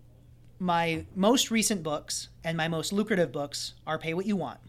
my 0.60 1.06
most 1.16 1.50
recent 1.50 1.82
books 1.82 2.28
and 2.44 2.58
my 2.58 2.68
most 2.68 2.92
lucrative 2.92 3.32
books 3.32 3.76
are 3.88 3.98
pay 3.98 4.14
what 4.14 4.26
you 4.26 4.36
want. 4.36 4.60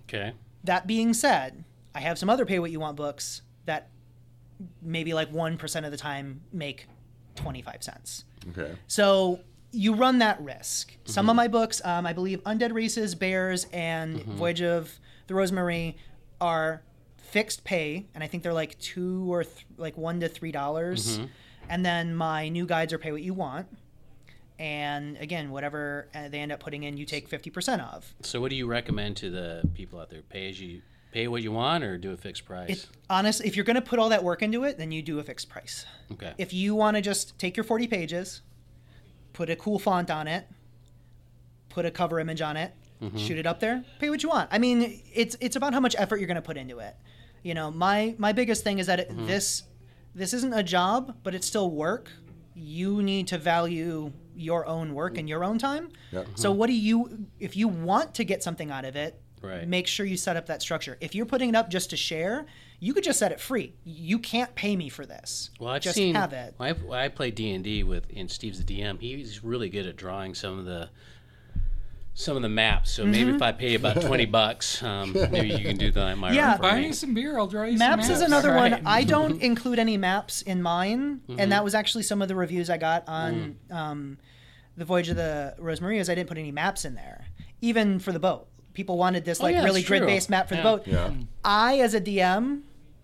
Okay. 0.00 0.32
That 0.64 0.86
being 0.86 1.14
said, 1.14 1.64
I 1.94 2.00
have 2.00 2.18
some 2.18 2.28
other 2.28 2.44
pay 2.44 2.58
what 2.58 2.72
you 2.72 2.80
want 2.80 2.96
books 2.96 3.42
that 3.66 3.88
maybe 4.82 5.14
like 5.14 5.32
1% 5.32 5.84
of 5.84 5.90
the 5.90 5.96
time 5.96 6.40
make 6.52 6.86
25 7.36 7.82
cents. 7.82 8.24
Okay. 8.50 8.74
So 8.86 9.40
you 9.70 9.94
run 9.94 10.18
that 10.18 10.40
risk. 10.40 10.96
Some 11.04 11.28
of 11.28 11.36
my 11.36 11.48
books, 11.48 11.80
um, 11.84 12.06
I 12.06 12.12
believe 12.12 12.42
Undead 12.44 12.72
Races, 12.72 13.14
Bears, 13.14 13.66
and 13.72 14.22
Voyage 14.24 14.62
of 14.62 14.98
the 15.26 15.34
Rosemary 15.34 15.96
are 16.40 16.82
fixed 17.18 17.64
pay, 17.64 18.06
and 18.14 18.24
I 18.24 18.26
think 18.26 18.42
they're 18.42 18.52
like 18.54 18.78
two 18.78 19.30
or 19.32 19.44
th- 19.44 19.66
like 19.76 19.96
one 19.98 20.20
to 20.20 20.28
three 20.28 20.52
dollars. 20.52 21.18
And 21.68 21.84
then 21.84 22.14
my 22.14 22.48
new 22.48 22.64
guides 22.64 22.92
are 22.94 22.98
pay 22.98 23.12
what 23.12 23.22
you 23.22 23.34
want. 23.34 23.66
And 24.58 25.16
again, 25.18 25.50
whatever 25.50 26.08
uh, 26.14 26.28
they 26.28 26.40
end 26.40 26.50
up 26.50 26.60
putting 26.60 26.82
in, 26.82 26.96
you 26.96 27.04
take 27.04 27.28
50% 27.30 27.80
of. 27.94 28.12
So, 28.22 28.40
what 28.40 28.50
do 28.50 28.56
you 28.56 28.66
recommend 28.66 29.16
to 29.18 29.30
the 29.30 29.62
people 29.74 30.00
out 30.00 30.10
there? 30.10 30.22
Pay 30.22 30.48
as 30.48 30.60
you 30.60 30.80
pay 31.12 31.28
what 31.28 31.42
you 31.42 31.52
want, 31.52 31.84
or 31.84 31.98
do 31.98 32.12
a 32.12 32.16
fixed 32.16 32.44
price? 32.44 32.84
It, 32.84 32.88
honest, 33.08 33.44
if 33.44 33.56
you're 33.56 33.64
going 33.64 33.76
to 33.76 33.82
put 33.82 33.98
all 33.98 34.08
that 34.10 34.22
work 34.22 34.42
into 34.42 34.64
it, 34.64 34.78
then 34.78 34.92
you 34.92 35.02
do 35.02 35.18
a 35.18 35.22
fixed 35.22 35.48
price. 35.48 35.86
okay. 36.12 36.34
If 36.38 36.52
you 36.52 36.74
want 36.74 36.96
to 36.96 37.00
just 37.00 37.38
take 37.38 37.56
your 37.56 37.64
40 37.64 37.86
pages, 37.86 38.42
put 39.32 39.50
a 39.50 39.56
cool 39.56 39.78
font 39.78 40.10
on 40.10 40.26
it, 40.26 40.46
put 41.68 41.86
a 41.86 41.90
cover 41.90 42.18
image 42.20 42.40
on 42.40 42.56
it, 42.56 42.72
mm-hmm. 43.02 43.16
shoot 43.16 43.38
it 43.38 43.46
up 43.46 43.60
there, 43.60 43.84
pay 44.00 44.10
what 44.10 44.22
you 44.22 44.28
want. 44.28 44.48
I 44.52 44.58
mean, 44.58 45.00
it's 45.14 45.36
it's 45.40 45.56
about 45.56 45.74
how 45.74 45.80
much 45.80 45.94
effort 45.98 46.18
you're 46.18 46.26
going 46.26 46.36
to 46.36 46.42
put 46.42 46.56
into 46.56 46.78
it. 46.78 46.96
You 47.42 47.54
know, 47.54 47.70
my 47.70 48.14
my 48.18 48.32
biggest 48.32 48.64
thing 48.64 48.78
is 48.78 48.86
that 48.86 49.00
it, 49.00 49.10
mm-hmm. 49.10 49.26
this 49.26 49.64
this 50.14 50.32
isn't 50.32 50.52
a 50.52 50.62
job, 50.62 51.16
but 51.22 51.34
it's 51.34 51.46
still 51.46 51.70
work. 51.70 52.10
You 52.54 53.02
need 53.02 53.28
to 53.28 53.38
value 53.38 54.12
your 54.34 54.66
own 54.66 54.94
work 54.94 55.14
mm. 55.14 55.18
and 55.20 55.28
your 55.28 55.44
own 55.44 55.58
time. 55.58 55.90
Yeah. 56.10 56.24
So 56.34 56.50
what 56.50 56.66
do 56.66 56.72
you 56.72 57.26
if 57.38 57.56
you 57.56 57.68
want 57.68 58.14
to 58.14 58.24
get 58.24 58.42
something 58.42 58.70
out 58.70 58.84
of 58.84 58.96
it, 58.96 59.20
Right. 59.42 59.66
make 59.68 59.86
sure 59.86 60.04
you 60.06 60.16
set 60.16 60.36
up 60.36 60.46
that 60.46 60.62
structure. 60.62 60.96
If 61.00 61.14
you're 61.14 61.26
putting 61.26 61.48
it 61.50 61.54
up 61.54 61.70
just 61.70 61.90
to 61.90 61.96
share, 61.96 62.46
you 62.80 62.94
could 62.94 63.04
just 63.04 63.18
set 63.18 63.32
it 63.32 63.40
free. 63.40 63.74
You 63.84 64.18
can't 64.18 64.54
pay 64.54 64.76
me 64.76 64.88
for 64.88 65.04
this. 65.06 65.50
Well, 65.58 65.70
I've 65.70 65.82
just 65.82 65.96
seen. 65.96 66.14
have 66.14 66.32
it. 66.32 66.54
I, 66.60 66.74
I 66.92 67.08
play 67.08 67.30
D 67.30 67.52
and 67.52 67.62
D 67.64 67.82
with, 67.82 68.06
and 68.14 68.30
Steve's 68.30 68.62
the 68.62 68.80
DM. 68.80 69.00
He's 69.00 69.42
really 69.44 69.68
good 69.68 69.86
at 69.86 69.96
drawing 69.96 70.34
some 70.34 70.58
of 70.58 70.64
the, 70.64 70.88
some 72.14 72.36
of 72.36 72.42
the 72.42 72.48
maps. 72.48 72.90
So 72.90 73.02
Mm-hmm. 73.02 73.10
maybe 73.12 73.30
if 73.32 73.42
I 73.42 73.52
pay 73.52 73.74
about 73.74 74.00
twenty 74.02 74.26
bucks, 74.26 74.82
um, 74.82 75.12
maybe 75.12 75.48
you 75.50 75.58
can 75.64 75.76
do 75.76 75.90
that. 75.92 76.18
My 76.18 76.32
Yeah. 76.32 76.56
for 76.56 76.62
Buy 76.62 76.76
me. 76.80 76.86
me 76.88 76.92
some 76.92 77.14
beer. 77.14 77.38
I'll 77.38 77.46
draw 77.46 77.64
you 77.64 77.78
some 77.78 77.90
Maps 77.90 78.06
some 78.06 78.14
is 78.16 78.20
another 78.22 78.50
Right. 78.52 78.72
one. 78.72 78.86
I 78.86 79.04
don't 79.04 79.40
include 79.42 79.78
any 79.78 79.96
maps 79.96 80.42
in 80.42 80.62
mine, 80.62 81.20
Mm-hmm. 81.28 81.38
and 81.40 81.52
that 81.52 81.62
was 81.64 81.74
actually 81.74 82.02
some 82.04 82.20
of 82.22 82.28
the 82.28 82.34
reviews 82.34 82.70
I 82.70 82.76
got 82.76 83.04
on 83.08 83.56
Mm. 83.70 83.74
um, 83.74 84.18
the 84.76 84.84
Voyage 84.84 85.08
of 85.08 85.16
the 85.16 85.54
Rosemary. 85.58 85.98
Is 85.98 86.08
I 86.10 86.14
didn't 86.14 86.28
put 86.28 86.38
any 86.38 86.52
maps 86.52 86.84
in 86.84 86.94
there, 86.94 87.26
even 87.60 87.98
for 87.98 88.12
the 88.12 88.20
boat. 88.20 88.48
People 88.78 88.96
wanted 88.96 89.24
this 89.24 89.40
oh, 89.40 89.42
like 89.42 89.56
Oh, 89.56 89.58
yeah, 89.58 89.64
really 89.64 89.82
grid-based 89.82 90.30
map 90.30 90.48
for 90.48 90.54
Yeah. 90.54 90.62
the 90.62 90.62
boat. 90.62 90.86
Yeah. 90.86 91.10
I, 91.44 91.80
as 91.80 91.94
a 91.94 92.00
DM, 92.00 92.60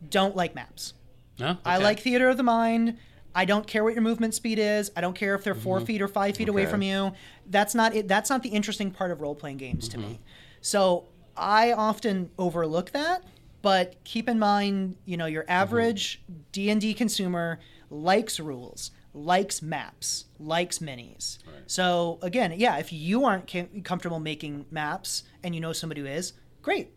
don't 0.08 0.36
like 0.36 0.54
maps. 0.54 0.94
No? 1.36 1.58
I 1.64 1.78
like 1.78 1.98
theater 1.98 2.28
of 2.28 2.36
the 2.36 2.44
mind. 2.44 2.96
I 3.34 3.44
don't 3.44 3.66
care 3.66 3.82
what 3.82 3.92
your 3.92 4.02
movement 4.02 4.34
speed 4.34 4.60
is. 4.60 4.92
I 4.94 5.00
don't 5.00 5.16
care 5.16 5.34
if 5.34 5.42
they're 5.42 5.52
4 5.52 5.78
mm-hmm. 5.78 5.86
feet 5.86 6.00
or 6.00 6.06
five 6.06 6.36
feet 6.36 6.48
away 6.48 6.66
from 6.66 6.80
you. 6.80 7.10
That's 7.50 7.74
not 7.74 7.92
it. 7.92 8.06
That's 8.06 8.30
not 8.30 8.44
the 8.44 8.50
interesting 8.50 8.92
part 8.92 9.10
of 9.10 9.20
role 9.20 9.34
playing 9.34 9.56
games 9.56 9.88
to 9.88 9.98
me. 9.98 10.04
Mm-hmm. 10.04 10.22
So 10.60 11.06
I 11.36 11.72
often 11.72 12.30
overlook 12.38 12.92
that. 12.92 13.24
But 13.60 13.96
keep 14.04 14.28
in 14.28 14.38
mind, 14.38 14.94
you 15.06 15.16
know, 15.16 15.26
your 15.26 15.42
mm-hmm. 15.42 15.50
average 15.50 16.22
D 16.52 16.70
and 16.70 16.80
D 16.80 16.94
consumer 16.94 17.58
likes 17.90 18.38
rules, 18.38 18.92
likes 19.14 19.62
maps, 19.62 20.26
likes 20.38 20.80
minis. 20.80 21.38
So 21.66 22.18
again, 22.20 22.52
yeah, 22.56 22.76
if 22.78 22.92
you 22.92 23.24
aren't 23.24 23.50
comfortable 23.84 24.20
making 24.20 24.66
maps 24.70 25.22
and 25.42 25.54
you 25.54 25.60
know 25.60 25.72
somebody 25.72 26.02
who 26.02 26.06
is, 26.06 26.34
great 26.60 26.90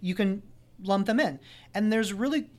you 0.00 0.14
can 0.14 0.42
lump 0.82 1.06
them 1.06 1.20
in. 1.20 1.40
And 1.74 1.92
there's 1.92 2.12
really 2.12 2.50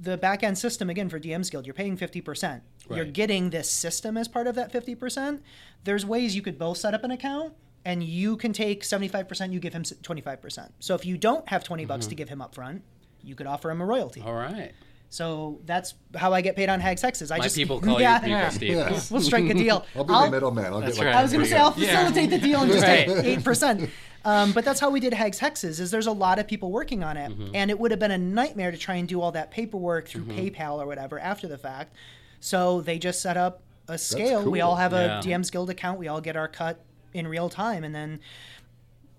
the 0.00 0.16
back 0.16 0.42
end 0.42 0.58
system 0.58 0.90
again 0.90 1.08
for 1.08 1.20
DM's 1.20 1.50
Guild. 1.50 1.66
You're 1.66 1.74
paying 1.74 1.96
50%. 1.96 2.60
You're 2.88 3.04
getting 3.04 3.50
this 3.50 3.70
system 3.70 4.16
as 4.16 4.28
part 4.28 4.46
of 4.46 4.54
that 4.54 4.72
50%. 4.72 5.40
There's 5.84 6.06
ways 6.06 6.36
you 6.36 6.42
could 6.42 6.58
both 6.58 6.78
set 6.78 6.94
up 6.94 7.02
an 7.02 7.10
account 7.10 7.54
and 7.84 8.02
you 8.02 8.36
can 8.36 8.52
take 8.52 8.82
75%, 8.82 9.52
you 9.52 9.60
give 9.60 9.72
him 9.72 9.82
25%. 9.82 10.70
So 10.80 10.94
if 10.94 11.04
you 11.04 11.16
don't 11.16 11.48
have 11.48 11.64
20 11.64 11.84
bucks 11.84 12.04
mm-hmm. 12.04 12.10
to 12.10 12.14
give 12.14 12.28
him 12.28 12.40
up 12.40 12.54
front, 12.54 12.82
you 13.22 13.34
could 13.34 13.46
offer 13.46 13.70
him 13.70 13.80
a 13.80 13.84
royalty. 13.84 14.22
All 14.24 14.34
right. 14.34 14.72
So 15.08 15.60
that's 15.64 15.94
how 16.14 16.32
I 16.32 16.40
get 16.40 16.56
paid 16.56 16.68
on 16.68 16.80
Hags 16.80 17.02
Hexes. 17.02 17.30
I 17.30 17.38
My 17.38 17.44
just 17.44 17.56
people 17.56 17.80
call 17.86 18.00
yeah, 18.00 18.12
your 18.14 18.20
people, 18.20 18.30
Yeah. 18.30 18.48
Steve. 18.50 18.70
Yeah. 18.76 19.00
We'll 19.10 19.20
strike 19.22 19.48
a 19.48 19.54
deal. 19.64 19.86
I'll 19.94 20.04
be 20.04 20.12
I'll- 20.12 20.24
the 20.26 20.30
middleman. 20.32 20.66
I'll 20.66 20.80
get 20.80 20.96
like 20.96 21.06
right. 21.06 21.14
I 21.14 21.22
was 21.22 21.32
going 21.32 21.44
to 21.44 21.50
say 21.50 21.56
I'll 21.58 21.70
facilitate 21.72 22.30
the 22.30 22.38
deal 22.38 22.62
and 22.62 22.70
just 22.72 22.84
Right. 22.84 23.06
take 23.06 23.24
eight 23.24 23.44
percent. 23.44 23.88
Um, 24.24 24.50
but 24.52 24.64
that's 24.64 24.80
how 24.80 24.90
we 24.90 24.98
did 24.98 25.14
Hags 25.14 25.38
Hexes. 25.38 25.78
Is 25.78 25.92
there's 25.92 26.08
a 26.08 26.12
lot 26.12 26.40
of 26.40 26.48
people 26.48 26.72
working 26.72 27.04
on 27.04 27.16
it, 27.16 27.30
Mm-hmm. 27.30 27.54
and 27.54 27.70
it 27.70 27.78
would 27.78 27.92
have 27.92 28.00
been 28.00 28.10
a 28.10 28.18
nightmare 28.18 28.72
to 28.72 28.76
try 28.76 28.96
and 28.96 29.06
do 29.06 29.20
all 29.20 29.30
that 29.32 29.52
paperwork 29.52 30.08
through 30.08 30.24
PayPal 30.24 30.78
or 30.82 30.86
whatever 30.86 31.20
after 31.20 31.46
the 31.46 31.56
fact. 31.58 31.94
So 32.40 32.80
they 32.80 32.98
just 32.98 33.22
set 33.22 33.36
up 33.36 33.62
a 33.88 33.96
scale. 33.96 34.50
We 34.50 34.60
all 34.60 34.74
have 34.76 34.92
a 34.92 35.20
Yeah. 35.24 35.36
DM's 35.38 35.50
Guild 35.50 35.70
account. 35.70 36.00
We 36.00 36.08
all 36.08 36.20
get 36.20 36.36
our 36.36 36.48
cut 36.48 36.80
in 37.14 37.28
real 37.28 37.48
time, 37.48 37.84
and 37.84 37.94
then 37.94 38.18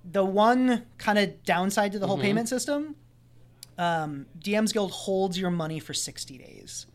the 0.09 0.25
one 0.25 0.83
kind 0.97 1.17
of 1.17 1.41
downside 1.43 1.93
to 1.93 1.99
the 1.99 2.05
Mm-hmm. 2.05 2.09
whole 2.11 2.21
payment 2.21 2.49
system, 2.49 2.95
um, 3.77 4.25
DM's 4.39 4.71
Guild 4.73 4.91
holds 4.91 5.37
your 5.39 5.51
money 5.51 5.79
for 5.79 5.93
60 5.93 6.37
days. 6.37 6.85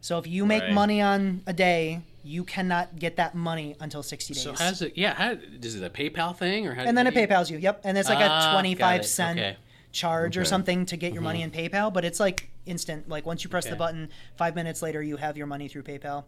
So 0.00 0.18
if 0.18 0.26
you 0.26 0.44
make 0.44 0.62
Right. 0.64 0.72
money 0.72 1.00
on 1.00 1.42
a 1.46 1.52
day, 1.52 2.02
you 2.22 2.44
cannot 2.44 2.98
get 2.98 3.16
that 3.16 3.34
money 3.34 3.76
until 3.80 4.02
60 4.02 4.34
days. 4.34 4.42
So 4.42 4.52
how's 4.52 4.82
it? 4.82 4.92
Yeah. 4.96 5.14
How 5.14 5.36
is 5.62 5.74
it 5.76 5.82
a 5.84 5.90
PayPal 5.90 6.36
thing 6.36 6.66
or 6.66 6.74
how? 6.74 6.82
and 6.82 6.96
then 6.96 7.06
it 7.06 7.14
PayPal's 7.14 7.50
you. 7.50 7.58
Yep, 7.58 7.82
and 7.84 7.96
it's 7.96 8.08
like 8.08 8.18
Ah, 8.20 8.50
a 8.50 8.52
25 8.52 9.00
it. 9.00 9.04
cent 9.04 9.38
Okay. 9.38 9.56
charge 9.92 10.36
or 10.36 10.44
something 10.44 10.84
to 10.86 10.96
get 10.96 11.12
your 11.12 11.22
money 11.22 11.40
in 11.42 11.50
Mm-hmm. 11.50 11.74
PayPal, 11.74 11.92
but 11.92 12.04
it's 12.04 12.20
like 12.20 12.50
instant. 12.66 13.08
Like 13.08 13.24
once 13.24 13.44
you 13.44 13.50
press 13.50 13.66
the 13.66 13.76
button, 13.76 14.10
5 14.36 14.54
minutes 14.54 14.82
later 14.82 15.02
you 15.02 15.16
have 15.16 15.36
your 15.36 15.46
money 15.46 15.68
through 15.68 15.84
PayPal. 15.84 16.24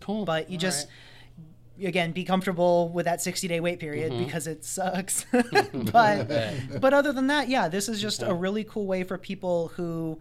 Cool. 0.00 0.24
But 0.24 0.48
you 0.50 0.56
All 0.56 0.60
just 0.60 0.86
right. 0.86 0.94
Again 1.84 2.12
be 2.12 2.24
comfortable 2.24 2.88
with 2.90 3.04
that 3.06 3.20
60 3.20 3.46
day 3.48 3.60
wait 3.60 3.78
period 3.78 4.12
Mm-hmm. 4.12 4.24
because 4.24 4.46
it 4.46 4.64
sucks 4.64 5.24
but 5.92 6.28
but 6.80 6.94
other 6.94 7.12
than 7.12 7.26
that 7.28 7.48
yeah 7.48 7.68
this 7.68 7.88
is 7.88 8.00
just 8.00 8.22
a 8.22 8.34
really 8.34 8.64
cool 8.64 8.86
way 8.86 9.04
for 9.04 9.18
people 9.18 9.68
who 9.68 10.18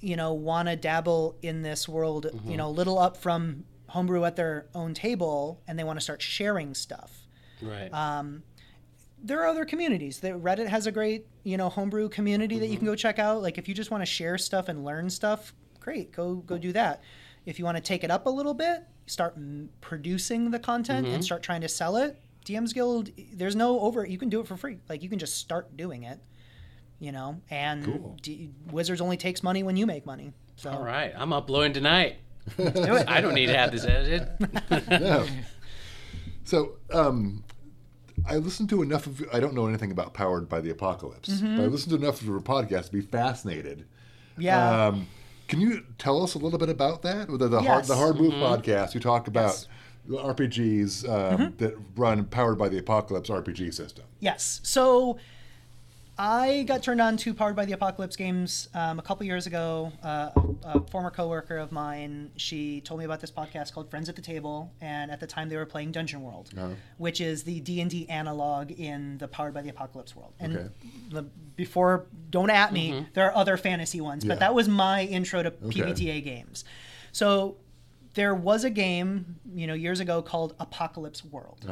you 0.00 0.16
know 0.16 0.32
want 0.32 0.68
to 0.68 0.76
dabble 0.76 1.36
in 1.42 1.62
this 1.62 1.88
world 1.88 2.26
Mm-hmm. 2.32 2.50
you 2.50 2.56
know 2.56 2.70
little 2.70 2.98
up 2.98 3.16
from 3.16 3.64
homebrew 3.88 4.24
at 4.24 4.36
their 4.36 4.66
own 4.74 4.92
table 4.94 5.62
and 5.66 5.78
they 5.78 5.84
want 5.84 5.98
to 5.98 6.02
start 6.02 6.20
sharing 6.20 6.74
stuff 6.74 7.26
right. 7.62 7.92
um, 7.94 8.42
there 9.20 9.40
are 9.42 9.46
other 9.48 9.64
communities. 9.64 10.20
That 10.20 10.34
Reddit 10.34 10.68
has 10.68 10.86
a 10.86 10.92
great, 10.92 11.26
you 11.42 11.56
know, 11.56 11.68
homebrew 11.68 12.08
community 12.08 12.60
that 12.60 12.68
you 12.68 12.76
can 12.76 12.86
go 12.86 12.94
check 12.94 13.18
out. 13.18 13.42
Like 13.42 13.58
if 13.58 13.66
you 13.66 13.74
just 13.74 13.90
want 13.90 14.00
to 14.02 14.06
share 14.06 14.38
stuff 14.38 14.68
and 14.68 14.84
learn 14.84 15.10
stuff, 15.10 15.52
great, 15.80 16.12
go 16.12 16.36
go 16.36 16.56
do 16.56 16.70
that. 16.74 17.02
If 17.48 17.58
you 17.58 17.64
want 17.64 17.78
to 17.78 17.82
take 17.82 18.04
it 18.04 18.10
up 18.10 18.26
a 18.26 18.30
little 18.30 18.52
bit, 18.52 18.82
start 19.06 19.34
m- 19.36 19.70
producing 19.80 20.50
the 20.50 20.58
content 20.58 21.06
and 21.06 21.24
start 21.24 21.42
trying 21.42 21.62
to 21.62 21.68
sell 21.68 21.96
it. 21.96 22.20
DM's 22.44 22.74
Guild, 22.74 23.10
there's 23.32 23.56
no 23.56 23.80
over. 23.80 24.04
You 24.06 24.18
can 24.18 24.28
do 24.28 24.40
it 24.40 24.46
for 24.46 24.56
free. 24.56 24.78
Like 24.88 25.02
you 25.02 25.08
can 25.08 25.18
just 25.18 25.36
start 25.38 25.74
doing 25.74 26.02
it, 26.02 26.20
you 26.98 27.10
know. 27.10 27.40
And 27.50 27.84
Cool. 27.84 28.16
D- 28.20 28.50
Wizards 28.70 29.00
only 29.00 29.16
takes 29.16 29.42
money 29.42 29.62
when 29.62 29.76
you 29.78 29.86
make 29.86 30.04
money. 30.04 30.32
So 30.56 30.70
All 30.70 30.82
right. 30.82 31.12
I'm 31.16 31.32
uploading 31.32 31.72
tonight. 31.72 32.16
do 32.58 32.64
it. 32.66 33.08
I 33.08 33.22
don't 33.22 33.34
need 33.34 33.46
to 33.46 33.56
have 33.56 33.72
this 33.72 33.84
edited. 33.86 34.28
No. 35.00 35.26
So, 36.44 36.76
um, 36.92 37.44
I 38.26 38.36
listened 38.36 38.68
to 38.70 38.82
enough 38.82 39.06
of. 39.06 39.22
I 39.32 39.40
don't 39.40 39.54
know 39.54 39.66
anything 39.66 39.90
about 39.90 40.12
Powered 40.14 40.48
by 40.48 40.60
the 40.60 40.70
Apocalypse, 40.70 41.40
but 41.40 41.60
I 41.60 41.66
listened 41.66 41.90
to 41.98 42.04
enough 42.04 42.20
of 42.20 42.26
your 42.26 42.40
podcast 42.40 42.86
to 42.86 42.92
be 42.92 43.00
fascinated. 43.00 43.86
Yeah. 44.38 44.86
Um, 44.88 45.06
can 45.48 45.60
you 45.60 45.84
tell 45.98 46.22
us 46.22 46.34
a 46.34 46.38
little 46.38 46.58
bit 46.58 46.68
about 46.68 47.02
that? 47.02 47.26
The, 47.28 47.48
the 47.48 47.60
hard 47.62 47.84
the 47.86 47.96
hard 47.96 48.16
move 48.16 48.34
podcast. 48.34 48.94
You 48.94 49.00
talk 49.00 49.26
about 49.28 49.48
Yes. 49.48 49.68
the 50.06 50.16
RPGs 50.16 51.04
um, 51.08 51.38
Mm-hmm. 51.38 51.56
that 51.58 51.74
run 51.96 52.24
powered 52.26 52.58
by 52.58 52.68
the 52.68 52.78
Apocalypse 52.78 53.28
RPG 53.30 53.74
system. 53.74 54.04
Yes. 54.20 54.60
So 54.62 55.18
I 56.20 56.64
got 56.64 56.82
turned 56.82 57.00
on 57.00 57.16
to 57.18 57.32
Powered 57.32 57.54
by 57.54 57.64
the 57.64 57.72
Apocalypse 57.74 58.16
games 58.16 58.68
um, 58.74 58.98
a 58.98 59.02
couple 59.02 59.24
years 59.24 59.46
ago. 59.46 59.92
Uh, 60.02 60.30
a, 60.64 60.78
a 60.78 60.80
former 60.90 61.10
coworker 61.10 61.56
of 61.58 61.70
mine, 61.70 62.32
she 62.36 62.80
told 62.80 62.98
me 62.98 63.04
about 63.04 63.20
this 63.20 63.30
podcast 63.30 63.72
called 63.72 63.88
Friends 63.88 64.08
at 64.08 64.16
the 64.16 64.22
Table, 64.22 64.72
and 64.80 65.12
at 65.12 65.20
the 65.20 65.28
time 65.28 65.48
they 65.48 65.56
were 65.56 65.64
playing 65.66 65.92
Dungeon 65.92 66.22
World, 66.22 66.50
which 66.96 67.20
is 67.20 67.44
the 67.44 67.60
D 67.60 67.80
and 67.80 67.88
D 67.88 68.08
analog 68.08 68.72
in 68.72 69.18
the 69.18 69.28
Powered 69.28 69.54
by 69.54 69.62
the 69.62 69.68
Apocalypse 69.68 70.16
world. 70.16 70.32
And 70.40 70.56
Okay. 70.56 70.68
the, 71.10 71.22
before, 71.54 72.06
don't 72.30 72.50
at 72.50 72.72
me. 72.72 73.06
There 73.14 73.26
are 73.30 73.36
other 73.36 73.56
fantasy 73.56 74.00
ones, 74.00 74.24
Yeah. 74.24 74.30
but 74.30 74.40
that 74.40 74.54
was 74.54 74.68
my 74.68 75.04
intro 75.04 75.44
to 75.44 75.52
PBTA 75.52 76.24
games. 76.24 76.64
So 77.12 77.58
there 78.14 78.34
was 78.34 78.64
a 78.64 78.70
game, 78.70 79.36
you 79.54 79.68
know, 79.68 79.74
years 79.74 80.00
ago 80.00 80.20
called 80.22 80.56
Apocalypse 80.58 81.24
World, 81.24 81.64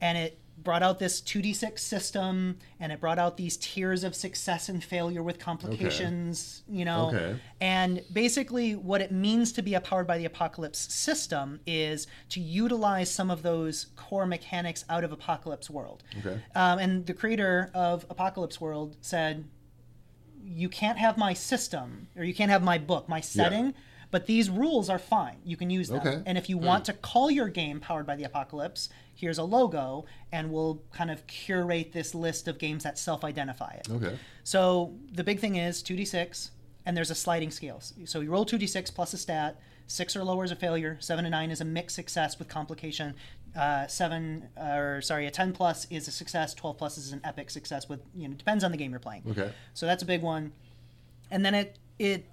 and 0.00 0.18
it 0.18 0.40
brought 0.56 0.82
out 0.82 0.98
this 0.98 1.20
2d6 1.20 1.78
system, 1.78 2.56
and 2.80 2.90
it 2.92 3.00
brought 3.00 3.18
out 3.18 3.36
these 3.36 3.56
tiers 3.56 4.04
of 4.04 4.14
success 4.14 4.68
and 4.68 4.82
failure 4.82 5.22
with 5.22 5.38
complications, 5.38 6.62
you 6.68 6.84
know, 6.84 7.08
Okay. 7.08 7.36
and 7.60 8.02
basically 8.12 8.74
what 8.74 9.00
it 9.00 9.12
means 9.12 9.52
to 9.52 9.62
be 9.62 9.74
a 9.74 9.80
powered 9.80 10.06
by 10.06 10.16
the 10.16 10.24
apocalypse 10.24 10.78
system 10.94 11.60
is 11.66 12.06
to 12.30 12.40
utilize 12.40 13.10
some 13.10 13.30
of 13.30 13.42
those 13.42 13.86
core 13.96 14.26
mechanics 14.26 14.84
out 14.88 15.04
of 15.04 15.12
Apocalypse 15.12 15.68
World. 15.68 16.02
Okay. 16.20 16.40
Um, 16.54 16.78
and 16.78 17.06
the 17.06 17.14
creator 17.14 17.70
of 17.74 18.06
Apocalypse 18.08 18.60
World 18.60 18.96
said, 19.00 19.44
you 20.46 20.68
can't 20.68 20.98
have 20.98 21.16
my 21.18 21.32
system 21.32 22.08
or 22.16 22.24
you 22.24 22.34
can't 22.34 22.50
have 22.50 22.62
my 22.62 22.78
book, 22.78 23.08
my 23.08 23.20
setting, 23.20 23.74
but 24.10 24.26
these 24.26 24.48
rules 24.50 24.88
are 24.88 24.98
fine. 24.98 25.38
You 25.44 25.56
can 25.56 25.70
use 25.70 25.88
them. 25.88 25.98
Okay. 26.00 26.22
And 26.26 26.38
if 26.38 26.48
you 26.48 26.58
want 26.58 26.84
to 26.84 26.92
call 26.92 27.30
your 27.30 27.48
game 27.48 27.80
powered 27.80 28.06
by 28.06 28.14
the 28.14 28.24
apocalypse, 28.24 28.88
here's 29.24 29.38
a 29.38 29.42
logo, 29.42 30.04
and 30.30 30.52
we'll 30.52 30.82
kind 30.92 31.10
of 31.10 31.26
curate 31.26 31.92
this 31.92 32.14
list 32.14 32.46
of 32.46 32.58
games 32.58 32.84
that 32.84 32.98
self 32.98 33.24
identify 33.24 33.72
it. 33.72 33.88
Okay. 33.90 34.18
So 34.44 34.94
the 35.12 35.24
big 35.24 35.40
thing 35.40 35.56
is 35.56 35.82
2d6, 35.82 36.50
and 36.84 36.96
there's 36.96 37.10
a 37.10 37.14
sliding 37.14 37.50
scale. 37.50 37.80
So 38.04 38.20
you 38.20 38.30
roll 38.30 38.44
2d6 38.44 38.94
plus 38.94 39.14
a 39.14 39.18
stat. 39.18 39.60
Six 39.86 40.16
or 40.16 40.24
lower 40.24 40.44
is 40.44 40.50
a 40.50 40.56
failure. 40.56 40.96
Seven 41.00 41.24
to 41.24 41.30
nine 41.30 41.50
is 41.50 41.60
a 41.60 41.64
mixed 41.64 41.96
success 41.96 42.38
with 42.38 42.48
complication. 42.48 43.14
Uh, 43.56 43.86
seven, 43.86 44.48
or 44.56 45.00
sorry, 45.00 45.26
a 45.26 45.30
10 45.30 45.52
plus 45.52 45.86
is 45.90 46.08
a 46.08 46.10
success. 46.10 46.54
12 46.54 46.76
plus 46.76 46.98
is 46.98 47.12
an 47.12 47.20
epic 47.22 47.50
success 47.50 47.88
with, 47.88 48.00
you 48.14 48.28
know, 48.28 48.34
depends 48.34 48.64
on 48.64 48.70
the 48.70 48.76
game 48.76 48.90
you're 48.90 49.00
playing. 49.00 49.22
Okay. 49.28 49.52
So 49.74 49.86
that's 49.86 50.02
a 50.02 50.06
big 50.06 50.22
one. 50.22 50.52
And 51.30 51.44
then 51.44 51.54
it, 51.54 51.78
it, 51.98 52.26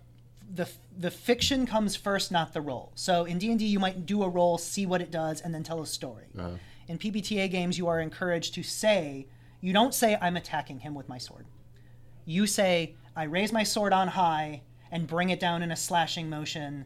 the, 0.54 0.68
the 0.98 1.12
fiction 1.12 1.66
comes 1.66 1.96
first, 1.96 2.32
not 2.32 2.54
the 2.54 2.62
roll. 2.62 2.92
So 2.96 3.26
in 3.26 3.38
D&D, 3.38 3.66
you 3.66 3.80
might 3.80 4.06
do 4.06 4.24
a 4.24 4.30
roll, 4.30 4.58
see 4.58 4.86
what 4.86 5.02
it 5.02 5.12
does, 5.12 5.42
and 5.42 5.54
then 5.54 5.64
tell 5.64 5.82
a 5.82 5.88
story. 5.88 6.28
In 6.92 6.98
PBTA 6.98 7.50
games, 7.50 7.78
you 7.78 7.88
are 7.88 8.00
encouraged 8.00 8.54
to 8.56 8.64
say, 8.64 9.28
you 9.62 9.74
don't 9.74 9.94
say, 9.94 10.18
I'm 10.22 10.36
attacking 10.36 10.80
him 10.80 10.94
with 10.94 11.08
my 11.08 11.18
sword 11.18 11.46
you 12.26 12.48
say, 12.48 12.96
I 13.16 13.24
raise 13.24 13.52
my 13.52 13.64
sword 13.64 13.94
on 13.94 14.10
high 14.10 14.62
and 14.92 15.08
bring 15.08 15.30
it 15.30 15.40
down 15.40 15.64
in 15.64 15.72
a 15.72 15.76
slashing 15.76 16.30
motion 16.30 16.86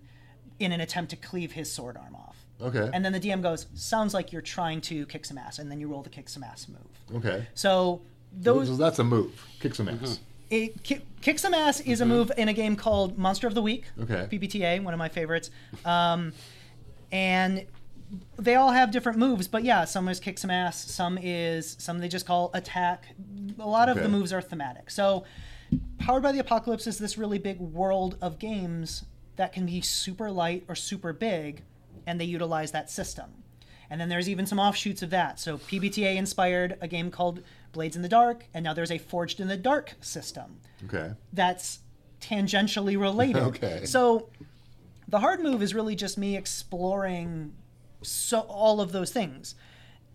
in 0.60 0.72
an 0.72 0.82
attempt 0.82 1.12
to 1.12 1.16
cleave 1.16 1.51
his 1.51 1.72
sword 1.72 1.97
arm 1.97 2.16
off. 2.16 2.38
Okay. 2.62 2.89
And 2.93 3.03
then 3.03 3.12
the 3.12 3.20
DM 3.20 3.41
goes, 3.41 3.68
sounds 3.74 4.14
like 4.14 4.32
you're 4.32 4.41
trying 4.41 4.80
to 4.82 5.06
kick 5.08 5.26
some 5.26 5.38
ass, 5.38 5.60
and 5.60 5.70
then 5.70 5.80
you 5.80 5.89
roll 5.89 6.01
the 6.01 6.10
kick 6.10 6.30
some 6.30 6.43
ass 6.43 6.68
move. 6.70 7.18
okay. 7.18 7.47
So 7.53 8.01
those 8.32 8.68
So 8.68 8.76
that's 8.76 8.99
a 8.99 9.03
move. 9.03 9.45
Kick 9.60 9.76
some 9.76 9.89
ass. 9.89 10.20
it, 10.49 10.82
kick, 10.84 11.01
kick 11.22 11.38
some 11.38 11.53
ass 11.53 11.82
is 11.82 11.99
a 11.99 12.06
move 12.06 12.32
in 12.38 12.47
a 12.47 12.53
game 12.53 12.76
called 12.76 13.18
Monster 13.18 13.47
of 13.47 13.56
the 13.56 13.62
Week. 13.62 13.86
Okay. 14.01 14.28
PBTA, 14.32 14.82
one 14.82 14.93
of 14.93 14.97
my 14.97 15.10
favorites. 15.10 15.49
Um, 15.84 16.32
and 17.12 17.66
they 18.38 18.56
all 18.56 18.72
have 18.72 18.91
different 18.91 19.18
moves, 19.18 19.47
but 19.47 19.64
yeah, 19.64 19.86
some 19.86 20.08
is 20.08 20.20
kick 20.20 20.38
some 20.38 20.49
ass, 20.51 20.89
some 20.91 21.18
is 21.22 21.76
some 21.80 21.99
they 21.99 22.08
just 22.08 22.26
call 22.26 22.51
attack. 22.53 23.08
A 23.60 23.68
lot 23.68 23.89
of 23.89 23.97
the 23.97 24.10
moves 24.10 24.32
are 24.34 24.41
thematic. 24.41 24.89
So, 24.89 25.26
Powered 25.97 26.22
by 26.22 26.32
the 26.32 26.39
Apocalypse 26.39 26.86
is 26.86 26.99
this 26.99 27.18
really 27.18 27.39
big 27.39 27.60
world 27.60 28.18
of 28.22 28.38
games 28.38 29.03
that 29.36 29.51
can 29.51 29.66
be 29.66 29.82
super 29.82 30.30
light 30.30 30.64
or 30.68 30.76
super 30.76 31.12
big, 31.12 31.64
and 32.06 32.22
they 32.22 32.26
utilize 32.26 32.72
that 32.72 32.89
system. 32.89 33.32
And 33.89 33.99
then 33.99 34.10
there's 34.10 34.30
even 34.30 34.45
some 34.45 34.60
offshoots 34.60 35.01
of 35.01 35.10
that. 35.10 35.39
So 35.39 35.58
PBTA 35.58 36.16
inspired 36.16 36.78
a 36.82 36.88
game 36.88 37.10
called 37.10 37.41
Blades 37.72 37.95
in 37.95 38.03
the 38.03 38.10
Dark, 38.10 38.45
and 38.53 38.64
now 38.64 38.74
there's 38.74 38.91
a 38.91 38.99
Forged 38.99 39.39
in 39.39 39.47
the 39.47 39.58
Dark 39.58 39.95
system 40.01 40.60
Okay. 40.86 41.14
that's 41.34 41.80
tangentially 42.22 42.99
related. 42.99 43.38
Okay. 43.43 43.86
So 43.86 44.30
the 45.08 45.20
hard 45.20 45.41
move 45.41 45.62
is 45.64 45.74
really 45.74 45.95
just 45.95 46.18
me 46.18 46.38
exploring 46.38 47.53
so 48.08 48.41
all 48.41 48.82
of 48.82 48.91
those 48.91 49.12
things. 49.12 49.56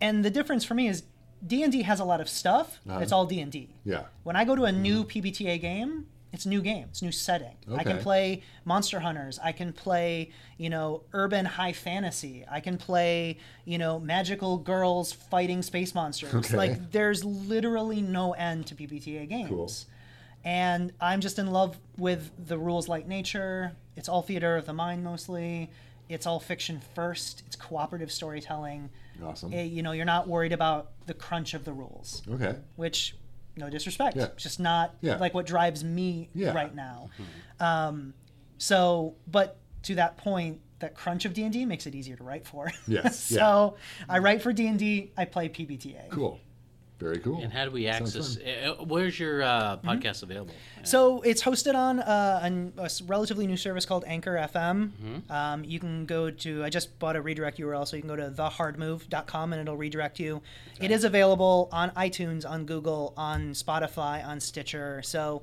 And 0.01 0.25
the 0.25 0.31
difference 0.31 0.65
for 0.65 0.75
me 0.75 0.89
is 0.89 1.03
D&D 1.47 1.83
has 1.83 2.01
a 2.01 2.05
lot 2.05 2.21
of 2.21 2.29
stuff. 2.29 2.81
Uh-huh. 2.89 3.01
It's 3.01 3.13
all 3.13 3.27
D&D. 3.27 3.75
Yeah. 3.85 4.05
When 4.23 4.37
I 4.37 4.45
go 4.45 4.57
to 4.57 4.65
a 4.65 4.73
new 4.73 5.05
PBTA 5.05 5.61
game, 5.61 6.07
it's 6.33 6.47
a 6.47 6.49
new 6.49 6.63
game. 6.63 6.87
It's 6.91 7.03
a 7.03 7.05
new 7.05 7.13
setting. 7.13 7.57
Okay. 7.69 7.81
I 7.81 7.83
can 7.83 7.99
play 7.99 8.43
Monster 8.65 9.01
Hunters. 9.01 9.39
I 9.43 9.53
can 9.53 9.73
play, 9.73 10.31
you 10.59 10.71
know, 10.71 11.03
urban 11.13 11.45
high 11.45 11.73
fantasy. 11.73 12.45
I 12.49 12.61
can 12.61 12.79
play, 12.79 13.39
you 13.65 13.79
know, 13.79 13.99
magical 13.99 14.57
girls 14.59 15.13
fighting 15.13 15.63
space 15.63 15.95
monsters. 15.95 16.33
Okay. 16.33 16.57
Like 16.57 16.93
there's 16.93 17.25
literally 17.25 18.01
no 18.01 18.33
end 18.33 18.67
to 18.69 18.75
PBTA 18.75 19.29
games. 19.29 19.49
Cool. 19.49 19.71
And 20.45 20.93
I'm 21.01 21.21
just 21.21 21.39
in 21.39 21.49
love 21.49 21.77
with 21.99 22.31
the 22.47 22.57
rules 22.57 22.89
like 22.89 23.09
nature. 23.09 23.73
It's 23.97 24.09
all 24.09 24.23
theater 24.23 24.57
of 24.57 24.67
the 24.67 24.73
mind 24.73 25.03
mostly. 25.03 25.71
It's 26.11 26.27
all 26.27 26.41
fiction 26.41 26.81
first. 26.95 27.43
It's 27.47 27.57
cooperative 27.57 28.11
storytelling. 28.13 28.91
Awesome. 29.25 29.53
Eh, 29.55 29.63
you 29.63 29.83
know, 29.83 29.93
you're 29.93 30.05
not 30.05 30.29
worried 30.29 30.53
about 30.53 30.91
the 31.07 31.15
crunch 31.15 31.55
of 31.55 31.65
the 31.65 31.73
rules 31.73 32.23
Okay. 32.29 32.57
which 32.77 33.17
no 33.57 33.69
disrespect 33.69 34.17
Yeah. 34.17 34.29
just 34.37 34.59
not 34.61 34.95
Yeah. 35.01 35.17
like 35.17 35.35
what 35.35 35.45
drives 35.47 35.83
me 35.85 36.31
Yeah. 36.35 36.53
right 36.53 36.75
now 36.75 37.11
um, 37.59 38.15
so 38.59 39.17
but 39.27 39.59
to 39.83 39.97
that 39.97 40.17
point 40.17 40.61
that 40.79 40.95
crunch 40.95 41.25
of 41.25 41.35
d&d 41.35 41.65
makes 41.67 41.87
it 41.87 41.95
easier 41.95 42.17
to 42.17 42.23
write 42.23 42.47
for 42.47 42.71
Yes, 42.87 43.19
so 43.39 43.77
i 44.09 44.19
write 44.19 44.41
for 44.41 44.53
d&d 44.53 45.11
i 45.17 45.25
play 45.25 45.49
pbta 45.49 46.09
Cool. 46.11 46.39
Very 47.01 47.19
cool. 47.19 47.43
And 47.43 47.51
how 47.53 47.65
do 47.65 47.71
we 47.71 47.87
access? 47.89 48.37
Uh, 48.37 48.75
where's 48.85 49.19
your 49.19 49.43
uh, 49.43 49.77
Mm-hmm. 49.79 49.89
podcast 49.89 50.23
available? 50.23 50.55
So 50.85 51.23
it's 51.23 51.43
hosted 51.43 51.75
on 51.75 51.99
uh, 52.01 52.41
an, 52.43 52.73
a 52.79 52.83
s- 52.85 53.01
relatively 53.03 53.47
new 53.47 53.57
service 53.57 53.85
called 53.87 54.05
Anchor 54.07 54.35
FM. 54.35 54.91
Mm-hmm. 54.91 55.33
Um, 55.33 55.65
you 55.65 55.81
can 55.81 56.05
go 56.07 56.31
to, 56.31 56.63
I 56.63 56.69
just 56.71 56.99
bought 56.99 57.17
a 57.17 57.23
redirect 57.23 57.59
URL, 57.59 57.87
so 57.89 57.97
you 57.97 58.03
can 58.03 58.09
go 58.09 58.17
to 58.17 58.31
thehardmove.com 58.31 59.53
and 59.53 59.61
it'll 59.63 59.77
redirect 59.77 60.21
you. 60.21 60.43
It 60.81 60.91
is 60.91 61.05
available 61.05 61.69
on 61.73 61.91
iTunes, 61.93 62.49
on 62.49 62.65
Google, 62.67 63.15
on 63.17 63.51
Spotify, 63.53 64.25
on 64.25 64.39
Stitcher. 64.39 65.01
So 65.03 65.43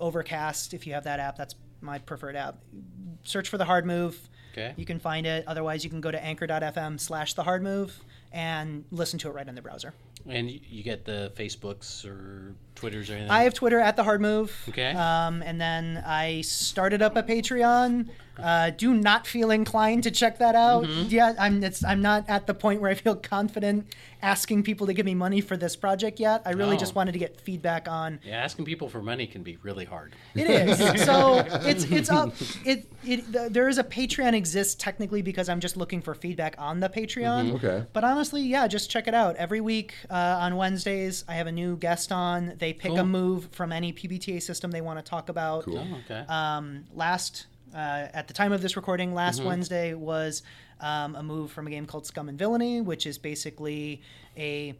Overcast, 0.00 0.74
if 0.74 0.86
you 0.86 0.94
have 0.94 1.04
that 1.04 1.20
app, 1.20 1.36
that's 1.36 1.54
my 1.80 1.98
preferred 1.98 2.36
app. 2.36 2.58
Search 3.22 3.48
for 3.48 3.58
The 3.58 3.64
Hard 3.64 3.86
Move. 3.86 4.28
Okay. 4.52 4.74
You 4.76 4.84
can 4.84 4.98
find 4.98 5.26
it. 5.26 5.44
Otherwise, 5.46 5.84
you 5.84 5.90
can 5.90 6.00
go 6.00 6.10
to 6.10 6.22
anchor.fm 6.22 6.98
slash 6.98 7.34
The 7.34 7.44
Hard 7.44 7.62
Move 7.62 7.96
and 8.32 8.84
listen 8.90 9.18
to 9.20 9.28
it 9.28 9.32
right 9.32 9.46
in 9.48 9.54
the 9.54 9.62
browser. 9.62 9.94
And 10.28 10.50
you 10.50 10.82
get 10.82 11.04
the 11.04 11.32
Facebooks 11.34 12.04
or 12.04 12.54
Twitters 12.78 13.10
or 13.10 13.14
anything? 13.14 13.30
I 13.30 13.42
have 13.44 13.54
Twitter 13.54 13.78
at 13.80 13.96
the 13.96 14.04
Hard 14.04 14.20
Move. 14.20 14.56
Okay. 14.68 14.92
Um, 14.92 15.42
and 15.42 15.60
then 15.60 16.02
I 16.06 16.40
started 16.42 17.02
up 17.02 17.16
a 17.16 17.22
Patreon. 17.22 18.08
Uh, 18.40 18.70
do 18.70 18.94
not 18.94 19.26
feel 19.26 19.50
inclined 19.50 20.04
to 20.04 20.12
check 20.12 20.38
that 20.38 20.54
out. 20.54 20.84
Mm-hmm. 20.84 21.08
Yeah, 21.08 21.34
I'm. 21.40 21.64
It's. 21.64 21.82
I'm 21.84 22.00
not 22.00 22.24
at 22.28 22.46
the 22.46 22.54
point 22.54 22.80
where 22.80 22.88
I 22.88 22.94
feel 22.94 23.16
confident 23.16 23.86
asking 24.22 24.62
people 24.64 24.86
to 24.86 24.92
give 24.92 25.04
me 25.06 25.14
money 25.14 25.40
for 25.40 25.56
this 25.56 25.74
project 25.76 26.18
yet. 26.20 26.42
I 26.46 26.50
really 26.52 26.76
Oh. 26.76 26.78
just 26.78 26.94
wanted 26.94 27.12
to 27.12 27.18
get 27.18 27.40
feedback 27.40 27.88
on. 27.88 28.20
yeah, 28.24 28.36
asking 28.36 28.64
people 28.64 28.88
for 28.88 29.00
money 29.02 29.26
can 29.26 29.42
be 29.42 29.56
really 29.62 29.84
hard. 29.84 30.14
It 30.36 30.48
is. 30.48 31.04
so 31.04 31.38
it's 31.66 31.82
it's 31.90 32.10
up. 32.10 32.32
It 32.64 32.86
it 33.04 33.32
the, 33.32 33.48
there 33.50 33.68
is 33.68 33.76
a 33.78 33.82
Patreon 33.84 34.34
exists 34.34 34.76
technically 34.76 35.20
because 35.22 35.48
I'm 35.48 35.58
just 35.58 35.76
looking 35.76 36.00
for 36.00 36.14
feedback 36.14 36.54
on 36.58 36.78
the 36.78 36.88
Patreon. 36.88 37.54
Okay. 37.56 37.86
But 37.92 38.04
honestly, 38.04 38.42
yeah, 38.42 38.68
just 38.68 38.88
check 38.88 39.08
it 39.08 39.14
out. 39.14 39.34
Every 39.34 39.60
week 39.60 39.94
uh, 40.08 40.14
on 40.14 40.54
Wednesdays, 40.54 41.24
I 41.26 41.34
have 41.34 41.48
a 41.48 41.52
new 41.52 41.76
guest 41.76 42.12
on. 42.12 42.54
They 42.58 42.67
pick 42.72 42.90
Cool. 42.92 43.00
a 43.00 43.04
move 43.04 43.48
from 43.52 43.72
any 43.72 43.92
PBTA 43.92 44.42
system 44.42 44.70
they 44.70 44.80
want 44.80 44.98
to 44.98 45.08
talk 45.08 45.28
about. 45.28 45.64
Cool. 45.64 45.78
Oh, 45.78 45.98
okay. 46.04 46.24
Um, 46.28 46.84
last, 46.94 47.46
uh, 47.74 47.76
at 48.12 48.28
the 48.28 48.34
time 48.34 48.52
of 48.52 48.62
this 48.62 48.76
recording, 48.76 49.14
last 49.14 49.38
Mm-hmm. 49.38 49.48
Wednesday 49.48 49.94
was 49.94 50.42
um, 50.80 51.14
a 51.16 51.22
move 51.22 51.50
from 51.52 51.66
a 51.66 51.70
game 51.70 51.86
called 51.86 52.06
Scum 52.06 52.28
and 52.28 52.38
Villainy, 52.38 52.80
which 52.80 53.06
is 53.06 53.18
basically 53.18 54.02
a 54.36 54.74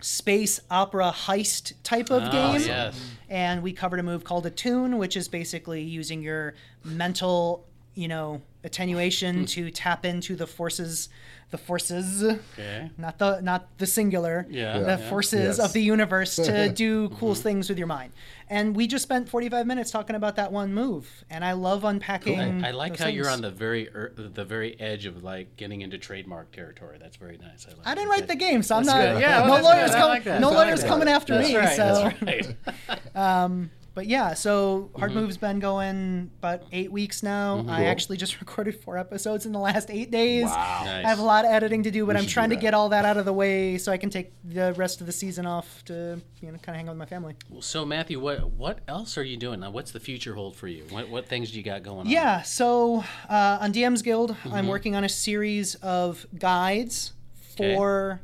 space 0.00 0.60
opera 0.70 1.12
heist 1.12 1.72
type 1.82 2.10
of 2.10 2.22
Oh, 2.24 2.30
game. 2.30 2.60
yes. 2.60 3.00
And 3.28 3.62
we 3.62 3.72
covered 3.72 3.98
a 3.98 4.02
move 4.04 4.22
called 4.24 4.46
Attune, 4.46 4.96
which 4.98 5.16
is 5.16 5.26
basically 5.28 5.82
using 5.82 6.22
your 6.22 6.54
mental 6.84 7.64
you 7.94 8.06
know, 8.06 8.40
attenuation 8.62 9.44
to 9.44 9.72
tap 9.72 10.04
into 10.06 10.36
the 10.36 10.46
forces, 10.46 11.08
the 11.50 11.56
forces, 11.58 12.22
Okay. 12.22 12.90
not 12.98 13.18
the 13.18 13.40
not 13.40 13.68
the 13.78 13.86
singular, 13.86 14.46
Yeah, 14.50 14.80
the 14.80 14.86
yeah. 14.98 15.08
forces 15.08 15.56
Yes. 15.56 15.58
of 15.58 15.72
the 15.72 15.80
universe 15.82 16.36
to 16.36 16.68
do 16.84 17.08
cool 17.10 17.32
Mm-hmm. 17.32 17.42
things 17.42 17.68
with 17.70 17.78
your 17.78 17.86
mind. 17.86 18.12
And 18.50 18.74
we 18.76 18.86
just 18.86 19.02
spent 19.02 19.28
45 19.28 19.66
minutes 19.66 19.90
talking 19.90 20.14
about 20.16 20.36
that 20.36 20.52
one 20.52 20.72
move, 20.74 21.24
and 21.30 21.44
I 21.44 21.52
love 21.52 21.84
unpacking. 21.84 22.64
I 22.64 22.70
like 22.72 22.92
those 22.92 23.00
how 23.00 23.08
you're 23.08 23.28
on 23.30 23.40
the 23.42 23.50
very 23.50 23.88
er, 23.94 24.12
the 24.16 24.44
very 24.44 24.78
edge 24.80 25.06
of 25.06 25.22
like 25.24 25.56
getting 25.56 25.80
into 25.82 25.96
trademark 25.98 26.52
territory. 26.52 26.98
That's 27.00 27.16
very 27.16 27.38
nice. 27.38 27.66
I, 27.66 27.70
like 27.76 27.86
I 27.86 27.94
didn't 27.94 28.08
that. 28.08 28.14
write 28.20 28.28
the 28.28 28.36
game, 28.36 28.62
so 28.62 28.76
I'm 28.76 28.84
That's 28.84 28.94
not. 28.96 29.12
good. 29.14 29.20
Yeah, 29.28 29.48
well, 29.48 29.58
no 29.62 29.68
lawyers 29.68 29.90
good. 29.90 30.00
Like 30.00 30.40
no 30.40 30.50
lawyers 30.50 30.84
coming 30.84 31.08
after 31.08 31.34
That's 31.34 31.48
me. 31.48 31.56
right. 31.56 31.76
So, 31.76 32.12
That's 32.20 32.22
right. 32.22 33.68
but 33.94 34.06
yeah, 34.06 34.34
so 34.34 34.88
Mm-hmm. 34.88 34.98
Hard 35.00 35.12
Move's 35.14 35.36
been 35.36 35.58
going 35.60 36.30
about 36.38 36.62
eight 36.72 36.90
weeks 36.92 37.22
now. 37.22 37.64
I 37.68 37.84
actually 37.84 38.16
just 38.16 38.40
recorded 38.40 38.74
four 38.80 38.96
episodes 38.98 39.44
in 39.46 39.52
the 39.52 39.58
last 39.58 39.90
eight 39.90 40.10
days. 40.10 40.44
Wow. 40.44 40.82
Nice. 40.84 41.04
I 41.04 41.08
have 41.08 41.18
a 41.18 41.22
lot 41.24 41.44
of 41.44 41.50
editing 41.50 41.82
to 41.84 41.90
do, 41.90 42.06
but 42.06 42.14
We 42.16 42.20
I'm 42.22 42.26
trying 42.26 42.50
to 42.50 42.56
get 42.56 42.74
all 42.74 42.88
that 42.90 43.04
out 43.04 43.16
of 43.16 43.24
the 43.24 43.32
way 43.32 43.78
so 43.78 43.90
I 43.92 43.96
can 43.96 44.10
take 44.10 44.32
the 44.44 44.72
rest 44.74 45.00
of 45.00 45.06
the 45.06 45.12
season 45.12 45.46
off 45.46 45.84
to 45.86 46.20
you 46.40 46.52
know 46.52 46.58
kind 46.58 46.68
of 46.68 46.74
hang 46.76 46.88
out 46.88 46.92
with 46.92 46.98
my 46.98 47.06
family. 47.06 47.34
So 47.60 47.84
Matthew, 47.84 48.20
what 48.20 48.50
what 48.52 48.80
else 48.88 49.18
are 49.18 49.24
you 49.24 49.36
doing 49.36 49.60
now? 49.60 49.70
What's 49.70 49.90
the 49.90 50.00
future 50.00 50.34
hold 50.34 50.54
for 50.56 50.68
you? 50.68 50.84
What 50.90 51.08
what 51.08 51.26
things 51.26 51.50
do 51.50 51.56
you 51.58 51.64
got 51.64 51.82
going 51.82 52.00
on? 52.00 52.06
Yeah, 52.08 52.42
so 52.42 53.04
uh, 53.28 53.58
on 53.60 53.72
DM's 53.72 54.02
Guild, 54.02 54.36
I'm 54.44 54.50
Mm-hmm. 54.52 54.68
working 54.68 54.96
on 54.96 55.04
a 55.04 55.08
series 55.08 55.74
of 55.76 56.26
guides 56.38 57.12
for 57.56 58.20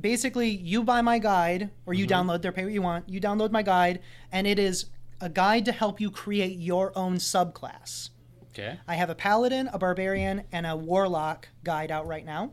basically 0.00 0.48
you 0.48 0.82
buy 0.84 1.00
my 1.02 1.18
guide 1.18 1.70
or 1.86 1.94
you 1.94 2.06
Mm-hmm. 2.06 2.28
download 2.30 2.42
their 2.42 2.52
pay 2.52 2.64
what 2.64 2.72
you 2.72 2.82
want. 2.82 3.08
You 3.08 3.20
download 3.20 3.50
my 3.50 3.62
guide, 3.62 4.00
and 4.32 4.46
it 4.46 4.58
is 4.58 4.86
a 5.20 5.28
guide 5.28 5.64
to 5.64 5.72
help 5.72 6.00
you 6.00 6.10
create 6.10 6.56
your 6.58 6.96
own 6.96 7.16
subclass. 7.16 8.10
Okay. 8.52 8.78
I 8.88 8.94
have 8.94 9.10
a 9.10 9.14
paladin, 9.14 9.68
a 9.72 9.78
barbarian, 9.78 10.44
and 10.52 10.66
a 10.66 10.74
warlock 10.76 11.48
guide 11.64 11.90
out 11.90 12.06
right 12.06 12.24
now, 12.24 12.52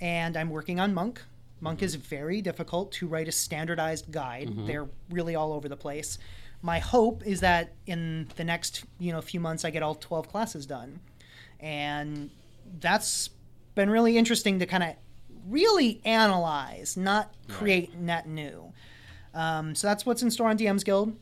and 0.00 0.36
I'm 0.36 0.50
working 0.50 0.78
on 0.80 0.94
monk. 0.94 1.20
Monk 1.60 1.82
is 1.82 1.96
very 1.96 2.40
difficult 2.40 2.92
to 2.92 3.06
write 3.08 3.26
a 3.28 3.32
standardized 3.32 4.12
guide. 4.12 4.66
They're 4.66 4.88
really 5.10 5.34
all 5.34 5.52
over 5.52 5.68
the 5.68 5.76
place. 5.76 6.16
My 6.62 6.78
hope 6.78 7.26
is 7.26 7.40
that 7.40 7.72
in 7.86 8.28
the 8.36 8.44
next 8.44 8.84
you 8.98 9.12
know 9.12 9.20
few 9.20 9.40
months 9.40 9.64
I 9.64 9.70
get 9.70 9.82
all 9.82 9.94
12 9.96 10.28
classes 10.28 10.66
done, 10.66 11.00
and 11.60 12.30
that's 12.80 13.30
been 13.74 13.90
really 13.90 14.16
interesting 14.18 14.58
to 14.60 14.66
kind 14.66 14.82
of 14.82 14.94
really 15.46 16.00
analyze, 16.04 16.96
not 16.96 17.32
create 17.48 17.94
net 17.96 18.28
new. 18.28 18.72
Um, 19.34 19.74
so 19.74 19.86
that's 19.86 20.04
what's 20.06 20.22
in 20.22 20.30
store 20.30 20.48
on 20.48 20.58
DM's 20.58 20.84
Guild. 20.84 21.16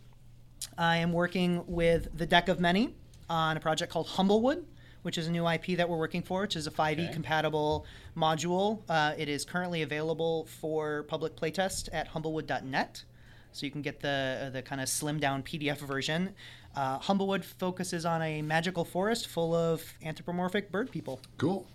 I 0.78 0.98
am 0.98 1.12
working 1.12 1.64
with 1.66 2.16
the 2.16 2.26
Deck 2.26 2.48
of 2.48 2.60
Many 2.60 2.94
on 3.28 3.56
a 3.56 3.60
project 3.60 3.92
called 3.92 4.06
Humblewood, 4.08 4.64
which 5.02 5.18
is 5.18 5.26
a 5.26 5.30
new 5.30 5.46
IP 5.48 5.76
that 5.76 5.88
we're 5.88 5.98
working 5.98 6.22
for, 6.22 6.42
which 6.42 6.56
is 6.56 6.66
a 6.66 6.70
5e 6.70 6.92
Okay. 7.04 7.12
compatible 7.12 7.84
module. 8.16 8.80
Uh, 8.88 9.14
it 9.18 9.28
is 9.28 9.44
currently 9.44 9.82
available 9.82 10.46
for 10.60 11.04
public 11.04 11.36
playtest 11.36 11.88
at 11.92 12.08
humblewood.net. 12.08 13.04
So 13.52 13.64
you 13.64 13.72
can 13.72 13.80
get 13.82 14.00
the 14.00 14.50
the 14.52 14.60
kind 14.62 14.80
of 14.82 14.88
slim 14.88 15.18
down 15.18 15.42
PDF 15.42 15.78
version. 15.78 16.34
Uh, 16.74 16.98
Humblewood 16.98 17.42
focuses 17.42 18.04
on 18.04 18.20
a 18.20 18.42
magical 18.42 18.84
forest 18.84 19.28
full 19.28 19.54
of 19.54 19.82
anthropomorphic 20.02 20.70
bird 20.70 20.90
people, 20.90 21.20
Cool. 21.38 21.66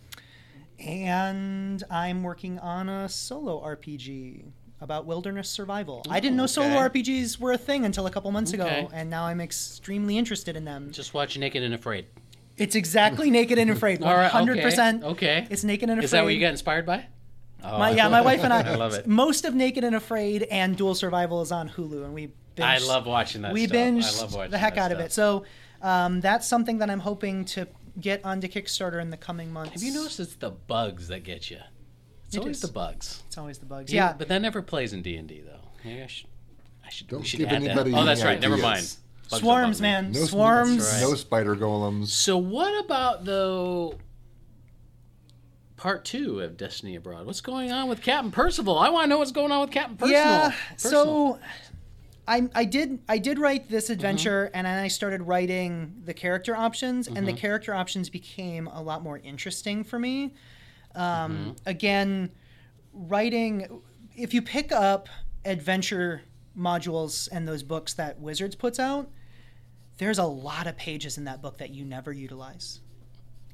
And 0.86 1.84
I'm 1.90 2.24
working 2.24 2.60
on 2.60 2.90
a 2.90 3.08
solo 3.10 3.64
RPG 3.64 4.44
about 4.80 5.06
wilderness 5.06 5.48
survival. 5.50 6.04
I 6.10 6.20
didn't 6.20 6.38
know 6.38 6.48
solo. 6.48 6.70
RPGs 6.76 7.40
were 7.40 7.52
a 7.52 7.58
thing 7.58 7.86
until 7.86 8.08
a 8.08 8.12
couple 8.12 8.32
months 8.32 8.54
Okay. 8.54 8.80
ago, 8.82 8.90
and 8.94 9.10
now 9.10 9.26
I'm 9.26 9.40
extremely 9.40 10.18
interested 10.18 10.56
in 10.56 10.66
them. 10.66 10.92
Just 10.92 11.14
watch 11.14 11.38
Naked 11.38 11.62
and 11.64 11.74
Afraid. 11.74 12.06
It's 12.58 12.76
exactly 12.76 13.30
Naked 13.30 13.58
and 13.60 13.70
Afraid. 13.70 14.02
All 14.04 14.14
right. 14.16 14.34
okay, 14.34 14.62
100%. 14.62 15.04
Okay. 15.04 15.48
It's 15.50 15.64
Naked 15.64 15.90
and 15.90 16.00
Afraid. 16.00 16.06
Is 16.06 16.12
that 16.12 16.24
what 16.24 16.34
you 16.34 16.40
got 16.40 16.50
inspired 16.50 16.86
by? 16.86 17.06
Oh, 17.64 17.78
My, 17.78 17.92
yeah, 17.92 18.08
my 18.10 18.22
wife 18.30 18.44
and 18.44 18.52
I. 18.52 18.62
I 18.72 18.76
love 18.76 18.94
it. 18.96 19.06
Most 19.06 19.46
of 19.46 19.54
Naked 19.54 19.84
and 19.84 19.96
Afraid 19.96 20.44
and 20.44 20.76
Dual 20.76 20.96
Survival 20.96 21.42
is 21.42 21.52
on 21.52 21.70
Hulu, 21.70 22.04
and 22.06 22.14
we. 22.14 22.32
Binged, 22.54 22.64
I 22.66 22.80
love 22.80 23.06
watching 23.06 23.44
that. 23.44 23.54
we 23.54 23.66
stuff. 23.66 23.78
binged 23.78 24.18
I 24.18 24.22
love 24.22 24.34
watching 24.36 24.52
the 24.52 24.58
heck 24.58 24.78
out 24.78 24.92
of 24.92 25.00
it. 25.00 25.14
So 25.14 25.46
um, 25.82 26.20
that's 26.20 26.46
something 26.46 26.80
that 26.80 26.90
I'm 26.90 27.00
hoping 27.00 27.46
to 27.46 27.66
get 28.00 28.24
onto 28.26 28.48
Kickstarter 28.48 29.02
in 29.02 29.10
the 29.10 29.18
coming 29.18 29.52
months. 29.52 29.74
Have 29.74 29.84
you 29.84 29.94
noticed 29.94 30.20
it's 30.20 30.36
the 30.36 30.52
bugs 30.52 31.08
that 31.10 31.24
get 31.24 31.50
you? 31.52 31.60
It's 32.26 32.36
It 32.36 32.40
always 32.40 32.58
is. 32.58 32.62
the 32.62 32.72
bugs. 32.74 33.24
It's 33.28 33.38
always 33.38 33.58
the 33.58 33.66
bugs. 33.66 33.92
Yeah, 33.92 34.08
Yeah, 34.10 34.14
but 34.18 34.28
that 34.30 34.42
never 34.42 34.62
plays 34.62 34.94
in 34.94 35.02
D 35.02 35.18
and 35.18 35.28
D 35.28 35.42
though. 35.46 35.60
Maybe 35.84 36.02
I 36.04 36.08
should. 36.08 36.28
I 36.86 36.90
should. 36.90 37.08
Don't 37.08 37.22
we 37.22 37.26
should 37.26 37.40
give 37.40 37.50
add 37.50 37.56
anybody 37.56 37.92
that. 37.92 37.98
Oh, 38.00 38.06
that's 38.06 38.22
any 38.22 38.30
right. 38.30 38.40
Never 38.42 38.58
mind. 38.58 38.96
Bugs 39.30 39.42
swarms, 39.42 39.82
will 39.82 39.88
bug 39.88 40.04
me. 40.04 40.08
man, 40.08 40.12
No 40.12 40.26
swarms. 40.26 40.92
Right. 40.92 41.02
No 41.02 41.16
spider 41.16 41.56
golems. 41.56 42.08
So 42.08 42.38
what 42.38 42.84
about 42.86 43.26
though? 43.26 43.96
Part 45.78 46.06
two 46.06 46.42
of 46.42 46.58
Destiny 46.58 46.96
Abroad. 46.96 47.26
What's 47.26 47.42
going 47.42 47.72
on 47.72 47.90
with 47.90 48.02
Captain 48.04 48.30
Percival? 48.32 48.78
I 48.78 48.90
want 48.90 49.06
to 49.06 49.10
know 49.10 49.18
what's 49.18 49.32
going 49.32 49.52
on 49.52 49.62
with 49.62 49.72
Captain 49.72 49.98
Percival. 49.98 50.16
Yeah. 50.20 50.54
Percival. 50.74 51.40
So 51.40 51.40
I 52.32 52.50
I 52.56 52.66
did 52.66 53.00
I 53.10 53.18
did 53.18 53.38
write 53.40 53.70
this 53.70 53.86
Mm-hmm. 53.86 53.94
adventure 53.94 54.50
and 54.54 54.66
then 54.66 54.80
I 54.84 54.88
started 54.88 55.22
writing 55.24 55.72
the 56.06 56.14
character 56.14 56.56
options 56.56 57.08
and 57.08 57.18
Mm-hmm. 57.18 57.26
the 57.28 57.34
character 57.34 57.74
options 57.76 58.10
became 58.10 58.68
a 58.68 58.82
lot 58.82 59.04
more 59.04 59.18
interesting 59.20 59.84
for 59.84 60.00
me. 60.00 60.34
Um, 60.96 61.02
Mm-hmm. 61.04 61.52
Again, 61.66 62.32
writing 62.94 63.82
if 64.16 64.34
you 64.34 64.42
pick 64.42 64.72
up 64.72 65.10
adventure 65.46 66.22
modules 66.58 67.30
and 67.32 67.48
those 67.48 67.64
books 67.64 67.94
that 67.96 68.20
Wizards 68.20 68.56
puts 68.56 68.80
out, 68.80 69.10
there's 69.98 70.18
a 70.20 70.26
lot 70.26 70.68
of 70.68 70.76
pages 70.78 71.18
in 71.18 71.24
that 71.26 71.42
book 71.42 71.58
that 71.60 71.70
you 71.72 71.86
never 71.86 72.12
utilize 72.12 72.82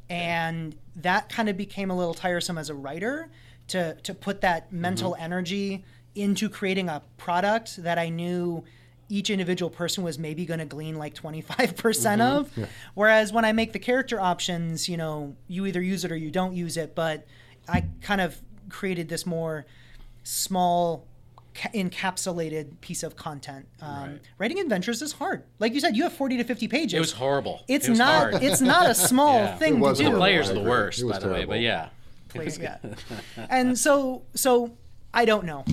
and 0.09 0.75
that 0.95 1.27
kind 1.29 1.49
of 1.49 1.57
became 1.57 1.91
a 1.91 1.95
little 1.97 2.13
tiresome 2.13 2.57
as 2.57 2.69
a 2.69 2.73
writer 2.73 3.29
to 3.67 3.93
to 4.03 4.13
put 4.13 4.39
that 4.41 4.71
mental 4.71 5.15
energy 5.19 5.83
into 6.17 6.49
creating 6.49 6.89
a 6.89 7.01
product 7.17 7.77
that 7.83 7.97
I 7.97 8.09
knew 8.09 8.63
each 9.09 9.29
individual 9.29 9.69
person 9.69 10.03
was 10.03 10.19
maybe 10.19 10.45
going 10.45 10.59
to 10.59 10.65
glean 10.65 10.95
like 10.97 11.13
25% 11.13 11.77
percent 11.77 12.21
of 12.21 12.51
whereas 12.93 13.31
when 13.31 13.45
I 13.45 13.53
make 13.53 13.71
the 13.71 13.79
character 13.79 14.19
options 14.19 14.89
you 14.89 14.97
know 14.97 15.35
you 15.47 15.65
either 15.65 15.81
use 15.81 16.03
it 16.03 16.11
or 16.11 16.17
you 16.17 16.29
don't 16.31 16.53
use 16.53 16.75
it 16.75 16.93
but 16.95 17.25
I 17.69 17.85
kind 18.01 18.19
of 18.19 18.41
created 18.69 19.07
this 19.07 19.25
more 19.25 19.65
small 20.23 21.05
ca- 21.53 21.69
encapsulated 21.73 22.81
piece 22.81 23.01
of 23.03 23.15
content 23.15 23.67
um, 23.81 24.01
Right. 24.11 24.19
writing 24.39 24.59
adventures 24.59 25.01
is 25.01 25.13
hard 25.13 25.43
like 25.59 25.73
you 25.73 25.79
said 25.79 25.95
you 25.95 26.03
have 26.03 26.11
40 26.13 26.37
to 26.37 26.43
50 26.43 26.67
pages 26.67 26.93
it 26.93 26.99
was 26.99 27.13
horrible. 27.13 27.61
it's 27.69 27.85
It 27.87 27.91
was 27.91 27.99
not. 27.99 28.31
hard. 28.31 28.43
It's 28.43 28.59
not 28.61 28.89
a 28.89 28.95
small 29.11 29.35
Yeah. 29.39 29.55
thing 29.57 29.81
to 29.81 29.93
do. 29.93 30.03
the 30.03 30.17
players 30.17 30.49
are 30.49 30.53
the 30.55 30.59
worst, 30.61 30.99
It 30.99 31.05
was 31.05 31.19
by 31.19 31.27
the 31.27 31.33
way. 31.33 31.45
But 31.45 31.61
yeah. 31.61 31.89
Player- 32.27 32.51
yeah. 32.59 32.77
and 33.49 33.79
so, 33.79 34.23
so 34.33 34.75
I 35.13 35.23
don't 35.23 35.45
know. 35.45 35.63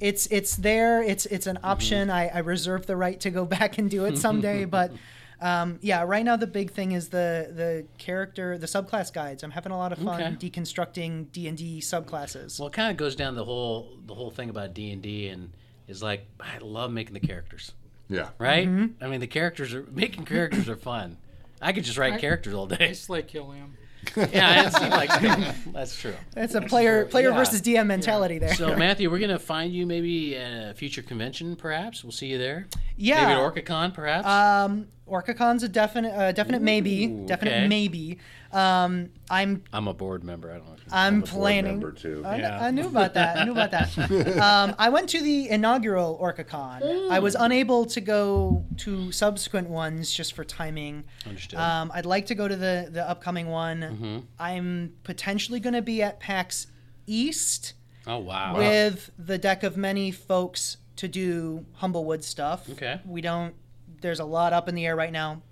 It's 0.00 0.26
it's 0.28 0.56
there. 0.56 1.02
It's 1.02 1.26
it's 1.26 1.46
an 1.46 1.58
option. 1.64 2.10
I, 2.10 2.28
I 2.28 2.38
reserve 2.38 2.86
the 2.86 2.96
right 2.96 3.18
to 3.20 3.30
go 3.30 3.44
back 3.56 3.78
and 3.78 3.90
do 3.90 4.04
it 4.04 4.16
someday. 4.18 4.64
but 4.78 4.92
um, 5.40 5.78
yeah, 5.82 6.02
right 6.02 6.24
now 6.24 6.36
the 6.36 6.46
big 6.46 6.70
thing 6.72 6.92
is 6.92 7.08
the 7.08 7.50
the 7.54 7.86
character, 7.98 8.58
the 8.58 8.66
subclass 8.66 9.12
guides. 9.12 9.42
I'm 9.42 9.50
having 9.52 9.72
a 9.72 9.78
lot 9.78 9.92
of 9.92 9.98
fun 9.98 10.20
Okay. 10.36 10.50
deconstructing 10.50 11.30
D 11.32 11.48
and 11.48 11.56
D 11.58 11.80
subclasses. 11.80 12.58
Well, 12.58 12.68
it 12.68 12.72
kind 12.74 12.90
of 12.90 12.96
goes 12.96 13.14
down 13.16 13.34
the 13.34 13.44
whole 13.44 13.96
the 14.06 14.14
whole 14.14 14.30
thing 14.30 14.50
about 14.50 14.74
D 14.74 14.90
and 14.90 15.02
D, 15.02 15.28
and 15.28 15.50
is 15.86 16.02
like 16.02 16.26
I 16.40 16.58
love 16.58 16.90
making 16.92 17.14
the 17.14 17.20
characters. 17.20 17.72
Yeah. 18.08 18.30
Right? 18.38 18.66
Mm-hmm. 18.66 19.04
I 19.04 19.08
mean, 19.08 19.20
the 19.20 19.26
characters 19.26 19.74
are 19.74 19.86
making 19.92 20.24
characters 20.24 20.68
are 20.68 20.76
fun. 20.76 21.18
I 21.60 21.72
could 21.72 21.84
just 21.84 21.98
write 21.98 22.14
I- 22.14 22.18
characters 22.20 22.54
all 22.54 22.72
I 22.72 22.76
day. 22.76 22.88
just 22.88 23.10
like 23.10 23.28
Killiam. 23.28 23.76
yeah, 24.32 24.66
it's 24.66 24.80
like 24.80 25.10
that's 25.72 25.98
true. 26.00 26.14
It's 26.36 26.54
a 26.54 26.60
player 26.62 27.04
player 27.06 27.30
Yeah. 27.30 27.36
versus 27.36 27.62
DM 27.62 27.86
mentality 27.86 28.38
there. 28.38 28.54
So 28.54 28.74
Matthew, 28.76 29.10
we're 29.10 29.18
gonna 29.20 29.38
find 29.38 29.72
you 29.72 29.86
maybe 29.86 30.36
at 30.36 30.70
a 30.70 30.74
future 30.74 31.02
convention, 31.02 31.56
perhaps. 31.56 32.02
We'll 32.02 32.12
see 32.12 32.26
you 32.26 32.38
there. 32.38 32.66
yeah, 32.96 33.22
Maybe 33.26 33.32
at 33.32 33.38
OrcaCon, 33.66 33.94
perhaps. 33.94 34.26
um, 34.26 34.88
OrcaCon's 35.08 35.62
a 35.62 35.68
definite 35.68 36.14
uh, 36.14 36.32
definite 36.32 36.62
maybe, 36.62 37.06
Ooh, 37.06 37.26
definite 37.26 37.52
okay. 37.52 37.68
maybe. 37.68 38.18
Um, 38.52 39.10
I'm 39.30 39.62
I'm 39.72 39.88
a 39.88 39.94
board 39.94 40.24
member. 40.24 40.50
I 40.50 40.54
don't 40.54 40.66
know. 40.66 40.74
If 40.74 40.80
you 40.80 40.86
I'm 40.92 41.20
board 41.20 41.30
planning. 41.30 41.72
member, 41.72 41.92
too. 41.92 42.22
I, 42.24 42.38
Yeah. 42.38 42.64
I 42.64 42.70
knew 42.70 42.86
about 42.86 43.14
that. 43.14 43.38
I 43.38 43.44
knew 43.44 43.52
about 43.52 43.70
that. 43.72 43.98
um, 44.40 44.74
I 44.78 44.88
went 44.88 45.08
to 45.10 45.22
the 45.22 45.48
inaugural 45.48 46.18
OrcaCon. 46.20 47.10
I 47.10 47.18
was 47.18 47.34
unable 47.34 47.84
to 47.86 48.00
go 48.00 48.64
to 48.78 49.12
subsequent 49.12 49.68
ones 49.68 50.10
just 50.12 50.34
for 50.34 50.44
timing. 50.44 51.04
Understood. 51.26 51.58
Um, 51.58 51.90
I'd 51.94 52.06
like 52.06 52.26
to 52.26 52.34
go 52.34 52.48
to 52.48 52.56
the 52.56 52.88
the 52.90 53.08
upcoming 53.08 53.48
one. 53.48 53.80
Mm-hmm. 53.80 54.18
I'm 54.38 54.94
potentially 55.04 55.60
going 55.60 55.74
to 55.74 55.82
be 55.82 56.02
at 56.02 56.20
PAX 56.20 56.68
East 57.06 57.74
oh 58.06 58.18
wow. 58.18 58.56
with 58.56 59.10
the 59.18 59.38
deck 59.38 59.62
of 59.62 59.76
many 59.76 60.10
folks 60.10 60.78
to 60.96 61.08
do 61.08 61.64
Humblewood 61.74 62.24
stuff. 62.24 62.68
Okay. 62.70 63.00
We 63.06 63.20
don't. 63.20 63.54
There's 64.00 64.20
a 64.20 64.24
lot 64.24 64.52
up 64.52 64.68
in 64.68 64.74
the 64.74 64.86
air 64.86 64.96
right 64.96 65.12
now, 65.12 65.42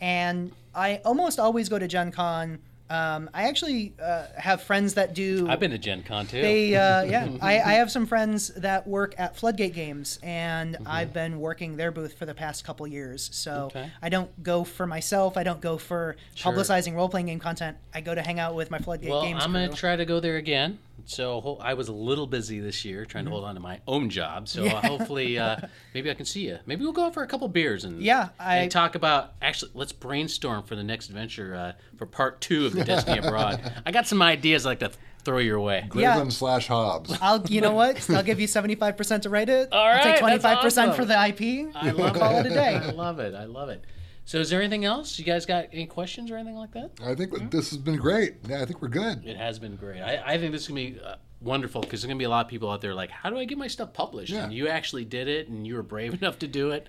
and 0.00 0.52
I 0.74 1.00
almost 1.04 1.38
always 1.38 1.68
go 1.68 1.78
to 1.78 1.88
Gen 1.88 2.12
Con 2.12 2.58
Um, 2.92 3.30
I 3.32 3.44
actually 3.44 3.94
uh, 4.02 4.26
have 4.36 4.62
friends 4.62 4.94
that 4.94 5.14
do. 5.14 5.48
I've 5.48 5.60
been 5.60 5.70
to 5.70 5.78
Gen 5.78 6.02
Con 6.02 6.26
too. 6.26 6.42
They, 6.42 6.74
uh, 6.76 7.02
yeah, 7.14 7.28
I, 7.40 7.54
I 7.60 7.72
have 7.74 7.90
some 7.90 8.06
friends 8.06 8.48
that 8.48 8.86
work 8.86 9.14
at 9.16 9.36
Floodgate 9.36 9.74
Games, 9.74 10.18
and 10.22 10.74
Mm-hmm. 10.76 10.84
I've 10.86 11.12
been 11.12 11.40
working 11.40 11.76
their 11.76 11.90
booth 11.90 12.18
for 12.18 12.26
the 12.26 12.34
past 12.34 12.64
couple 12.64 12.86
years. 12.86 13.30
So 13.32 13.64
Okay. 13.66 13.88
I 14.02 14.08
don't 14.08 14.42
go 14.42 14.64
for 14.64 14.86
myself. 14.86 15.36
I 15.36 15.42
don't 15.42 15.60
go 15.60 15.76
for 15.78 16.16
publicizing 16.36 16.94
role 16.94 17.08
playing 17.08 17.26
game 17.26 17.38
content. 17.38 17.76
I 17.94 18.00
go 18.00 18.14
to 18.14 18.22
hang 18.22 18.38
out 18.38 18.54
with 18.54 18.70
my 18.70 18.78
Floodgate 18.78 19.10
well, 19.10 19.22
Games. 19.22 19.42
I'm 19.42 19.52
gonna 19.52 19.68
try 19.70 19.96
to 19.96 20.04
go 20.04 20.20
there 20.20 20.36
again. 20.36 20.78
So 21.04 21.58
I 21.60 21.74
was 21.74 21.88
a 21.88 21.92
little 21.92 22.26
busy 22.28 22.60
this 22.60 22.84
year 22.84 23.04
trying 23.04 23.24
to 23.24 23.28
Mm-hmm. 23.30 23.32
hold 23.32 23.44
on 23.44 23.54
to 23.54 23.60
my 23.60 23.80
own 23.88 24.08
job. 24.10 24.46
So 24.48 24.64
uh, 24.66 24.80
hopefully, 24.86 25.36
uh, 25.38 25.56
maybe 25.94 26.10
I 26.10 26.14
can 26.14 26.26
see 26.26 26.46
you. 26.46 26.58
Maybe 26.66 26.82
we'll 26.84 26.92
go 26.92 27.06
out 27.06 27.14
for 27.14 27.22
a 27.22 27.26
couple 27.26 27.48
beers 27.48 27.84
and 27.84 28.00
Yeah, 28.00 28.28
I- 28.38 28.58
and 28.58 28.70
talk 28.70 28.94
about. 28.94 29.32
Actually, 29.42 29.72
let's 29.74 29.92
brainstorm 29.92 30.62
for 30.62 30.76
the 30.76 30.84
next 30.84 31.08
adventure 31.08 31.54
uh, 31.56 31.72
for 31.96 32.06
part 32.06 32.40
two 32.40 32.66
of 32.66 32.72
the 32.74 32.81
Destiny 32.84 33.18
Abroad. 33.18 33.72
I 33.86 33.90
got 33.92 34.06
some 34.06 34.22
ideas 34.22 34.66
I'd 34.66 34.70
like 34.70 34.78
to 34.80 34.90
throw 35.24 35.38
your 35.38 35.60
way. 35.60 35.88
Yeah. 35.94 36.14
Griffin 36.16 36.30
slash 36.30 36.66
Hobbs. 36.66 37.16
I'll, 37.20 37.42
you 37.46 37.60
know 37.60 37.72
what? 37.72 38.08
I'll 38.10 38.22
give 38.22 38.40
you 38.40 38.48
75% 38.48 39.22
to 39.22 39.30
write 39.30 39.48
it. 39.48 39.72
All 39.72 39.86
I'll 39.86 40.02
take 40.02 40.16
25% 40.22 40.96
for 40.96 41.04
the 41.04 41.14
IP. 41.28 41.74
I 41.76 41.90
love 41.90 42.16
Call 42.18 42.38
it 42.38 42.46
a 42.46 42.50
I 42.50 42.80
day. 42.80 42.92
love 42.92 43.18
it. 43.20 43.34
I 43.34 43.44
love 43.44 43.68
it. 43.68 43.84
So, 44.24 44.38
is 44.38 44.50
there 44.50 44.60
anything 44.60 44.84
else? 44.84 45.18
You 45.18 45.24
guys 45.24 45.46
got 45.46 45.66
any 45.72 45.86
questions 45.86 46.30
or 46.30 46.36
anything 46.36 46.56
like 46.56 46.72
that? 46.72 46.92
I 47.04 47.14
think 47.14 47.50
this 47.50 47.70
has 47.70 47.78
been 47.78 47.96
great. 47.96 48.36
Yeah, 48.48 48.62
I 48.62 48.64
think 48.64 48.80
we're 48.80 48.88
good. 48.88 49.26
It 49.26 49.36
has 49.36 49.58
been 49.58 49.74
great. 49.74 50.00
I, 50.00 50.22
I 50.24 50.38
think 50.38 50.52
this 50.52 50.62
is 50.62 50.68
gonna 50.68 50.80
be 50.80 51.00
uh, 51.00 51.16
wonderful 51.40 51.80
because 51.80 52.02
there's 52.02 52.08
gonna 52.08 52.18
be 52.18 52.24
a 52.24 52.30
lot 52.30 52.44
of 52.46 52.48
people 52.48 52.70
out 52.70 52.80
there 52.80 52.94
like, 52.94 53.10
how 53.10 53.30
do 53.30 53.38
I 53.38 53.44
get 53.44 53.58
my 53.58 53.66
stuff 53.66 53.92
published? 53.92 54.32
Yeah. 54.32 54.44
And 54.44 54.52
you 54.52 54.68
actually 54.68 55.04
did 55.04 55.26
it, 55.26 55.48
and 55.48 55.66
you 55.66 55.74
were 55.74 55.82
brave 55.82 56.14
enough 56.22 56.38
to 56.38 56.46
do 56.46 56.70
it. 56.70 56.86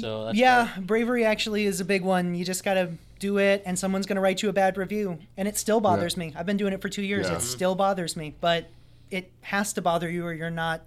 So 0.00 0.26
that's 0.26 0.38
Yeah, 0.38 0.68
bravery 0.78 1.24
actually 1.24 1.66
is 1.66 1.80
a 1.80 1.84
big 1.84 2.02
one. 2.02 2.34
You 2.34 2.44
just 2.44 2.64
got 2.64 2.74
to 2.74 2.90
do 3.18 3.38
it, 3.38 3.62
and 3.64 3.78
someone's 3.78 4.06
going 4.06 4.16
to 4.16 4.22
write 4.22 4.42
you 4.42 4.48
a 4.48 4.52
bad 4.52 4.76
review. 4.76 5.18
And 5.36 5.48
it 5.48 5.56
still 5.56 5.80
bothers 5.80 6.16
me. 6.16 6.34
I've 6.36 6.46
been 6.46 6.56
doing 6.56 6.72
it 6.72 6.80
for 6.82 6.88
two 6.88 7.02
years. 7.02 7.28
Yeah. 7.28 7.36
It 7.36 7.42
still 7.42 7.74
bothers 7.74 8.16
me. 8.16 8.34
But 8.40 8.68
it 9.10 9.30
has 9.42 9.72
to 9.74 9.82
bother 9.82 10.10
you, 10.10 10.24
or 10.24 10.32
you're 10.32 10.50
not 10.50 10.82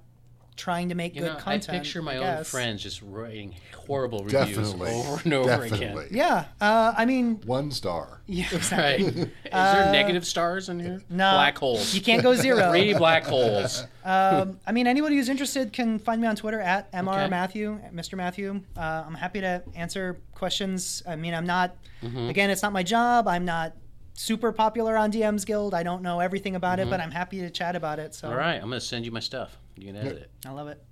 trying 0.59 0.89
to 0.89 0.95
make 0.95 1.15
You 1.15 1.21
good 1.21 1.33
know, 1.33 1.39
content. 1.39 1.69
I 1.69 1.79
picture 1.79 2.01
my 2.01 2.17
own 2.17 2.43
friends 2.43 2.83
just 2.83 3.01
writing 3.01 3.55
horrible 3.75 4.19
reviews 4.23 4.47
Definitely. 4.47 4.91
over 4.91 5.21
and 5.23 5.33
over 5.33 5.47
Definitely. 5.69 6.05
again. 6.05 6.07
Yeah, 6.11 6.45
uh, 6.61 6.93
I 6.95 7.05
mean, 7.05 7.41
One 7.45 7.71
star. 7.71 8.21
yeah, 8.27 8.43
Right? 8.53 8.53
exactly. 8.99 9.21
Is 9.21 9.29
there 9.51 9.91
negative 9.91 10.27
stars 10.27 10.69
in 10.69 10.79
here? 10.79 10.95
Uh, 11.01 11.03
no. 11.09 11.31
Black 11.31 11.57
holes. 11.57 11.93
You 11.95 12.01
can't 12.01 12.21
go 12.21 12.35
zero. 12.35 12.69
Three 12.71 12.93
black 12.93 13.23
holes. 13.25 13.85
Um, 14.09 14.59
I 14.65 14.71
mean, 14.71 14.87
anybody 14.87 15.17
who's 15.17 15.29
interested 15.29 15.71
can 15.71 15.99
find 15.99 16.19
me 16.19 16.27
on 16.27 16.35
Twitter 16.35 16.59
at 16.59 16.91
Mr. 16.91 17.09
Okay. 17.09 17.29
Matthew, 17.29 17.79
Mr. 17.93 18.15
Matthew. 18.17 18.61
Uh, 18.75 19.03
I'm 19.05 19.13
happy 19.13 19.39
to 19.41 19.61
answer 19.75 20.19
questions. 20.33 21.03
I 21.07 21.15
mean, 21.15 21.33
I'm 21.35 21.45
not, 21.45 21.75
Mm-hmm. 22.01 22.29
again, 22.29 22.49
it's 22.49 22.63
not 22.63 22.73
my 22.73 22.81
job. 22.81 23.27
I'm 23.27 23.45
not 23.45 23.73
super 24.15 24.51
popular 24.51 24.97
on 24.97 25.11
DM's 25.11 25.45
Guild. 25.45 25.73
I 25.75 25.83
don't 25.83 26.01
know 26.01 26.21
everything 26.21 26.55
about 26.55 26.79
it, 26.79 26.89
but 26.89 26.99
I'm 27.01 27.11
happy 27.11 27.39
to 27.41 27.49
chat 27.51 27.75
about 27.75 27.99
it. 27.99 28.15
So 28.15 28.27
Mm-hmm. 28.29 28.33
All 28.33 28.39
right, 28.39 28.55
I'm 28.55 28.69
gonna 28.69 28.79
send 28.81 29.05
you 29.05 29.11
my 29.11 29.19
stuff. 29.19 29.59
You 29.79 29.85
can 29.85 29.95
edit 29.95 30.17
it. 30.17 30.31
I 30.45 30.51
love 30.51 30.67
it. 30.67 30.83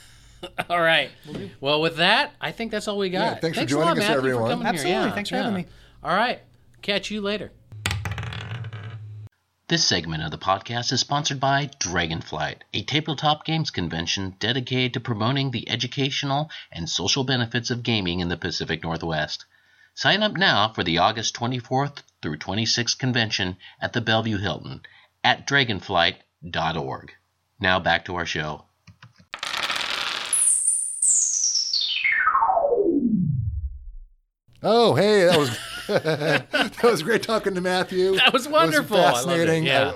All 0.70 0.80
right. 0.80 1.10
Well, 1.60 1.80
with 1.80 1.96
that, 1.96 2.34
I 2.40 2.52
think 2.52 2.70
that's 2.70 2.86
all 2.86 2.96
we 2.96 3.10
got. 3.10 3.18
Yeah, 3.18 3.34
thanks 3.40 3.58
for 3.58 3.64
a 3.64 3.66
joining 3.66 3.86
lot, 3.86 3.98
us, 3.98 4.04
Matthew, 4.04 4.16
everyone. 4.16 4.44
For 4.44 4.50
coming 4.50 4.66
Absolutely. 4.68 4.92
Yeah, 4.92 5.10
Thanks 5.10 5.30
for 5.30 5.36
having 5.36 5.54
me. 5.54 5.66
All 6.04 6.14
right. 6.14 6.38
Catch 6.80 7.10
you 7.10 7.20
later. 7.20 7.50
This 9.66 9.84
segment 9.84 10.22
of 10.22 10.30
the 10.30 10.38
podcast 10.38 10.92
is 10.92 11.00
sponsored 11.00 11.40
by 11.40 11.66
Dragonflight, 11.80 12.58
a 12.72 12.84
tabletop 12.84 13.44
games 13.44 13.72
convention 13.72 14.36
dedicated 14.38 14.94
to 14.94 15.00
promoting 15.00 15.50
the 15.50 15.68
educational 15.68 16.48
and 16.70 16.88
social 16.88 17.24
benefits 17.24 17.70
of 17.70 17.82
gaming 17.82 18.20
in 18.20 18.28
the 18.28 18.36
Pacific 18.36 18.84
Northwest. 18.84 19.44
Sign 19.94 20.22
up 20.22 20.34
now 20.34 20.72
for 20.72 20.84
the 20.84 20.98
August 20.98 21.34
24th 21.34 22.02
through 22.22 22.38
26th 22.38 22.96
convention 22.96 23.56
at 23.80 23.92
the 23.92 24.00
Bellevue 24.00 24.38
Hilton 24.38 24.82
at 25.24 25.48
dragonflight.org. 25.48 27.12
Now 27.60 27.78
back 27.80 28.04
to 28.06 28.14
our 28.16 28.26
show. 28.26 28.64
Oh, 34.62 34.94
hey, 34.94 35.24
that 35.24 35.38
was 35.38 35.58
that 35.88 36.82
was 36.82 37.02
great 37.02 37.22
talking 37.22 37.54
to 37.54 37.60
Matthew. 37.60 38.16
That 38.16 38.32
was 38.32 38.46
It 38.46 38.52
wonderful. 38.52 38.96
I 38.96 39.00
loved 39.12 39.14
it, 39.14 39.28
fascinating. 39.28 39.64
yeah. 39.64 39.92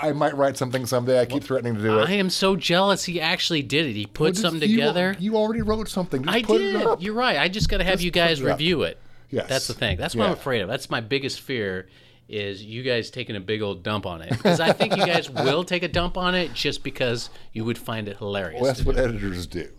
I, 0.00 0.08
I 0.08 0.12
might 0.12 0.36
write 0.36 0.56
something 0.56 0.86
someday. 0.86 1.20
I 1.20 1.26
keep 1.26 1.42
threatening 1.42 1.74
to 1.74 1.82
do 1.82 1.98
it. 1.98 2.08
I 2.08 2.12
am 2.12 2.30
so 2.30 2.54
jealous 2.54 3.04
he 3.04 3.20
actually 3.20 3.62
did 3.62 3.86
it. 3.86 3.94
He 3.94 4.06
put 4.06 4.20
Well, 4.20 4.30
just- 4.30 4.42
something 4.42 4.60
together. 4.70 5.16
You, 5.18 5.36
already 5.36 5.62
wrote 5.62 5.88
something. 5.88 6.22
Just 6.22 6.34
I 6.36 6.42
put 6.42 6.58
did. 6.58 6.76
it 6.76 6.86
up. 6.86 7.02
You're 7.02 7.14
right. 7.14 7.36
I 7.38 7.48
just 7.48 7.68
got 7.68 7.78
to 7.78 7.84
have 7.84 7.94
Just 7.94 8.04
you 8.04 8.10
guys 8.12 8.40
it 8.40 8.44
review 8.44 8.82
it. 8.84 8.98
Yes. 9.30 9.48
That's 9.48 9.66
the 9.66 9.74
thing. 9.74 9.98
That's 9.98 10.14
what 10.14 10.26
I'm 10.26 10.32
afraid 10.32 10.60
of. 10.62 10.68
That's 10.68 10.88
my 10.88 11.00
biggest 11.00 11.40
fear 11.40 11.88
is 12.28 12.62
you 12.62 12.82
guys 12.82 13.10
taking 13.10 13.36
a 13.36 13.40
big 13.40 13.62
old 13.62 13.82
dump 13.82 14.04
on 14.06 14.20
it. 14.22 14.28
Because 14.30 14.60
I 14.60 14.72
think 14.72 14.96
you 14.96 15.06
guys 15.06 15.30
will 15.44 15.64
take 15.64 15.82
a 15.82 15.88
dump 15.88 16.16
on 16.18 16.34
it 16.34 16.52
just 16.54 16.82
because 16.84 17.30
you 17.52 17.64
would 17.64 17.78
find 17.78 18.06
it 18.08 18.18
hilarious. 18.18 18.60
Well, 18.60 18.70
that's 18.72 18.84
what 18.84 18.96
do. 18.96 19.02
editors 19.04 19.46
do. 19.46 19.68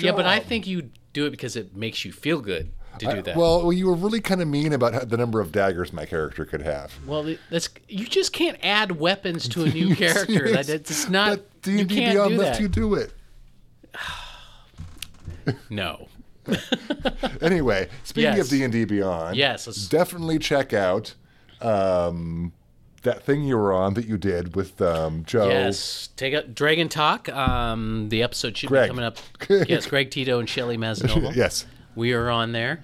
Yeah, 0.00 0.12
but 0.12 0.26
I 0.26 0.38
think 0.38 0.66
you 0.66 0.90
do 1.12 1.24
it 1.26 1.30
because 1.30 1.56
it 1.56 1.74
makes 1.74 2.04
you 2.04 2.12
feel 2.12 2.40
good 2.40 2.70
to 2.98 3.06
do 3.06 3.10
I- 3.10 3.20
that. 3.22 3.36
well, 3.36 3.62
well, 3.62 3.72
you 3.72 3.86
were 3.86 3.94
really 3.94 4.20
kind 4.20 4.42
of 4.42 4.48
mean 4.48 4.72
about 4.72 5.08
the 5.08 5.16
number 5.16 5.40
of 5.40 5.50
daggers 5.52 5.92
my 5.92 6.04
character 6.04 6.44
could 6.44 6.60
have. 6.62 6.92
Well, 7.06 7.34
that's 7.50 7.68
you 7.88 8.06
just 8.06 8.32
can't 8.32 8.58
add 8.62 8.92
weapons 8.92 9.48
to 9.50 9.64
a 9.64 9.68
new 9.68 9.94
character. 10.02 10.50
That 10.52 10.68
it's 10.68 11.08
not. 11.08 11.30
But 11.38 11.62
D 11.62 11.72
you 11.78 11.86
can't 11.86 12.14
Beyond 12.14 12.30
do 12.32 12.38
lets 12.38 12.58
that. 12.58 12.62
you 12.62 12.68
do 12.68 12.94
it. 12.94 13.12
No. 15.70 16.08
Anyway, 17.40 17.88
speaking 18.04 18.34
Yes. 18.36 18.46
of 18.46 18.50
D 18.50 18.64
and 18.64 18.72
D 18.72 18.84
Beyond, 18.84 19.36
Yes, 19.36 19.66
let's- 19.66 19.86
definitely 19.88 20.38
check 20.38 20.72
out 20.72 21.14
um, 21.60 22.52
that 23.02 23.22
thing 23.22 23.42
you 23.44 23.56
were 23.56 23.72
on 23.72 23.94
that 23.94 24.06
you 24.06 24.18
did 24.18 24.56
with 24.56 24.80
um, 24.82 25.24
Joe. 25.24 25.48
Yes, 25.48 26.08
take 26.16 26.34
a 26.34 26.42
Dragon 26.42 26.88
Talk. 26.88 27.28
Um, 27.28 28.08
the 28.08 28.22
episode 28.22 28.56
should 28.56 28.68
Greg. 28.68 28.86
be 28.86 28.88
coming 28.88 29.04
up. 29.04 29.18
yes, 29.68 29.86
Greg 29.86 30.10
Tito 30.10 30.38
and 30.40 30.48
Shelly 30.48 30.76
Mazzanoble. 30.76 31.34
Yes. 31.36 31.66
we 31.94 32.12
are 32.12 32.28
on 32.30 32.52
there. 32.52 32.80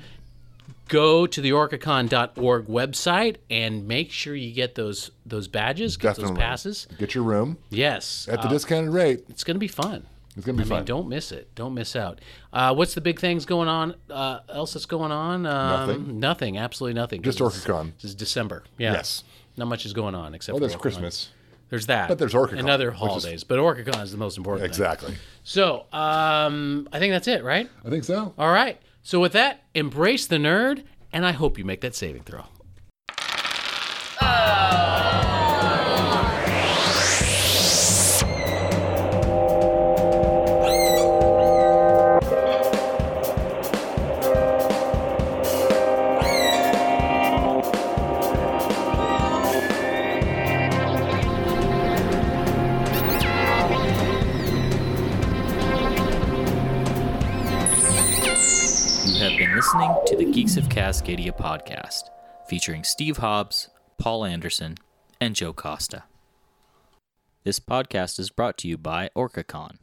Go 0.89 1.27
to 1.27 1.41
the 1.41 1.51
orcacon.org 1.51 2.67
website 2.67 3.37
and 3.49 3.89
make 3.89 4.13
sure 4.13 4.35
you 4.35 4.53
get 4.53 4.75
those 4.75 5.11
those 5.25 5.49
badges, 5.49 5.97
get 5.97 6.11
Definitely. 6.11 6.35
those 6.35 6.39
passes. 6.43 6.87
Get 6.99 7.15
your 7.15 7.25
room 7.25 7.57
Yes, 7.71 8.29
at 8.31 8.43
the 8.43 8.49
uh, 8.49 8.51
discounted 8.51 8.93
rate. 8.93 9.25
it's 9.31 9.43
going 9.45 9.55
to 9.57 9.61
be 9.61 9.67
fun. 9.69 10.05
It's 10.37 10.45
gonna 10.45 10.59
be 10.59 10.65
I 10.65 10.67
fun. 10.67 10.79
mean, 10.79 10.85
don't 10.85 11.09
miss 11.09 11.31
it. 11.33 11.55
Don't 11.55 11.75
miss 11.75 11.95
out. 11.95 12.21
Uh, 12.53 12.75
what's 12.75 12.95
the 12.95 13.01
big 13.01 13.21
things 13.21 13.45
going 13.47 13.69
on? 13.69 13.95
Uh, 14.11 14.41
else 14.49 14.73
that's 14.75 14.87
going 14.87 15.13
on? 15.13 15.47
Um, 15.47 15.87
Nothing. 15.87 16.21
Nothing. 16.21 16.59
Absolutely 16.59 16.95
nothing. 16.95 17.23
Just 17.23 17.39
OrcaCon. 17.39 17.93
This 17.97 18.05
is 18.11 18.15
December. 18.15 18.65
Yeah. 18.79 18.93
Yes. 18.95 19.23
Not 19.57 19.69
much 19.69 19.87
is 19.87 19.93
going 19.93 20.15
on 20.17 20.35
except 20.35 20.57
for 20.57 20.61
there's. 20.61 20.75
Christmas. 20.77 21.31
There's 21.71 21.87
that. 21.87 22.09
But 22.09 22.19
there's 22.19 22.35
OrcaCon, 22.35 22.59
and 22.59 22.69
other 22.71 22.89
which 22.91 22.95
is- 22.97 23.01
holidays. 23.01 23.45
But 23.45 23.59
OrcaCon 23.59 24.03
is 24.03 24.11
the 24.13 24.19
most 24.19 24.37
important. 24.37 24.63
thing. 24.63 24.71
Exactly. 24.71 25.15
So, 25.45 25.87
um, 25.93 26.89
I 26.93 26.99
think 26.99 27.13
that's 27.13 27.29
it, 27.29 27.43
right? 27.45 27.69
I 27.85 27.91
think 27.91 28.05
so. 28.05 28.35
All 28.37 28.51
right. 28.53 28.81
So 29.03 29.21
with 29.21 29.33
that, 29.33 29.63
embrace 29.75 30.27
the 30.27 30.37
nerd, 30.37 30.83
and 31.13 31.25
I 31.27 31.33
hope 31.33 31.59
you 31.59 31.65
make 31.65 31.81
that 31.83 31.95
saving 31.95 32.23
throw. 32.23 32.45
Cascadia 61.05 61.37
podcast, 61.37 62.05
featuring 62.49 62.83
Steve 62.83 63.19
Hobbs, 63.19 63.69
Paul 63.99 64.25
Anderson, 64.25 64.77
and 65.21 65.37
Joe 65.37 65.53
Costa. 65.53 66.05
This 67.45 67.61
podcast 67.61 68.19
is 68.19 68.31
brought 68.31 68.57
to 68.59 68.69
you 68.69 68.79
by 68.79 69.11
OrcaCon. 69.15 69.77